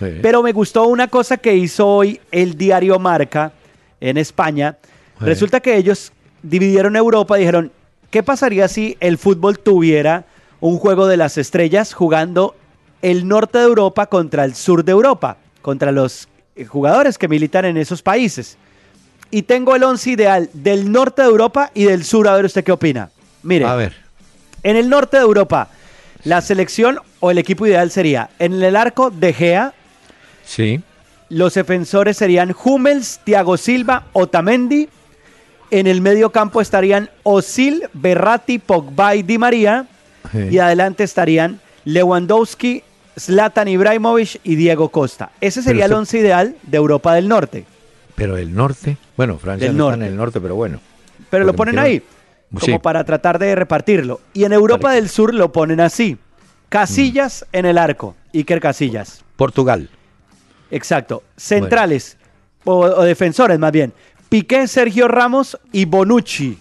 Sí. 0.00 0.06
Pero 0.22 0.42
me 0.42 0.52
gustó 0.52 0.86
una 0.88 1.06
cosa 1.08 1.36
que 1.36 1.54
hizo 1.54 1.86
hoy 1.86 2.20
el 2.32 2.58
diario 2.58 2.98
Marca 2.98 3.52
en 4.00 4.16
España. 4.18 4.76
Sí. 5.18 5.24
Resulta 5.24 5.60
que 5.60 5.76
ellos 5.76 6.12
dividieron 6.42 6.96
Europa 6.96 7.36
y 7.38 7.40
dijeron, 7.42 7.70
¿qué 8.10 8.22
pasaría 8.24 8.66
si 8.68 8.96
el 9.00 9.18
fútbol 9.18 9.58
tuviera 9.60 10.24
un 10.60 10.78
juego 10.78 11.06
de 11.06 11.16
las 11.16 11.38
estrellas 11.38 11.94
jugando 11.94 12.56
el 13.04 13.28
norte 13.28 13.58
de 13.58 13.64
Europa 13.64 14.06
contra 14.06 14.44
el 14.44 14.54
sur 14.54 14.82
de 14.82 14.92
Europa, 14.92 15.36
contra 15.60 15.92
los 15.92 16.26
eh, 16.56 16.64
jugadores 16.64 17.18
que 17.18 17.28
militan 17.28 17.66
en 17.66 17.76
esos 17.76 18.00
países? 18.00 18.56
Y 19.30 19.42
tengo 19.42 19.76
el 19.76 19.82
once 19.82 20.10
ideal 20.10 20.48
del 20.54 20.90
norte 20.90 21.20
de 21.20 21.28
Europa 21.28 21.70
y 21.74 21.84
del 21.84 22.02
sur. 22.04 22.26
A 22.26 22.34
ver 22.34 22.46
usted 22.46 22.64
qué 22.64 22.72
opina. 22.72 23.10
Mire, 23.42 23.66
A 23.66 23.74
ver, 23.74 23.94
en 24.62 24.76
el 24.76 24.88
norte 24.88 25.18
de 25.18 25.22
Europa, 25.22 25.68
la 26.24 26.40
selección 26.40 26.98
o 27.20 27.30
el 27.30 27.36
equipo 27.36 27.66
ideal 27.66 27.90
sería 27.90 28.30
en 28.38 28.62
el 28.62 28.74
arco 28.74 29.10
De 29.10 29.34
Gea, 29.34 29.74
sí, 30.46 30.80
los 31.28 31.52
defensores 31.52 32.16
serían 32.16 32.54
Hummels, 32.64 33.20
Thiago 33.24 33.58
Silva, 33.58 34.06
Otamendi. 34.14 34.88
En 35.70 35.86
el 35.86 36.00
medio 36.00 36.30
campo 36.30 36.62
estarían 36.62 37.10
Osil, 37.22 37.82
Berratti, 37.92 38.58
Pogba 38.58 39.14
y 39.14 39.22
Di 39.22 39.36
María. 39.36 39.86
Sí. 40.32 40.48
Y 40.52 40.58
adelante 40.58 41.04
estarían 41.04 41.60
Lewandowski, 41.84 42.82
Zlatan 43.18 43.68
Ibrahimovic 43.68 44.40
y 44.44 44.56
Diego 44.56 44.88
Costa. 44.88 45.30
Ese 45.40 45.62
sería 45.62 45.86
el 45.86 45.92
once 45.92 46.18
ideal 46.18 46.56
de 46.62 46.76
Europa 46.76 47.14
del 47.14 47.28
Norte. 47.28 47.64
pero 48.16 48.36
el 48.36 48.54
norte, 48.54 48.96
bueno, 49.16 49.38
Francia 49.38 49.66
Del 49.68 49.76
no 49.76 49.90
está 49.90 50.04
en 50.04 50.10
el 50.12 50.16
norte, 50.16 50.40
pero 50.40 50.54
bueno. 50.54 50.80
Pero 51.30 51.44
lo 51.44 51.52
ponen 51.54 51.78
ahí, 51.78 52.00
como 52.50 52.60
Sí. 52.64 52.78
para 52.80 53.02
tratar 53.04 53.38
de 53.40 53.54
repartirlo. 53.56 54.20
Y 54.32 54.44
en 54.44 54.52
Europa 54.52 54.92
del 54.92 55.08
Sur 55.08 55.34
lo 55.34 55.50
ponen 55.52 55.80
así. 55.80 56.14
Mm. 56.14 56.18
Casillas 56.68 57.44
en 57.52 57.66
el 57.66 57.78
arco. 57.78 58.14
Iker 58.32 58.60
Casillas. 58.60 59.24
Portugal, 59.36 59.90
Exacto. 60.70 61.22
Centrales 61.36 62.16
o, 62.64 62.78
o 62.80 63.02
defensores 63.02 63.58
más 63.58 63.72
bien. 63.72 63.92
Piqué, 64.28 64.66
Sergio 64.66 65.06
Ramos 65.08 65.58
y 65.72 65.84
Bonucci. 65.84 66.58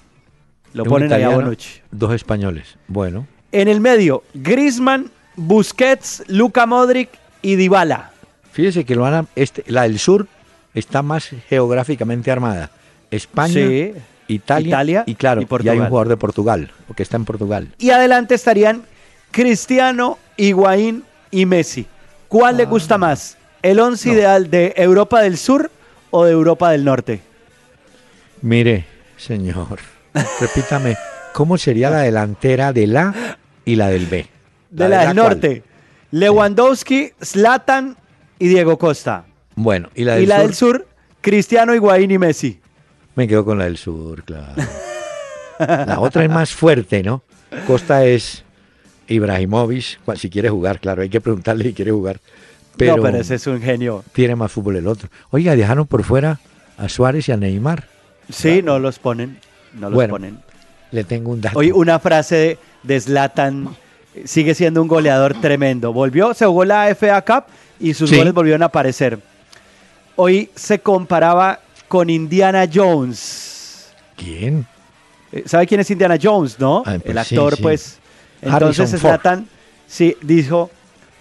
Lo 0.74 0.84
ponen 0.86 1.12
ahí 1.14 1.22
a 1.22 1.26
italiano, 1.26 1.44
Bonucci. 1.46 1.82
dos 1.92 2.14
españoles. 2.14 2.78
Bueno, 2.88 3.28
En 3.52 3.68
el 3.68 3.80
medio, 3.80 4.24
Griezmann, 4.34 5.12
Busquets, 5.36 6.24
Luka 6.28 6.66
Modric 6.66 7.10
y 7.42 7.56
Dybala. 7.56 8.12
fíjese 8.52 8.86
que 8.86 8.96
lo 8.96 9.02
van 9.02 9.14
a, 9.14 9.26
este, 9.36 9.64
la 9.68 9.84
del 9.84 9.98
sur 10.00 10.28
está 10.74 11.02
más 11.02 11.30
geográficamente 11.50 12.32
armada. 12.32 12.70
España, 13.12 13.54
Sí. 13.54 13.94
Italia, 14.28 14.68
Italia 14.70 15.04
y 15.06 15.16
claro, 15.16 15.42
y 15.42 15.48
y, 15.64 15.70
hay 15.70 15.80
un 15.80 15.88
jugador 15.88 16.08
de 16.08 16.18
Portugal, 16.18 16.72
porque 16.88 17.04
está 17.04 17.18
en 17.18 17.26
Portugal. 17.26 17.68
Y 17.78 17.90
adelante 17.90 18.36
estarían 18.36 18.84
Cristiano, 19.32 20.18
Higuaín 20.38 21.04
y 21.30 21.46
Messi. 21.46 21.86
¿Cuál 22.30 22.56
Ah. 22.56 22.58
le 22.60 22.66
gusta 22.66 22.98
más? 22.98 23.38
¿El 23.62 23.80
once 23.80 24.10
ideal 24.10 24.50
de 24.50 24.74
Europa 24.78 25.22
del 25.22 25.38
Sur 25.38 25.70
o 26.12 26.26
de 26.26 26.32
Europa 26.32 26.72
del 26.72 26.86
Norte? 26.86 27.22
Mire, 28.42 28.86
señor, 29.18 29.80
repítame, 30.40 30.96
¿cómo 31.34 31.58
sería 31.58 31.90
la 31.90 32.00
delantera 32.00 32.74
de 32.74 32.88
la 32.88 33.38
y 33.66 33.76
la 33.76 33.90
del 33.90 34.06
B? 34.06 34.28
De 34.74 34.90
la, 34.90 35.08
del? 35.08 35.16
Norte. 35.16 35.64
Lewandowski, 36.12 37.12
Zlatan 37.24 37.96
y 38.40 38.48
Diego 38.48 38.78
Costa. 38.78 39.26
Bueno, 39.56 39.90
y 39.96 40.04
la 40.04 40.16
del 40.16 40.24
y 40.24 40.26
la 40.28 40.36
sur. 40.38 40.46
del 40.46 40.56
Sur, 40.56 40.88
Cristiano, 41.22 41.74
Higuaín 41.76 42.12
y 42.12 42.18
Messi. 42.18 42.60
Me 43.16 43.28
quedo 43.28 43.46
con 43.46 43.58
la 43.60 43.66
del 43.66 43.78
sur, 43.78 44.24
claro. 44.24 44.54
La 45.60 46.00
otra 46.00 46.24
es 46.24 46.30
más 46.32 46.52
fuerte, 46.52 47.04
¿no? 47.04 47.22
Costa 47.68 48.04
es 48.06 48.44
Ibrahimovic, 49.08 50.00
si 50.16 50.30
quiere 50.32 50.50
jugar, 50.50 50.80
claro, 50.80 51.04
hay 51.04 51.10
que 51.10 51.22
preguntarle 51.22 51.66
si 51.66 51.74
quiere 51.74 51.92
jugar. 51.92 52.20
Pero, 52.76 52.98
no, 52.98 53.04
pero 53.04 53.18
ese 53.18 53.36
es 53.36 53.46
un 53.46 53.62
genio. 53.62 54.04
tiene 54.14 54.36
más 54.36 54.52
fútbol 54.52 54.78
el 54.78 54.88
otro. 54.88 55.10
Oiga, 55.30 55.56
dejaron 55.56 55.86
por 55.86 56.04
fuera 56.04 56.40
a 56.78 56.90
Suárez 56.90 57.30
y 57.30 57.32
a 57.32 57.38
Neymar. 57.38 57.88
Sí, 58.30 58.62
no 58.64 58.80
los 58.80 58.98
ponen. 58.98 59.38
No 59.74 59.90
los 59.90 59.94
Bueno. 59.96 60.14
ponen. 60.16 60.40
Le 60.92 61.04
tengo 61.04 61.32
un 61.32 61.42
dato. 61.42 61.60
Hoy 61.60 61.72
una 61.72 62.00
frase 62.00 62.36
de, 62.36 62.58
de 62.82 63.00
Zlatan 63.00 63.70
sigue 64.26 64.54
siendo 64.56 64.82
un 64.82 64.88
goleador 64.88 65.40
tremendo. 65.42 65.92
Volvió, 65.94 66.34
se 66.34 66.46
jugó 66.46 66.66
la 66.66 66.88
FA 66.96 67.22
Cup 67.24 67.46
y 67.80 67.94
sus 67.94 68.10
Sí. 68.10 68.18
goles 68.18 68.34
volvieron 68.34 68.64
a 68.64 68.68
aparecer. 68.68 69.20
Hoy 70.16 70.50
se 70.56 70.80
comparaba 70.80 71.60
con 71.88 72.10
Indiana 72.10 72.66
Jones. 72.72 73.92
¿Quién? 74.16 74.66
Eh, 75.32 75.44
¿Sabe 75.46 75.66
quién 75.68 75.82
es 75.82 75.90
Indiana 75.90 76.18
Jones, 76.22 76.60
no? 76.60 76.80
Ah, 76.86 76.98
pues 77.00 77.06
El 77.06 77.18
actor, 77.18 77.52
sí, 77.52 77.58
sí. 77.58 77.64
pues. 77.64 78.00
Entonces. 78.42 78.92
Zlatan 79.00 79.48
sí, 79.88 80.16
dijo, 80.22 80.70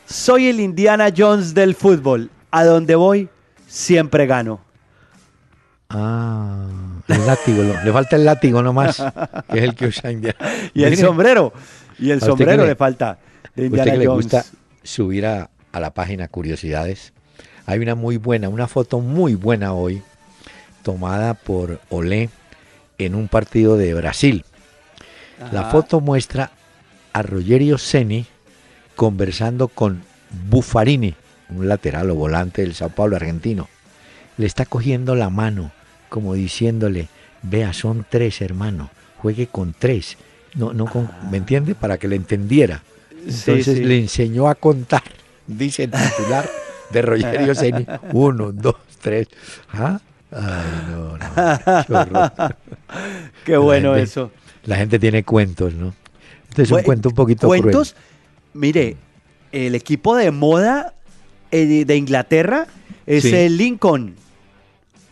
soy 0.07 0.49
el 0.49 0.61
Indiana 0.61 1.09
Jones 1.17 1.55
del 1.55 1.75
fútbol. 1.75 2.31
A 2.51 2.65
donde 2.65 2.95
voy, 2.97 3.29
siempre 3.67 4.27
gano. 4.27 4.61
Ah, 5.89 6.67
el 7.09 7.27
látigo. 7.27 7.63
le 7.85 7.93
falta 7.93 8.17
el 8.17 8.25
látigo 8.25 8.63
nomás, 8.63 9.03
que 9.51 9.59
es 9.59 9.65
el 9.65 9.75
que 9.75 9.87
usa 9.87 10.11
Indiana. 10.11 10.39
Y 10.75 10.85
el 10.85 10.97
sombrero. 10.97 11.53
Y 11.99 12.11
el 12.11 12.21
sombrero 12.21 12.63
le- 12.63 12.69
le 12.71 12.77
falta 12.77 13.19
de 13.55 13.69
Usted 13.69 13.93
que 13.93 13.99
le 13.99 14.07
gusta 14.17 14.45
subir 14.83 15.27
a, 15.27 15.51
a 15.73 15.81
la 15.81 15.93
página 15.95 16.29
Curiosidades, 16.29 17.13
hay 17.67 17.79
una 17.79 17.95
muy 17.95 18.17
buena, 18.17 18.49
una 18.49 18.67
foto 18.69 19.01
muy 19.01 19.35
buena 19.35 19.73
hoy, 19.73 20.03
tomada 20.83 21.35
por 21.35 21.81
Olé 21.91 22.29
en 22.99 23.15
un 23.15 23.29
partido 23.29 23.77
de 23.77 23.95
Brasil. 23.95 24.45
La 25.53 25.65
foto 25.71 26.01
muestra 26.01 26.51
a 27.13 27.23
Rogerio 27.23 27.79
Ceni 27.79 28.27
conversando 28.97 29.69
con 29.69 30.03
Buffarini, 30.49 31.15
un 31.51 31.69
lateral 31.69 32.11
o 32.11 32.15
volante 32.15 32.63
del 32.63 32.75
Sao 32.75 32.91
Paulo 32.91 33.17
argentino. 33.17 33.69
Le 34.39 34.47
está 34.47 34.65
cogiendo 34.67 35.15
la 35.15 35.31
mano, 35.31 35.73
como 36.09 36.35
diciéndole, 36.35 37.09
vea, 37.43 37.73
son 37.73 38.07
tres, 38.09 38.41
hermano, 38.41 38.91
juegue 39.19 39.47
con 39.47 39.75
tres. 39.79 40.17
No, 40.55 40.73
no 40.73 40.87
¿Me 41.31 41.39
entiende? 41.39 41.75
Para 41.75 41.99
que 41.99 42.09
le 42.09 42.17
entendiera. 42.17 42.83
Entonces 43.25 43.65
sí. 43.79 43.85
le 43.85 43.99
enseñó 43.99 44.49
a 44.49 44.55
contar, 44.55 45.03
dice 45.47 45.85
el 45.85 45.91
titular 45.93 46.49
de 46.91 47.03
Rogerio 47.03 47.55
Ceni, 47.55 47.87
uno, 48.13 48.53
dos, 48.53 48.75
tres. 49.01 49.29
¿Ah? 49.73 50.01
Ay, 50.31 50.91
no, 50.91 51.17
no, 51.19 52.23
qué 53.45 53.53
La 53.53 53.59
bueno 53.59 53.91
gente- 53.95 54.03
eso. 54.03 54.31
La 54.65 54.77
gente 54.77 54.99
tiene 54.99 55.25
cuentos, 55.25 55.75
¿no? 55.75 55.95
Este 56.49 56.63
es 56.63 56.71
un 56.71 56.83
cuento 56.83 57.09
un 57.09 57.15
poquito 57.15 57.47
Cuentos, 57.49 57.97
mire, 58.53 58.97
el 59.53 59.75
equipo 59.75 60.15
de 60.17 60.31
moda 60.31 60.95
eh, 61.51 61.85
de 61.85 61.97
Inglaterra 61.97 62.67
es 63.07 63.23
Sí. 63.25 63.35
el 63.35 63.57
Lincoln. 63.57 64.15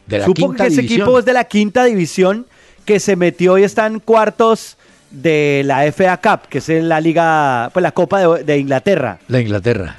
De 0.06 0.18
la 0.18 0.24
Supongo 0.26 0.50
quinta 0.50 0.64
que 0.64 0.68
ese 0.72 0.82
división. 0.82 1.00
equipo 1.02 1.18
es 1.18 1.24
de 1.24 1.32
la 1.32 1.44
quinta 1.44 1.84
división 1.84 2.46
que 2.84 3.00
se 3.00 3.16
metió 3.16 3.56
y 3.58 3.62
está 3.64 3.86
en 3.86 4.00
cuartos 4.00 4.76
de 5.10 5.62
la 5.64 5.90
FA 5.92 6.16
Cup, 6.18 6.48
que 6.48 6.58
es 6.58 6.68
la 6.68 7.00
liga, 7.00 7.70
pues 7.72 7.82
la 7.82 7.92
Copa 7.92 8.20
de, 8.20 8.44
de 8.44 8.58
Inglaterra. 8.58 9.18
La 9.28 9.40
Inglaterra. 9.40 9.96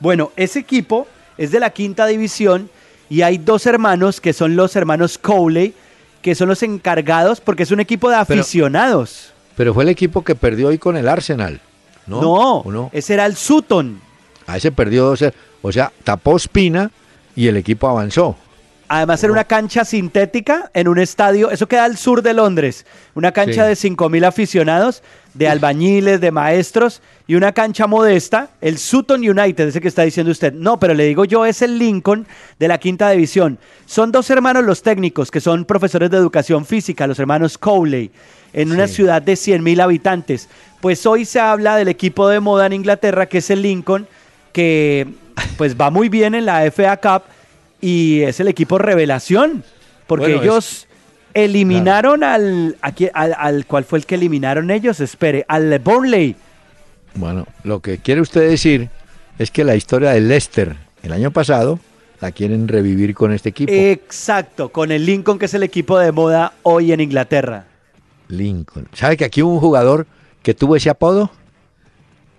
Bueno, 0.00 0.32
ese 0.36 0.58
equipo 0.60 1.06
es 1.36 1.50
de 1.50 1.60
la 1.60 1.70
quinta 1.70 2.06
división 2.06 2.70
y 3.08 3.22
hay 3.22 3.38
dos 3.38 3.66
hermanos 3.66 4.20
que 4.20 4.32
son 4.32 4.56
los 4.56 4.76
hermanos 4.76 5.18
Cowley, 5.18 5.74
que 6.22 6.34
son 6.34 6.48
los 6.48 6.62
encargados 6.62 7.40
porque 7.40 7.62
es 7.62 7.70
un 7.70 7.80
equipo 7.80 8.10
de 8.10 8.16
aficionados. 8.16 9.32
Pero 9.56 9.74
fue 9.74 9.84
el 9.84 9.88
equipo 9.88 10.22
que 10.22 10.34
perdió 10.34 10.68
hoy 10.68 10.78
con 10.78 10.96
el 10.96 11.08
Arsenal. 11.08 11.60
No, 12.06 12.62
No, 12.64 12.90
ese 12.92 13.14
era 13.14 13.26
el 13.26 13.36
Sutton. 13.36 14.00
A 14.46 14.56
ese 14.56 14.72
perdió 14.72 15.04
dos. 15.04 15.22
O 15.62 15.72
sea, 15.72 15.92
tapó 16.04 16.36
Espina 16.36 16.90
y 17.36 17.48
el 17.48 17.56
equipo 17.56 17.88
avanzó. 17.88 18.36
Además 18.90 19.22
era 19.22 19.32
una 19.34 19.44
cancha 19.44 19.84
sintética 19.84 20.70
en 20.72 20.88
un 20.88 20.98
estadio, 20.98 21.50
eso 21.50 21.68
queda 21.68 21.84
al 21.84 21.98
sur 21.98 22.22
de 22.22 22.32
Londres, 22.32 22.86
una 23.14 23.32
cancha 23.32 23.64
Sí. 23.64 23.68
de 23.68 23.76
5.000 23.76 24.24
aficionados, 24.24 25.02
de 25.34 25.46
albañiles, 25.46 26.22
de 26.22 26.30
maestros 26.30 27.02
y 27.26 27.34
una 27.34 27.52
cancha 27.52 27.86
modesta, 27.86 28.48
el 28.62 28.78
Sutton 28.78 29.20
United, 29.20 29.68
ese 29.68 29.82
que 29.82 29.88
está 29.88 30.02
diciendo 30.02 30.32
usted. 30.32 30.54
No, 30.54 30.80
pero 30.80 30.94
le 30.94 31.04
digo 31.04 31.26
yo, 31.26 31.44
es 31.44 31.60
el 31.60 31.78
Lincoln 31.78 32.26
de 32.58 32.66
la 32.66 32.78
quinta 32.78 33.10
división. 33.10 33.58
Son 33.84 34.10
dos 34.10 34.30
hermanos 34.30 34.64
los 34.64 34.82
técnicos 34.82 35.30
que 35.30 35.40
son 35.42 35.66
profesores 35.66 36.10
de 36.10 36.16
educación 36.16 36.64
física, 36.64 37.06
los 37.06 37.18
hermanos 37.18 37.58
Cowley, 37.58 38.10
en 38.54 38.72
una 38.72 38.88
Sí. 38.88 38.94
ciudad 38.94 39.20
de 39.20 39.36
100.000 39.36 39.80
habitantes. 39.82 40.48
Pues 40.80 41.04
hoy 41.04 41.26
se 41.26 41.40
habla 41.40 41.76
del 41.76 41.88
equipo 41.88 42.26
de 42.28 42.40
moda 42.40 42.64
en 42.64 42.72
Inglaterra, 42.72 43.26
que 43.26 43.38
es 43.38 43.50
el 43.50 43.60
Lincoln, 43.60 44.08
que 44.52 45.06
pues 45.58 45.76
va 45.78 45.90
muy 45.90 46.08
bien 46.08 46.34
en 46.34 46.46
la 46.46 46.64
FA 46.64 46.96
Cup 46.96 47.24
y 47.80 48.22
es 48.22 48.40
el 48.40 48.48
equipo 48.48 48.78
revelación, 48.78 49.64
porque 50.06 50.24
Bueno, 50.26 50.38
es- 50.38 50.42
ellos 50.44 50.86
eliminaron 51.34 52.24
al, 52.24 52.76
aquí- 52.82 53.08
al, 53.12 53.34
al- 53.38 53.66
¿Cuál 53.66 53.84
fue 53.84 53.98
el 54.00 54.06
que 54.06 54.16
eliminaron 54.16 54.70
ellos? 54.70 55.00
Espere, 55.00 55.44
al 55.48 55.78
Burnley. 55.78 56.34
Bueno, 57.14 57.46
lo 57.64 57.80
que 57.80 57.98
quiere 57.98 58.20
usted 58.20 58.48
decir 58.48 58.88
es 59.38 59.50
que 59.50 59.64
la 59.64 59.76
historia 59.76 60.10
del 60.10 60.28
Leicester 60.28 60.76
el 61.02 61.12
año 61.12 61.30
pasado 61.30 61.78
la 62.20 62.32
quieren 62.32 62.66
revivir 62.66 63.14
con 63.14 63.32
este 63.32 63.50
equipo. 63.50 63.72
Exacto, 63.72 64.70
con 64.70 64.90
el 64.90 65.06
Lincoln, 65.06 65.38
que 65.38 65.44
es 65.46 65.54
el 65.54 65.62
equipo 65.62 65.98
de 65.98 66.10
moda 66.10 66.54
hoy 66.64 66.92
en 66.92 67.00
Inglaterra. 67.00 67.66
Lincoln. 68.28 68.88
¿Sabe 68.92 69.16
que 69.16 69.24
aquí 69.24 69.42
hubo 69.42 69.54
un 69.54 69.60
jugador 69.60 70.06
que 70.42 70.54
tuvo 70.54 70.74
ese 70.76 70.90
apodo? 70.90 71.30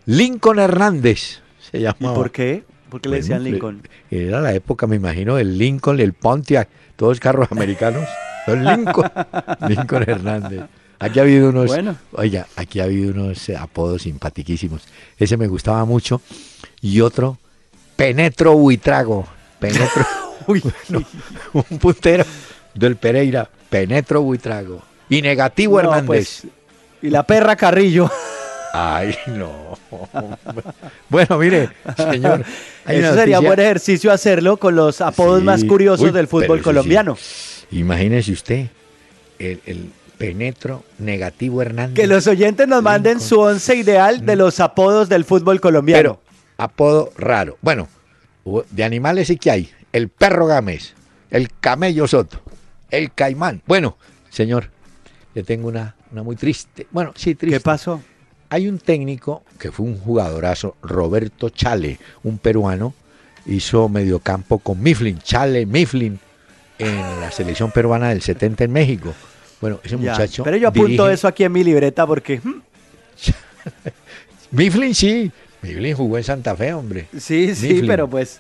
Lincoln 0.06 0.60
Hernández. 0.60 1.40
Se 1.72 1.78
¿Y 1.78 1.82
llamaba. 1.82 2.14
por 2.16 2.32
qué? 2.32 2.64
¿Por 2.90 3.02
qué 3.02 3.10
le 3.10 3.18
decían 3.18 3.44
Lincoln? 3.44 3.82
Era 4.10 4.42
la 4.42 4.54
época, 4.54 4.88
me 4.88 4.96
imagino, 4.96 5.36
del 5.36 5.58
Lincoln, 5.58 6.00
el 6.00 6.14
Pontiac, 6.14 6.68
todos 6.96 7.20
carros 7.20 7.52
americanos. 7.52 8.08
Son 8.46 8.64
Lincoln. 8.64 9.12
Lincoln 9.68 10.04
Hernández. 10.08 10.64
Aquí 11.00 11.20
ha 11.20 11.22
habido 11.22 11.50
unos, 11.50 11.68
Bueno. 11.68 11.96
oiga, 12.14 12.48
aquí 12.58 12.80
ha 12.80 12.84
habido 12.86 13.14
unos 13.14 13.50
apodos 13.52 14.02
simpatiquísimos. 14.02 14.82
Ese 15.18 15.38
me 15.38 15.48
gustaba 15.48 15.86
mucho. 15.86 16.22
Y 16.82 17.00
otro, 17.02 17.38
Penetro 17.96 18.54
Buitrago. 18.56 19.26
Penetro, 19.60 20.06
Uy, 20.48 20.64
un 21.54 21.64
puntero 21.80 22.26
del 22.74 22.96
Pereira. 22.98 23.50
Penetro 23.70 24.22
Buitrago. 24.24 24.82
Y 25.10 25.22
Negativo 25.22 25.76
no, 25.82 25.90
Hernández. 25.90 26.06
pues, 26.08 26.48
y 27.02 27.10
la 27.10 27.24
perra 27.24 27.56
Carrillo. 27.56 28.10
Ay, 28.74 29.16
no. 29.28 29.78
Bueno, 31.10 31.38
mire, 31.40 31.70
señor. 31.98 32.44
Eso 32.88 33.14
sería 33.16 33.40
buen 33.40 33.60
ejercicio 33.60 34.12
hacerlo 34.12 34.58
con 34.58 34.76
los 34.76 35.02
apodos 35.02 35.40
Sí. 35.40 35.46
más 35.46 35.64
curiosos 35.64 36.08
Uy, 36.08 36.12
del 36.12 36.28
fútbol 36.28 36.62
colombiano. 36.62 37.16
sí. 37.16 37.56
Imagínese 37.72 38.32
usted, 38.32 38.68
el, 39.38 39.62
el 39.68 39.92
penetro 40.18 40.84
negativo 40.98 41.62
Hernández. 41.62 41.96
Que 41.96 42.08
los 42.08 42.26
oyentes 42.26 42.68
nos 42.68 42.82
manden 42.82 43.14
Lincoln. 43.20 43.30
su 43.30 43.40
once 43.40 43.76
ideal 43.76 44.26
de 44.26 44.36
los 44.36 44.60
apodos 44.60 45.08
del 45.08 45.24
fútbol 45.24 45.62
colombiano. 45.62 46.00
Pero, 46.00 46.22
apodo 46.58 47.12
raro. 47.16 47.58
Bueno, 47.62 47.88
de 48.72 48.84
animales 48.84 49.28
sí 49.28 49.38
que 49.38 49.52
hay. 49.52 49.70
El 49.94 50.10
perro 50.10 50.48
Gámez, 50.48 50.94
el 51.30 51.50
camello 51.60 52.08
Soto, 52.08 52.42
el 52.90 53.14
caimán. 53.14 53.62
Bueno, 53.68 53.98
señor, 54.32 54.72
le 55.36 55.44
tengo 55.44 55.68
una, 55.68 55.96
una 56.12 56.24
muy 56.24 56.36
triste. 56.36 56.88
Bueno, 56.90 57.14
sí, 57.16 57.36
triste. 57.36 57.58
¿Qué 57.60 57.64
pasó? 57.64 58.02
Hay 58.50 58.68
un 58.68 58.80
técnico 58.80 59.44
que 59.60 59.72
fue 59.72 59.86
un 59.86 59.98
jugadorazo, 60.00 60.76
Roberto 60.82 61.50
Chale, 61.50 62.00
un 62.24 62.38
peruano, 62.40 62.94
hizo 63.46 63.90
mediocampo 63.90 64.60
con 64.60 64.82
Mifflin, 64.82 65.20
Chale 65.20 65.66
Mifflin, 65.66 66.20
en 66.80 67.22
la 67.22 67.32
selección 67.32 67.72
peruana 67.72 68.10
del 68.10 68.22
70 68.22 68.64
en 68.64 68.72
México. 68.72 69.14
Bueno, 69.62 69.80
ese 69.84 69.98
Ya, 70.00 70.12
muchacho. 70.14 70.44
Pero 70.44 70.58
yo 70.58 70.70
apunto 70.70 71.04
dirige- 71.06 71.14
eso 71.14 71.28
aquí 71.28 71.44
en 71.44 71.52
mi 71.52 71.64
libreta 71.64 72.08
porque 72.08 72.40
hmm, 72.44 72.62
Mifflin 74.52 74.96
sí, 74.96 75.32
Mifflin 75.62 75.96
jugó 75.96 76.18
en 76.18 76.24
Santa 76.24 76.56
Fe, 76.56 76.74
hombre. 76.74 77.08
sí, 77.18 77.54
sí, 77.56 77.84
pero 77.86 78.10
pues 78.10 78.40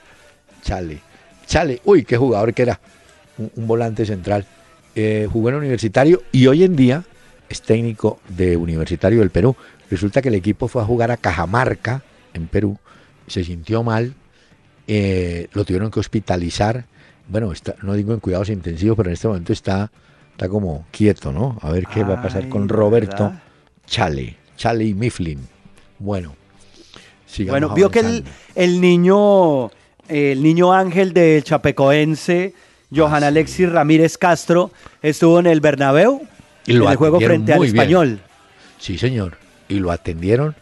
Chale. 0.63 0.99
Chale, 1.45 1.81
uy, 1.85 2.03
qué 2.03 2.15
jugador 2.17 2.53
que 2.53 2.61
era. 2.63 2.79
Un, 3.37 3.51
un 3.55 3.67
volante 3.67 4.05
central. 4.05 4.45
Eh, 4.95 5.27
jugó 5.31 5.49
en 5.49 5.55
Universitario 5.55 6.23
y 6.31 6.47
hoy 6.47 6.63
en 6.63 6.75
día 6.75 7.03
es 7.47 7.61
técnico 7.61 8.19
de 8.27 8.57
Universitario 8.57 9.19
del 9.19 9.29
Perú. 9.29 9.55
Resulta 9.89 10.21
que 10.21 10.29
el 10.29 10.35
equipo 10.35 10.67
fue 10.67 10.81
a 10.81 10.85
jugar 10.85 11.11
a 11.11 11.17
Cajamarca, 11.17 12.03
en 12.33 12.47
Perú. 12.47 12.77
Se 13.27 13.43
sintió 13.43 13.83
mal. 13.83 14.13
eh, 14.87 15.47
lo 15.53 15.65
tuvieron 15.65 15.91
que 15.91 15.99
hospitalizar. 15.99 16.85
Bueno, 17.27 17.51
está, 17.51 17.75
no 17.83 17.93
digo 17.93 18.13
en 18.13 18.19
cuidados 18.19 18.49
intensivos, 18.49 18.97
pero 18.97 19.09
en 19.09 19.13
este 19.13 19.27
momento 19.27 19.53
está, 19.53 19.91
está 20.31 20.49
como 20.49 20.85
quieto, 20.91 21.31
¿no? 21.31 21.59
A 21.61 21.69
ver 21.71 21.85
qué 21.87 22.03
va 22.03 22.15
a 22.15 22.21
pasar 22.23 22.49
con 22.49 22.67
Roberto 22.67 23.25
¿verdad? 23.25 23.43
Chale. 23.85 24.37
Chale 24.57 24.85
y 24.85 24.93
Mifflin. 24.95 25.39
Bueno. 25.99 26.35
sigamos 27.27 27.59
bueno, 27.61 27.75
vio 27.75 27.91
que 27.91 27.99
el, 27.99 28.23
el 28.55 28.81
niño 28.81 29.69
el 30.07 30.41
niño 30.41 30.73
ángel 30.73 31.13
del 31.13 31.43
Chapecoense, 31.43 32.55
Johan 32.95 33.23
Ah. 33.23 33.27
Alexis 33.27 33.69
Ramírez 33.71 34.17
Castro, 34.17 34.71
estuvo 35.03 35.39
en 35.39 35.45
el 35.45 35.61
Bernabéu 35.61 36.23
Y 36.65 36.73
lo 36.73 36.85
en 36.85 36.91
el 36.91 36.97
juego 36.97 37.19
frente 37.19 37.53
al 37.53 37.59
bien. 37.59 37.75
Español. 37.75 38.19
Sí, 38.79 38.97
señor. 38.97 39.37
Y 39.69 39.79
lo 39.79 39.91
atendieron 39.91 40.55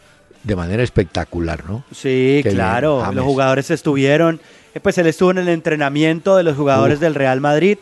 de 0.44 0.54
manera 0.54 0.82
espectacular, 0.84 1.64
¿no? 1.68 1.82
Sí, 1.92 2.40
Qué 2.44 2.50
claro. 2.52 3.02
bien. 3.02 3.16
Los 3.16 3.24
jugadores 3.24 3.70
estuvieron, 3.72 4.40
eh, 4.74 4.80
pues 4.80 4.96
él 4.98 5.06
estuvo 5.08 5.32
en 5.32 5.38
el 5.38 5.48
entrenamiento 5.48 6.36
de 6.36 6.44
los 6.44 6.56
jugadores 6.56 7.00
del 7.00 7.14
Real 7.16 7.40
Madrid 7.40 7.78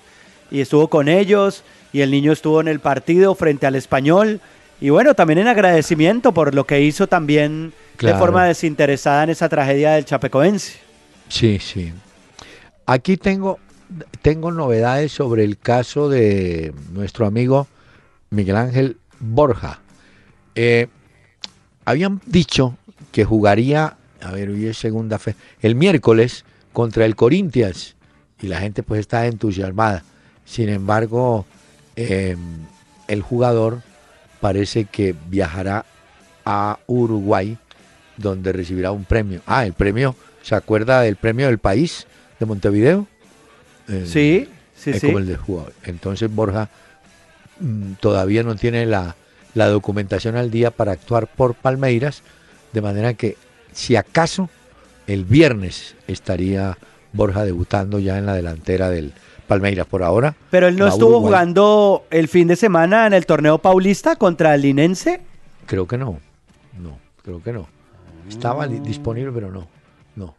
y 0.50 0.60
estuvo 0.60 0.88
con 0.88 1.08
ellos 1.08 1.62
y 1.92 2.00
el 2.00 2.10
niño 2.10 2.32
estuvo 2.32 2.60
en 2.60 2.68
el 2.68 2.80
partido 2.80 3.34
frente 3.34 3.66
al 3.66 3.74
español 3.74 4.40
y 4.80 4.90
bueno, 4.90 5.14
también 5.14 5.38
en 5.38 5.48
agradecimiento 5.48 6.32
por 6.32 6.54
lo 6.54 6.64
que 6.64 6.80
hizo 6.80 7.06
también 7.06 7.72
Claro. 7.96 8.16
de 8.16 8.20
forma 8.20 8.44
desinteresada 8.46 9.24
en 9.24 9.30
esa 9.30 9.48
tragedia 9.48 9.92
del 9.92 10.04
Chapecoense. 10.04 10.78
Sí, 11.28 11.58
sí. 11.58 11.92
Aquí 12.84 13.16
tengo, 13.16 13.58
tengo 14.22 14.52
novedades 14.52 15.12
sobre 15.12 15.44
el 15.44 15.58
caso 15.58 16.08
de 16.10 16.72
nuestro 16.92 17.26
amigo 17.26 17.66
Miguel 18.30 18.56
Ángel 18.56 18.98
Borja. 19.18 19.80
Eh, 20.54 20.88
habían 21.86 22.20
dicho 22.26 22.76
que 23.12 23.24
jugaría, 23.24 23.96
a 24.20 24.32
ver, 24.32 24.50
hoy 24.50 24.66
es 24.66 24.76
segunda 24.76 25.18
fe, 25.18 25.34
el 25.62 25.74
miércoles 25.74 26.44
contra 26.74 27.06
el 27.06 27.16
Corinthians 27.16 27.94
y 28.42 28.48
la 28.48 28.58
gente 28.58 28.82
pues 28.82 29.00
está 29.00 29.26
entusiasmada. 29.26 30.02
Sin 30.44 30.68
embargo, 30.68 31.46
eh, 31.94 32.36
el 33.08 33.22
jugador 33.22 33.80
parece 34.40 34.84
que 34.84 35.14
viajará 35.30 35.86
a 36.44 36.78
Uruguay 36.86 37.56
donde 38.16 38.52
recibirá 38.52 38.90
un 38.92 39.04
premio. 39.04 39.40
Ah, 39.46 39.64
el 39.64 39.72
premio, 39.72 40.14
¿se 40.42 40.54
acuerda 40.54 41.00
del 41.00 41.16
premio 41.16 41.46
del 41.46 41.58
país 41.58 42.06
de 42.38 42.46
Montevideo? 42.46 43.06
Eh, 43.88 44.04
Sí, 44.06 44.48
sí, 44.74 44.90
es 44.90 45.00
sí. 45.00 45.06
como 45.06 45.18
el 45.18 45.26
del 45.26 45.36
jugador. 45.36 45.72
Entonces 45.84 46.32
Borja 46.34 46.68
mm, 47.60 47.92
todavía 48.00 48.42
no 48.42 48.56
tiene 48.56 48.86
la, 48.86 49.14
la 49.56 49.66
documentación 49.68 50.36
al 50.36 50.50
día 50.50 50.70
para 50.70 50.92
actuar 50.92 51.26
por 51.26 51.54
Palmeiras, 51.54 52.22
de 52.72 52.82
manera 52.82 53.14
que 53.14 53.36
si 53.72 53.96
acaso 53.96 54.48
el 55.06 55.24
viernes 55.24 55.96
estaría 56.06 56.78
Borja 57.12 57.44
debutando 57.44 57.98
ya 57.98 58.18
en 58.18 58.26
la 58.26 58.34
delantera 58.34 58.90
del 58.90 59.12
Palmeiras. 59.48 59.86
Por 59.86 60.02
ahora, 60.02 60.34
Pero 60.50 60.68
él 60.68 60.76
no 60.76 60.86
estuvo 60.88 61.08
Uruguay. 61.18 61.24
jugando 61.30 62.04
el 62.10 62.28
fin 62.28 62.48
de 62.48 62.56
semana 62.56 63.06
en 63.06 63.14
el 63.14 63.24
torneo 63.24 63.58
paulista 63.58 64.16
contra 64.16 64.54
el 64.54 64.60
Linense. 64.62 65.20
Creo 65.66 65.86
que 65.86 65.96
no. 65.96 66.20
No, 66.78 66.98
creo 67.22 67.42
que 67.42 67.52
no. 67.52 67.66
Estaba 68.28 68.66
di- 68.68 68.80
disponible, 68.80 69.32
pero 69.32 69.50
no. 69.50 69.66
No. 70.16 70.34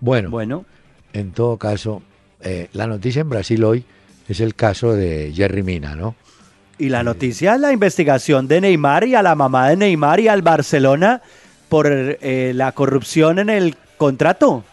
Bueno, 0.00 0.30
Bueno, 0.30 0.64
en 1.12 1.30
todo 1.32 1.56
caso, 1.58 2.02
eh, 2.40 2.68
la 2.72 2.86
noticia 2.88 3.20
en 3.20 3.28
Brasil 3.28 3.62
hoy 3.62 3.84
es 4.28 4.40
el 4.40 4.54
caso 4.56 4.94
de 4.94 5.32
Jerry 5.34 5.62
Mina, 5.62 5.94
¿no? 5.94 6.16
Y 6.78 6.88
la 6.88 7.02
noticia 7.02 7.54
es 7.54 7.60
la 7.60 7.72
investigación 7.72 8.48
de 8.48 8.60
Neymar 8.60 9.04
y 9.04 9.14
a 9.14 9.22
la 9.22 9.34
mamá 9.34 9.68
de 9.68 9.76
Neymar 9.76 10.20
y 10.20 10.28
al 10.28 10.42
Barcelona 10.42 11.20
por 11.68 11.86
eh, 11.90 12.52
la 12.54 12.72
corrupción 12.72 13.38
en 13.38 13.50
el 13.50 13.76
contrato. 13.96 14.64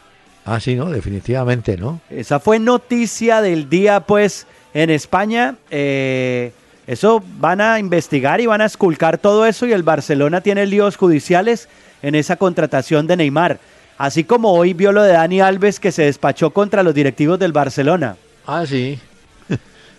Ah, 0.45 0.59
sí, 0.59 0.75
no, 0.75 0.89
definitivamente, 0.89 1.75
¿no? 1.75 1.99
Esa 2.09 2.39
fue 2.39 2.59
noticia 2.59 3.41
del 3.41 3.67
día, 3.67 4.01
pues, 4.01 4.45
en 4.75 4.91
España. 4.91 5.55
Eh, 5.71 6.51
eso 6.85 7.23
van 7.39 7.61
a 7.61 7.79
investigar 7.79 8.39
y 8.39 8.45
van 8.45 8.61
a 8.61 8.65
esculcar 8.65 9.17
todo 9.17 9.47
eso 9.47 9.65
y 9.65 9.73
el 9.73 9.81
Barcelona 9.81 10.41
tiene 10.41 10.67
líos 10.67 10.97
judiciales 10.97 11.67
en 12.03 12.13
esa 12.13 12.35
contratación 12.35 13.07
de 13.07 13.17
Neymar. 13.17 13.59
Así 13.97 14.23
como 14.23 14.53
hoy 14.53 14.73
vio 14.73 14.91
lo 14.91 15.01
de 15.01 15.13
Dani 15.13 15.41
Alves 15.41 15.79
que 15.79 15.91
se 15.91 16.03
despachó 16.03 16.51
contra 16.51 16.83
los 16.83 16.93
directivos 16.93 17.39
del 17.39 17.53
Barcelona. 17.53 18.17
Ah, 18.45 18.65
sí. 18.67 18.99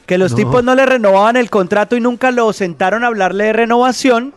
Que 0.06 0.18
los 0.18 0.32
No. 0.32 0.36
tipos 0.38 0.62
no 0.64 0.74
le 0.74 0.86
renovaban 0.86 1.36
el 1.36 1.50
contrato 1.50 1.96
y 1.96 2.00
nunca 2.00 2.30
lo 2.30 2.52
sentaron 2.52 3.04
a 3.04 3.08
hablarle 3.08 3.44
de 3.44 3.52
renovación. 3.52 4.34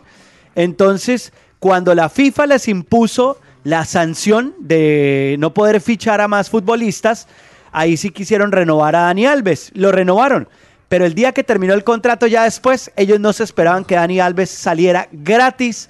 Entonces, 0.54 1.32
cuando 1.58 1.94
la 1.94 2.08
FIFA 2.08 2.46
les 2.46 2.68
impuso 2.68 3.38
la 3.62 3.84
sanción 3.84 4.54
de 4.58 5.36
no 5.38 5.52
poder 5.54 5.80
fichar 5.80 6.20
a 6.20 6.28
más 6.28 6.50
futbolistas, 6.50 7.28
ahí 7.72 7.96
sí 7.96 8.10
quisieron 8.10 8.52
renovar 8.52 8.96
a 8.96 9.02
Dani 9.02 9.26
Alves. 9.26 9.70
Lo 9.74 9.92
renovaron. 9.92 10.48
Pero 10.88 11.04
el 11.04 11.14
día 11.14 11.30
que 11.32 11.44
terminó 11.44 11.72
el 11.74 11.84
contrato 11.84 12.26
ya 12.26 12.42
después, 12.44 12.90
ellos 12.96 13.20
no 13.20 13.32
se 13.32 13.44
esperaban 13.44 13.84
que 13.84 13.94
Dani 13.94 14.18
Alves 14.18 14.50
saliera 14.50 15.08
gratis 15.12 15.88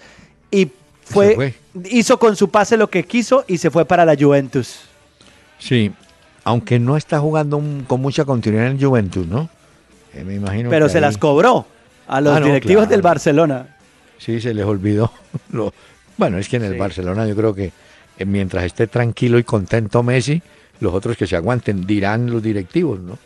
y 0.51 0.69
fue, 1.05 1.35
fue. 1.35 1.55
hizo 1.89 2.19
con 2.19 2.37
su 2.37 2.51
pase 2.51 2.77
lo 2.77 2.91
que 2.91 3.05
quiso 3.05 3.45
y 3.49 3.57
se 3.57 3.71
fue 3.71 3.87
para 3.87 4.05
la 4.05 4.15
Juventus. 4.15 4.81
Sí, 5.59 5.91
aunque 6.45 6.79
no 6.79 6.99
está 6.99 7.19
jugando 7.19 7.63
con 7.87 8.01
mucha 8.03 8.27
continuidad 8.27 8.67
en 8.67 8.81
Juventus, 8.81 9.27
¿no? 9.27 9.49
Eh, 10.15 10.25
me 10.25 10.35
imagino 10.35 10.71
Pero 10.71 10.87
que 10.87 10.93
se 10.93 10.99
ahí- 10.99 11.03
las 11.03 11.19
cobró 11.19 11.67
a 12.09 12.21
los 12.21 12.37
Ah, 12.37 12.41
no, 12.41 12.47
directivos 12.47 12.83
claro. 12.83 12.91
del 12.91 13.03
Barcelona. 13.03 13.77
Sí, 14.19 14.41
se 14.41 14.53
les 14.55 14.65
olvidó. 14.65 15.13
Lo- 15.53 15.73
Bueno, 16.17 16.37
es 16.39 16.49
que 16.49 16.57
en 16.57 16.65
el 16.65 16.73
Sí. 16.75 16.79
Barcelona 16.79 17.27
yo 17.27 17.35
creo 17.35 17.55
que 17.55 17.73
eh, 18.19 18.25
mientras 18.27 18.65
esté 18.65 18.87
tranquilo 18.87 19.39
y 19.39 19.45
contento 19.45 20.03
Messi, 20.03 20.43
los 20.81 20.93
otros 20.93 21.17
que 21.17 21.27
se 21.27 21.37
aguanten 21.37 21.87
dirán 21.87 22.31
los 22.31 22.43
directivos, 22.43 23.01
¿no? 23.01 23.19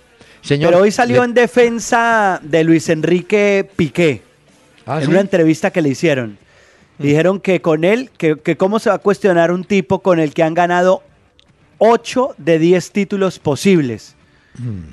Señor, 0.43 0.71
Pero 0.73 0.83
hoy 0.85 0.91
salió 0.93 1.21
le- 1.23 1.29
en 1.29 1.35
defensa 1.35 2.39
de 2.43 2.63
Luis 2.65 2.89
Enrique 2.91 3.69
Piqué, 3.77 4.23
Ah, 4.87 4.99
en 5.01 5.07
¿sí? 5.07 5.11
una 5.11 5.21
entrevista 5.21 5.71
que 5.73 5.83
le 5.83 5.89
hicieron. 5.89 6.39
Y 7.01 7.09
dijeron 7.09 7.41
que 7.41 7.61
con 7.61 7.83
él, 7.83 8.11
que, 8.17 8.39
que 8.39 8.57
cómo 8.57 8.79
se 8.79 8.91
va 8.91 8.97
a 8.97 8.99
cuestionar 8.99 9.51
un 9.51 9.65
tipo 9.65 9.99
con 10.01 10.21
el 10.21 10.33
que 10.33 10.43
han 10.45 10.55
ganado 10.55 11.03
8 11.79 12.35
de 12.39 12.59
10 12.61 12.93
títulos 12.93 13.39
posibles. 13.41 14.14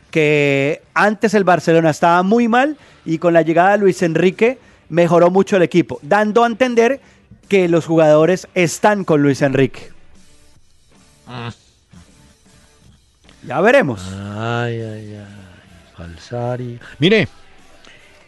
Que 0.10 0.82
antes 0.94 1.34
el 1.34 1.44
Barcelona 1.44 1.92
estaba 1.92 2.24
muy 2.24 2.48
mal 2.48 2.78
y 3.06 3.20
con 3.20 3.34
la 3.34 3.44
llegada 3.44 3.74
de 3.74 3.78
Luis 3.78 4.02
Enrique 4.02 4.58
mejoró 4.90 5.30
mucho 5.30 5.58
el 5.58 5.64
equipo, 5.64 6.00
dando 6.02 6.44
a 6.44 6.48
entender 6.48 7.00
que 7.48 7.68
los 7.68 7.86
jugadores 7.86 8.48
están 8.56 9.04
con 9.04 9.22
Luis 9.22 9.42
Enrique. 9.42 9.90
Ah. 11.28 11.52
Ya 13.44 13.60
veremos. 13.62 14.02
Ay, 14.14 14.82
ay, 14.82 15.16
ay. 15.16 15.26
Falsari. 15.96 16.80
Mire, 17.00 17.28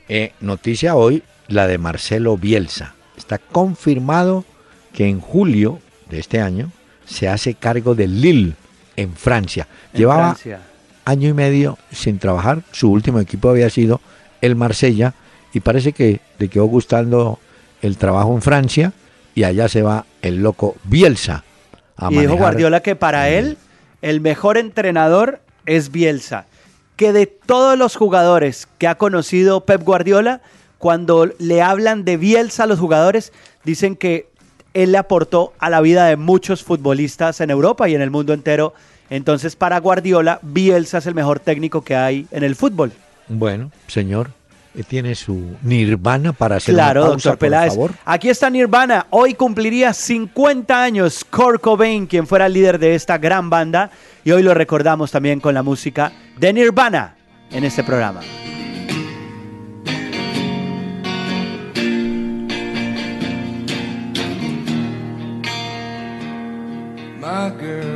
eh, 0.10 0.34
noticia 0.40 0.96
hoy, 0.96 1.24
la 1.48 1.68
de 1.68 1.78
Marcelo 1.78 2.38
Bielsa. 2.38 2.96
Está 3.18 3.38
confirmado 3.38 4.46
que 4.94 5.08
en 5.08 5.20
julio 5.20 5.80
de 6.10 6.20
este 6.20 6.42
año 6.42 6.72
se 7.06 7.28
hace 7.30 7.54
cargo 7.54 7.96
de 7.96 8.08
Lille 8.08 8.54
en 8.96 9.14
Francia. 9.16 9.68
En 9.94 10.00
Llevaba 10.00 10.36
Francia. 10.36 10.60
Año 11.06 11.30
y 11.30 11.34
medio 11.34 11.78
sin 11.92 12.20
trabajar. 12.20 12.64
Su 12.72 12.92
último 12.92 13.20
equipo 13.20 13.50
había 13.50 13.70
sido 13.70 14.02
el 14.42 14.56
Marsella 14.56 15.14
y 15.54 15.60
parece 15.60 15.94
que 15.94 16.20
le 16.40 16.48
quedó 16.48 16.66
gustando 16.66 17.40
el 17.82 17.98
trabajo 17.98 18.34
en 18.34 18.42
Francia 18.42 18.94
y 19.36 19.44
allá 19.44 19.68
se 19.68 19.82
va 19.82 20.06
el 20.22 20.42
loco 20.42 20.76
Bielsa. 20.84 21.44
A 21.98 22.12
y 22.12 22.18
dijo 22.18 22.36
Guardiola 22.36 22.82
que 22.82 22.96
para 22.96 23.30
él 23.30 23.58
el 24.02 24.22
mejor 24.22 24.58
entrenador 24.58 25.42
es 25.66 25.92
Bielsa. 25.92 26.46
Que 26.96 27.14
de 27.14 27.26
todos 27.26 27.78
los 27.78 27.96
jugadores 27.96 28.68
que 28.78 28.88
ha 28.88 28.96
conocido 28.96 29.66
Pep 29.66 29.84
Guardiola, 29.84 30.42
cuando 30.78 31.32
le 31.40 31.62
hablan 31.62 32.06
de 32.06 32.18
Bielsa 32.18 32.64
a 32.64 32.68
los 32.68 32.80
jugadores, 32.80 33.32
dicen 33.64 33.96
que 33.96 34.30
él 34.74 34.92
le 34.92 34.98
aportó 34.98 35.54
a 35.60 35.70
la 35.70 35.82
vida 35.82 36.06
de 36.06 36.18
muchos 36.18 36.64
futbolistas 36.64 37.42
en 37.42 37.50
Europa 37.50 37.88
y 37.90 37.96
en 37.96 38.02
el 38.02 38.12
mundo 38.12 38.34
entero. 38.34 38.74
Entonces, 39.14 39.56
para 39.56 39.80
Guardiola, 39.80 40.40
Bielsa 40.42 40.98
es 40.98 41.06
el 41.06 41.14
mejor 41.14 41.40
técnico 41.40 41.84
que 41.84 41.96
hay 41.96 42.26
en 42.32 42.44
el 42.44 42.56
fútbol. 42.56 42.92
Bueno, 43.28 43.72
señor, 43.86 44.32
eh, 44.74 44.82
tiene 44.82 45.14
su 45.14 45.56
nirvana 45.62 46.34
para 46.34 46.56
hacer 46.56 46.74
Claro, 46.74 47.02
una 47.02 47.10
pausa, 47.12 47.30
doctor 47.30 47.32
por 47.34 47.38
Peláez. 47.38 47.74
favor. 47.74 47.92
Aquí 48.06 48.30
está 48.30 48.50
Nirvana. 48.50 49.06
Hoy 49.12 49.36
cumpliría 49.36 49.94
50 49.94 50.82
años 50.84 51.24
Kurt 51.30 51.62
Cobain, 51.62 52.08
quien 52.08 52.26
fuera 52.26 52.48
el 52.48 52.54
líder 52.54 52.80
de 52.80 52.96
esta 52.96 53.20
gran 53.20 53.52
banda. 53.52 53.92
Y 54.24 54.32
hoy 54.32 54.42
lo 54.42 54.56
recordamos 54.56 55.12
también 55.12 55.40
con 55.40 55.54
la 55.54 55.62
música 55.62 56.12
de 56.40 56.52
Nirvana 56.52 57.14
en 57.52 57.66
este 57.66 57.84
programa. 57.84 58.22
My 67.20 67.50
girl, 67.60 67.93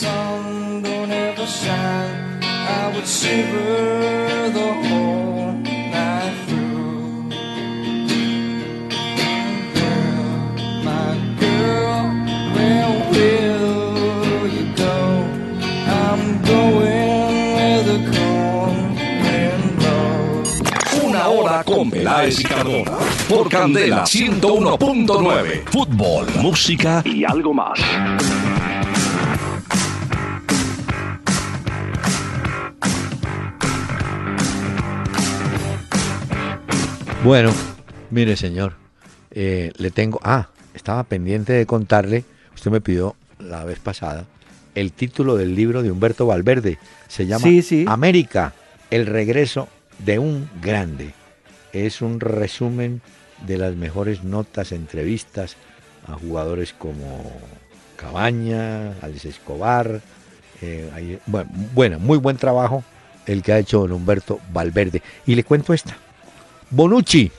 I 0.00 0.04
would 2.94 3.06
shiver 3.06 4.50
the 4.52 4.72
whole 4.88 5.52
night 5.54 6.34
through. 6.46 7.30
My 10.84 11.16
girl, 11.40 11.98
where 12.54 12.88
will 13.10 14.46
you 14.48 14.66
go? 14.76 14.96
I'm 15.88 16.22
going 16.42 17.54
where 17.56 17.82
the 17.82 17.98
cold. 18.14 18.86
Una 21.04 21.22
hora 21.28 21.64
con 21.64 21.90
Peláez. 21.90 22.42
Por 23.28 23.48
Candela 23.48 24.04
101.9. 24.04 25.64
Fútbol, 25.66 26.26
música 26.40 27.02
y 27.04 27.24
algo 27.24 27.52
más. 27.52 27.80
Bueno, 37.24 37.52
mire 38.10 38.36
señor, 38.36 38.74
eh, 39.30 39.72
le 39.76 39.90
tengo, 39.90 40.20
ah, 40.22 40.48
estaba 40.74 41.02
pendiente 41.04 41.52
de 41.52 41.66
contarle, 41.66 42.24
usted 42.54 42.70
me 42.70 42.80
pidió 42.80 43.16
la 43.38 43.64
vez 43.64 43.78
pasada, 43.80 44.24
el 44.74 44.92
título 44.92 45.36
del 45.36 45.54
libro 45.54 45.82
de 45.82 45.90
Humberto 45.90 46.26
Valverde, 46.26 46.78
se 47.08 47.26
llama 47.26 47.44
Sí, 47.44 47.62
sí. 47.62 47.84
América, 47.88 48.54
el 48.90 49.06
regreso 49.06 49.68
de 49.98 50.18
un 50.18 50.48
grande. 50.62 51.12
Es 51.72 52.00
un 52.00 52.20
resumen 52.20 53.02
de 53.46 53.58
las 53.58 53.74
mejores 53.74 54.22
notas, 54.24 54.72
entrevistas 54.72 55.56
a 56.06 56.14
jugadores 56.14 56.72
como 56.72 57.30
Cabaña, 57.96 58.92
Alex 59.02 59.24
Escobar. 59.26 60.00
eh, 60.62 61.18
bueno, 61.26 61.50
bueno, 61.74 61.98
muy 61.98 62.18
buen 62.18 62.36
trabajo 62.36 62.84
el 63.26 63.42
que 63.42 63.52
ha 63.52 63.58
hecho 63.58 63.80
don 63.80 63.92
Humberto 63.92 64.40
Valverde. 64.52 65.02
Y 65.26 65.34
le 65.34 65.44
cuento 65.44 65.74
esta. 65.74 65.96
Bonucci. 66.70 67.30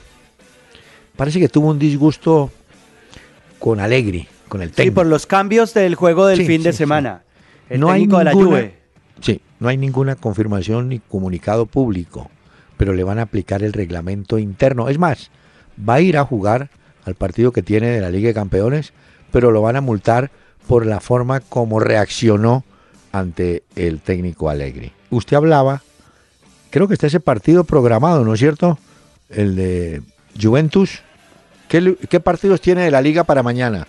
Parece 1.16 1.38
que 1.40 1.48
tuvo 1.48 1.68
un 1.70 1.78
disgusto 1.78 2.50
con 3.58 3.80
Allegri, 3.80 4.26
con 4.48 4.62
el 4.62 4.70
Sí, 4.70 4.76
técnico. 4.76 4.94
por 4.96 5.06
los 5.06 5.26
cambios 5.26 5.74
del 5.74 5.94
juego 5.94 6.26
del 6.26 6.38
Sí, 6.38 6.46
fin 6.46 6.62
de 6.62 6.72
sí, 6.72 6.78
semana. 6.78 7.22
El 7.68 7.80
No 7.80 7.90
hay 7.90 8.00
técnico 8.02 8.18
de 8.18 8.24
la 8.24 8.30
ninguna- 8.32 8.48
Juve. 8.50 8.74
Sí, 9.20 9.40
no 9.58 9.68
hay 9.68 9.76
ninguna 9.76 10.16
confirmación 10.16 10.88
ni 10.88 10.98
comunicado 10.98 11.66
público, 11.66 12.30
pero 12.76 12.94
le 12.94 13.04
van 13.04 13.18
a 13.18 13.22
aplicar 13.22 13.62
el 13.62 13.72
reglamento 13.74 14.38
interno. 14.38 14.88
Es 14.88 14.98
más, 14.98 15.30
va 15.88 15.94
a 15.94 16.00
ir 16.00 16.16
a 16.16 16.24
jugar 16.24 16.70
al 17.04 17.14
partido 17.14 17.52
que 17.52 17.62
tiene 17.62 17.88
de 17.88 18.00
la 18.00 18.10
Liga 18.10 18.28
de 18.28 18.34
Campeones, 18.34 18.92
pero 19.30 19.50
lo 19.50 19.60
van 19.62 19.76
a 19.76 19.80
multar 19.82 20.30
por 20.66 20.86
la 20.86 21.00
forma 21.00 21.40
como 21.40 21.80
reaccionó 21.80 22.64
ante 23.12 23.62
el 23.76 24.00
técnico 24.00 24.48
Allegri. 24.48 24.92
Usted 25.10 25.36
hablaba, 25.36 25.82
creo 26.70 26.88
que 26.88 26.94
está 26.94 27.08
ese 27.08 27.20
partido 27.20 27.64
programado, 27.64 28.24
¿no 28.24 28.32
es 28.34 28.40
cierto? 28.40 28.78
El 29.30 29.56
de 29.56 30.02
Juventus. 30.40 31.00
¿Qué, 31.68 32.20
partidos 32.20 32.60
tiene 32.60 32.82
de 32.82 32.90
la 32.90 33.00
Liga 33.00 33.22
para 33.24 33.42
mañana? 33.42 33.86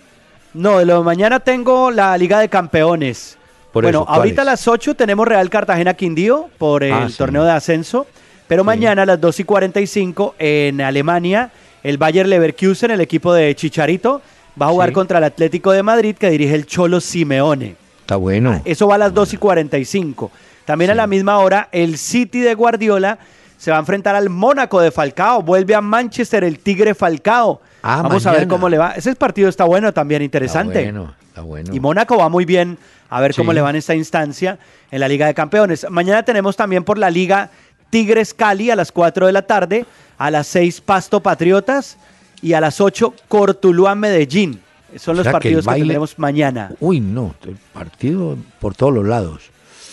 No, 0.54 0.78
de 0.78 0.86
lo 0.86 1.00
de 1.00 1.04
mañana 1.04 1.40
tengo 1.40 1.90
la 1.90 2.16
Liga 2.18 2.40
de 2.40 2.48
Campeones. 2.48 3.38
Por 3.74 3.84
bueno, 3.84 4.06
ahorita 4.08 4.44
a 4.44 4.46
las 4.46 4.68
8 4.68 4.96
tenemos 4.96 5.28
Real 5.28 5.50
Cartagena 5.50 5.94
Quindío 5.96 6.50
por 6.58 6.84
el 6.84 6.94
Ah, 6.94 7.10
sí. 7.10 7.18
torneo 7.18 7.44
de 7.44 7.52
ascenso. 7.52 8.06
Pero 8.48 8.64
Sí. 8.64 8.68
mañana 8.68 9.04
a 9.04 9.06
las 9.06 9.20
2 9.20 9.40
y 9.40 9.44
45 9.46 10.36
en 10.38 10.82
Alemania, 10.82 11.52
el 11.84 11.98
Bayer 11.98 12.28
Leverkusen, 12.28 12.92
el 12.92 13.02
equipo 13.02 13.34
de 13.34 13.56
Chicharito, 13.56 14.22
va 14.62 14.68
a 14.68 14.70
jugar 14.70 14.90
Sí. 14.90 14.94
contra 14.94 15.18
el 15.20 15.24
Atlético 15.24 15.72
de 15.72 15.82
Madrid 15.82 16.16
que 16.20 16.30
dirige 16.30 16.54
el 16.54 16.66
Cholo 16.68 17.00
Simeone. 17.00 17.76
Está 18.02 18.18
bueno. 18.18 18.62
Eso 18.66 18.88
va 18.88 18.96
a 18.96 18.98
las 19.00 19.14
2 19.14 19.34
y 19.34 19.38
45. 19.38 20.32
También 20.66 20.92
a 20.92 20.96
la 20.96 21.08
misma 21.08 21.38
hora, 21.40 21.70
el 21.72 21.98
City 21.98 22.42
de 22.42 22.54
Guardiola 22.54 23.18
se 23.62 23.70
va 23.70 23.78
a 23.78 23.80
enfrentar 23.80 24.16
al 24.16 24.28
Mónaco 24.32 24.82
de 24.82 24.90
Falcao. 24.90 25.44
Vuelve 25.44 25.76
a 25.76 25.82
Manchester 25.82 26.44
el 26.44 26.58
Tigre 26.58 26.96
Falcao. 26.96 27.62
Ah, 27.84 28.02
Vamos 28.02 28.26
a 28.26 28.32
ver 28.32 28.48
cómo 28.48 28.68
le 28.70 28.80
va. 28.80 28.94
Ese 28.94 29.14
partido 29.16 29.50
está 29.50 29.66
bueno 29.66 29.94
también, 29.94 30.24
interesante. 30.24 30.80
Está 30.80 30.92
bueno, 30.92 31.14
está 31.28 31.42
bueno. 31.42 31.76
Y 31.76 31.80
Mónaco 31.80 32.18
va 32.18 32.28
muy 32.28 32.44
bien. 32.46 32.80
A 33.12 33.22
ver 33.22 33.36
cómo 33.36 33.54
le 33.54 33.62
va 33.62 33.70
en 33.70 33.76
esta 33.76 33.94
instancia 33.94 34.58
en 34.90 35.00
la 35.00 35.08
Liga 35.08 35.28
de 35.28 35.36
Campeones. 35.36 35.86
Mañana 35.92 36.24
tenemos 36.24 36.56
también 36.56 36.84
por 36.84 36.98
la 36.98 37.12
Liga 37.12 37.52
Tigres 37.92 38.34
Cali 38.34 38.72
a 38.72 38.76
las 38.76 38.92
4 38.92 39.28
de 39.28 39.32
la 39.32 39.44
tarde. 39.44 39.86
A 40.18 40.32
las 40.32 40.48
6 40.48 40.82
Pasto 40.82 41.20
Patriotas. 41.20 41.98
Y 42.42 42.54
a 42.54 42.62
las 42.62 42.82
8 42.82 43.14
Cortuluá 43.28 43.94
Medellín. 43.94 44.60
Son 44.96 45.14
O 45.14 45.18
los 45.18 45.28
que 45.28 45.32
partidos 45.34 45.66
que, 45.66 45.70
baile- 45.72 45.82
tendremos 45.84 46.18
mañana. 46.18 46.72
Uy, 46.80 47.00
no, 47.00 47.36
el 47.46 47.58
partido 47.74 48.38
por 48.60 48.74
todos 48.74 48.92
los 48.92 49.06
lados. 49.06 49.44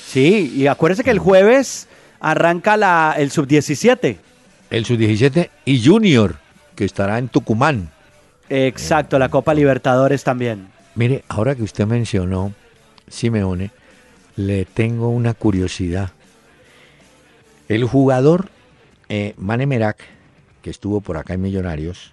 Sí, 0.06 0.54
y 0.56 0.66
acuérdese 0.68 1.04
que 1.04 1.10
el 1.10 1.18
jueves 1.18 1.86
arranca 2.20 2.76
la, 2.76 3.14
el 3.16 3.30
sub-17. 3.30 4.16
El 4.70 4.84
sub-17 4.84 5.50
y 5.64 5.84
Junior, 5.84 6.36
que 6.74 6.84
estará 6.84 7.18
en 7.18 7.28
Tucumán. 7.28 7.90
Exacto, 8.48 9.18
la 9.18 9.28
Copa 9.28 9.54
Libertadores 9.54 10.24
también. 10.24 10.68
Mire, 10.94 11.24
ahora 11.28 11.54
que 11.54 11.62
usted 11.62 11.86
mencionó 11.86 12.52
Simeone, 13.08 13.70
le 14.36 14.64
tengo 14.64 15.08
una 15.10 15.34
curiosidad. 15.34 16.10
El 17.68 17.84
jugador 17.84 18.50
eh, 19.08 19.34
Mane 19.36 19.66
Merak, 19.66 19.98
que 20.62 20.70
estuvo 20.70 21.00
por 21.00 21.16
acá 21.16 21.34
en 21.34 21.42
Millonarios, 21.42 22.12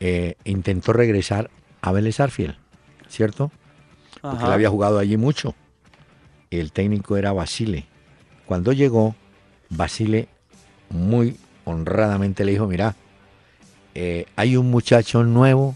eh, 0.00 0.34
intentó 0.44 0.92
regresar 0.92 1.50
a 1.82 1.92
Vélez 1.92 2.20
Arfiel, 2.20 2.56
¿cierto? 3.08 3.50
porque 4.20 4.38
Ajá. 4.38 4.46
él 4.46 4.52
había 4.52 4.70
jugado 4.70 4.98
allí 4.98 5.16
mucho. 5.16 5.54
El 6.50 6.72
técnico 6.72 7.16
era 7.16 7.32
Basile. 7.32 7.86
Cuando 8.46 8.72
llegó, 8.72 9.14
Basile 9.70 10.28
muy 10.90 11.36
honradamente 11.64 12.44
le 12.44 12.52
dijo, 12.52 12.66
mira, 12.66 12.94
eh, 13.94 14.26
hay 14.36 14.56
un 14.56 14.70
muchacho 14.70 15.24
nuevo 15.24 15.74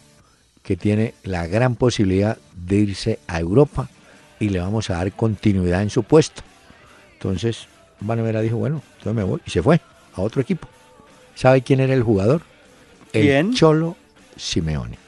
que 0.62 0.76
tiene 0.76 1.14
la 1.24 1.46
gran 1.46 1.74
posibilidad 1.74 2.38
de 2.54 2.76
irse 2.76 3.18
a 3.26 3.40
Europa 3.40 3.88
y 4.38 4.50
le 4.50 4.60
vamos 4.60 4.90
a 4.90 4.94
dar 4.94 5.12
continuidad 5.12 5.82
en 5.82 5.90
su 5.90 6.02
puesto. 6.02 6.42
Entonces, 7.14 7.66
Vanevera 8.00 8.40
dijo, 8.40 8.56
bueno, 8.56 8.82
entonces 8.98 9.14
me 9.14 9.24
voy 9.24 9.40
y 9.44 9.50
se 9.50 9.62
fue 9.62 9.80
a 10.14 10.20
otro 10.20 10.40
equipo. 10.40 10.68
¿Sabe 11.34 11.62
quién 11.62 11.80
era 11.80 11.94
el 11.94 12.02
jugador? 12.02 12.42
El 13.12 13.22
¿Quién? 13.22 13.54
Cholo 13.54 13.96
Simeone. 14.36 14.98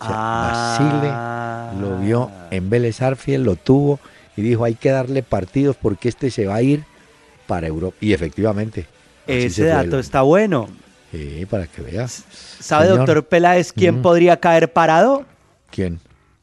O 0.00 0.04
sea, 0.04 0.14
Ah. 0.16 1.70
Basile 1.72 1.80
lo 1.80 1.98
vio 1.98 2.30
en 2.50 2.70
Vélez 2.70 3.00
Arfiel, 3.02 3.42
lo 3.42 3.56
tuvo 3.56 3.98
y 4.36 4.42
dijo 4.42 4.64
hay 4.64 4.74
que 4.74 4.90
darle 4.90 5.22
partidos 5.22 5.76
porque 5.76 6.08
este 6.08 6.30
se 6.30 6.46
va 6.46 6.56
a 6.56 6.62
ir 6.62 6.84
para 7.46 7.66
Europa. 7.66 7.96
Y 8.00 8.12
efectivamente. 8.12 8.86
Ese 9.26 9.64
dato 9.66 9.96
el- 9.96 10.00
está 10.00 10.22
bueno. 10.22 10.68
Sí, 11.12 11.46
para 11.48 11.66
que 11.66 11.80
veas. 11.82 12.24
¿Sabe, 12.60 12.86
Señor. 12.86 12.98
doctor 13.06 13.24
Peláez, 13.26 13.72
quién 13.72 13.98
Mm. 14.00 14.02
podría 14.02 14.36
caer 14.38 14.72
parado? 14.72 15.24
¿Quién? 15.70 16.00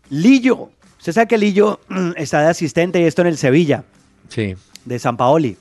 Lillo. 0.10 0.70
Usted 0.98 1.14
sabe 1.14 1.28
que 1.28 1.38
Lillo 1.38 1.80
mm, 1.90 2.12
está 2.16 2.42
de 2.42 2.48
asistente 2.50 3.00
y 3.02 3.04
esto 3.04 3.22
en 3.22 3.28
el 3.28 3.38
Sevilla, 3.38 3.84
Sí. 4.30 4.56
de 4.86 5.00
San 5.00 5.18
Paoli. 5.18 5.58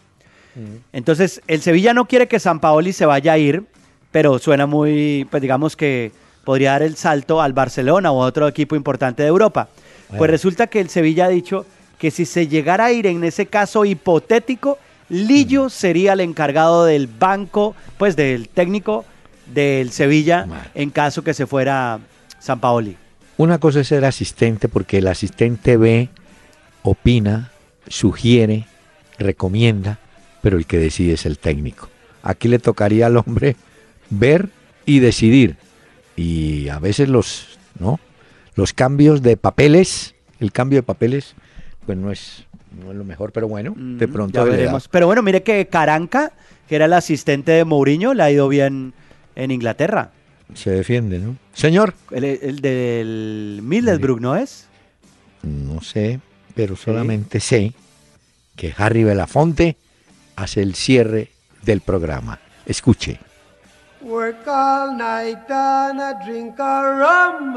Entonces, 0.92 1.40
el 1.46 1.60
Sevilla 1.62 1.94
no 1.94 2.06
quiere 2.06 2.28
que 2.28 2.38
San 2.40 2.60
Paoli 2.60 2.92
se 2.92 3.06
vaya 3.06 3.32
a 3.32 3.38
ir, 3.38 3.64
pero 4.10 4.38
suena 4.38 4.66
muy, 4.66 5.26
pues 5.30 5.40
digamos 5.40 5.76
que 5.76 6.12
podría 6.44 6.72
dar 6.72 6.82
el 6.82 6.96
salto 6.96 7.40
al 7.40 7.52
Barcelona 7.52 8.10
o 8.12 8.22
a 8.22 8.26
otro 8.26 8.48
equipo 8.48 8.74
importante 8.76 9.22
de 9.22 9.28
Europa. 9.28 9.68
Pues 10.18 10.28
resulta 10.30 10.66
que 10.66 10.80
el 10.80 10.88
Sevilla 10.90 11.26
ha 11.26 11.28
dicho 11.28 11.64
que 11.98 12.10
si 12.10 12.24
se 12.26 12.48
llegara 12.48 12.86
a 12.86 12.92
ir 12.92 13.06
en 13.06 13.22
ese 13.22 13.46
caso 13.46 13.84
hipotético, 13.84 14.78
Lillo 15.10 15.68
sería 15.68 16.14
el 16.14 16.20
encargado 16.20 16.84
del 16.84 17.08
banco, 17.08 17.74
pues 17.98 18.16
del 18.16 18.48
técnico 18.48 19.04
del 19.52 19.90
Sevilla 19.90 20.46
en 20.74 20.90
caso 20.90 21.22
que 21.22 21.34
se 21.34 21.46
fuera 21.46 21.98
San 22.38 22.60
Paoli. 22.60 22.96
Una 23.36 23.58
cosa 23.58 23.80
es 23.80 23.88
ser 23.88 24.04
asistente 24.04 24.68
porque 24.68 24.98
el 24.98 25.08
asistente 25.08 25.76
ve, 25.76 26.10
opina, 26.82 27.50
sugiere, 27.88 28.66
recomienda, 29.18 29.98
pero 30.42 30.56
el 30.56 30.66
que 30.66 30.78
decide 30.78 31.14
es 31.14 31.26
el 31.26 31.38
técnico. 31.38 31.88
Aquí 32.22 32.48
le 32.48 32.58
tocaría 32.58 33.06
al 33.06 33.16
hombre 33.16 33.56
ver 34.10 34.48
y 34.86 35.00
decidir. 35.00 35.56
Y 36.16 36.68
a 36.68 36.78
veces 36.78 37.08
los, 37.08 37.58
¿no? 37.78 37.98
Los 38.54 38.72
cambios 38.72 39.22
de 39.22 39.36
papeles, 39.36 40.14
el 40.38 40.52
cambio 40.52 40.78
de 40.78 40.82
papeles, 40.82 41.34
pues 41.86 41.96
no 41.98 42.12
es, 42.12 42.44
no 42.72 42.90
es 42.92 42.96
lo 42.96 43.04
mejor, 43.04 43.32
pero 43.32 43.48
bueno, 43.48 43.74
de 43.76 44.08
pronto 44.08 44.44
veremos. 44.44 44.88
Pero 44.88 45.06
bueno, 45.06 45.22
mire 45.22 45.42
que 45.42 45.66
Caranca, 45.66 46.32
que 46.68 46.76
era 46.76 46.84
el 46.84 46.92
asistente 46.92 47.52
de 47.52 47.64
Mourinho, 47.64 48.14
le 48.14 48.22
ha 48.22 48.30
ido 48.30 48.48
bien 48.48 48.92
en 49.36 49.50
Inglaterra. 49.50 50.10
se 50.54 50.70
defiende, 50.70 51.18
¿no? 51.18 51.36
Señor, 51.52 51.94
El, 52.10 52.24
el 52.24 52.60
del 52.60 53.60
Middlesbrough, 53.62 54.20
¿no 54.20 54.36
es? 54.36 54.66
no 55.42 55.80
sé, 55.80 56.20
pero 56.54 56.76
solamente 56.76 57.40
sé 57.40 57.72
que 58.56 58.74
Harry 58.76 59.04
Belafonte 59.04 59.76
hace 60.36 60.60
el 60.60 60.74
cierre 60.74 61.30
del 61.62 61.80
programa. 61.80 62.38
Escuche. 62.66 63.18
Work 64.02 64.46
all 64.46 64.96
night 64.96 65.50
and 65.50 66.00
a 66.00 66.14
drink 66.24 66.58
a 66.58 66.82
rum. 66.92 67.56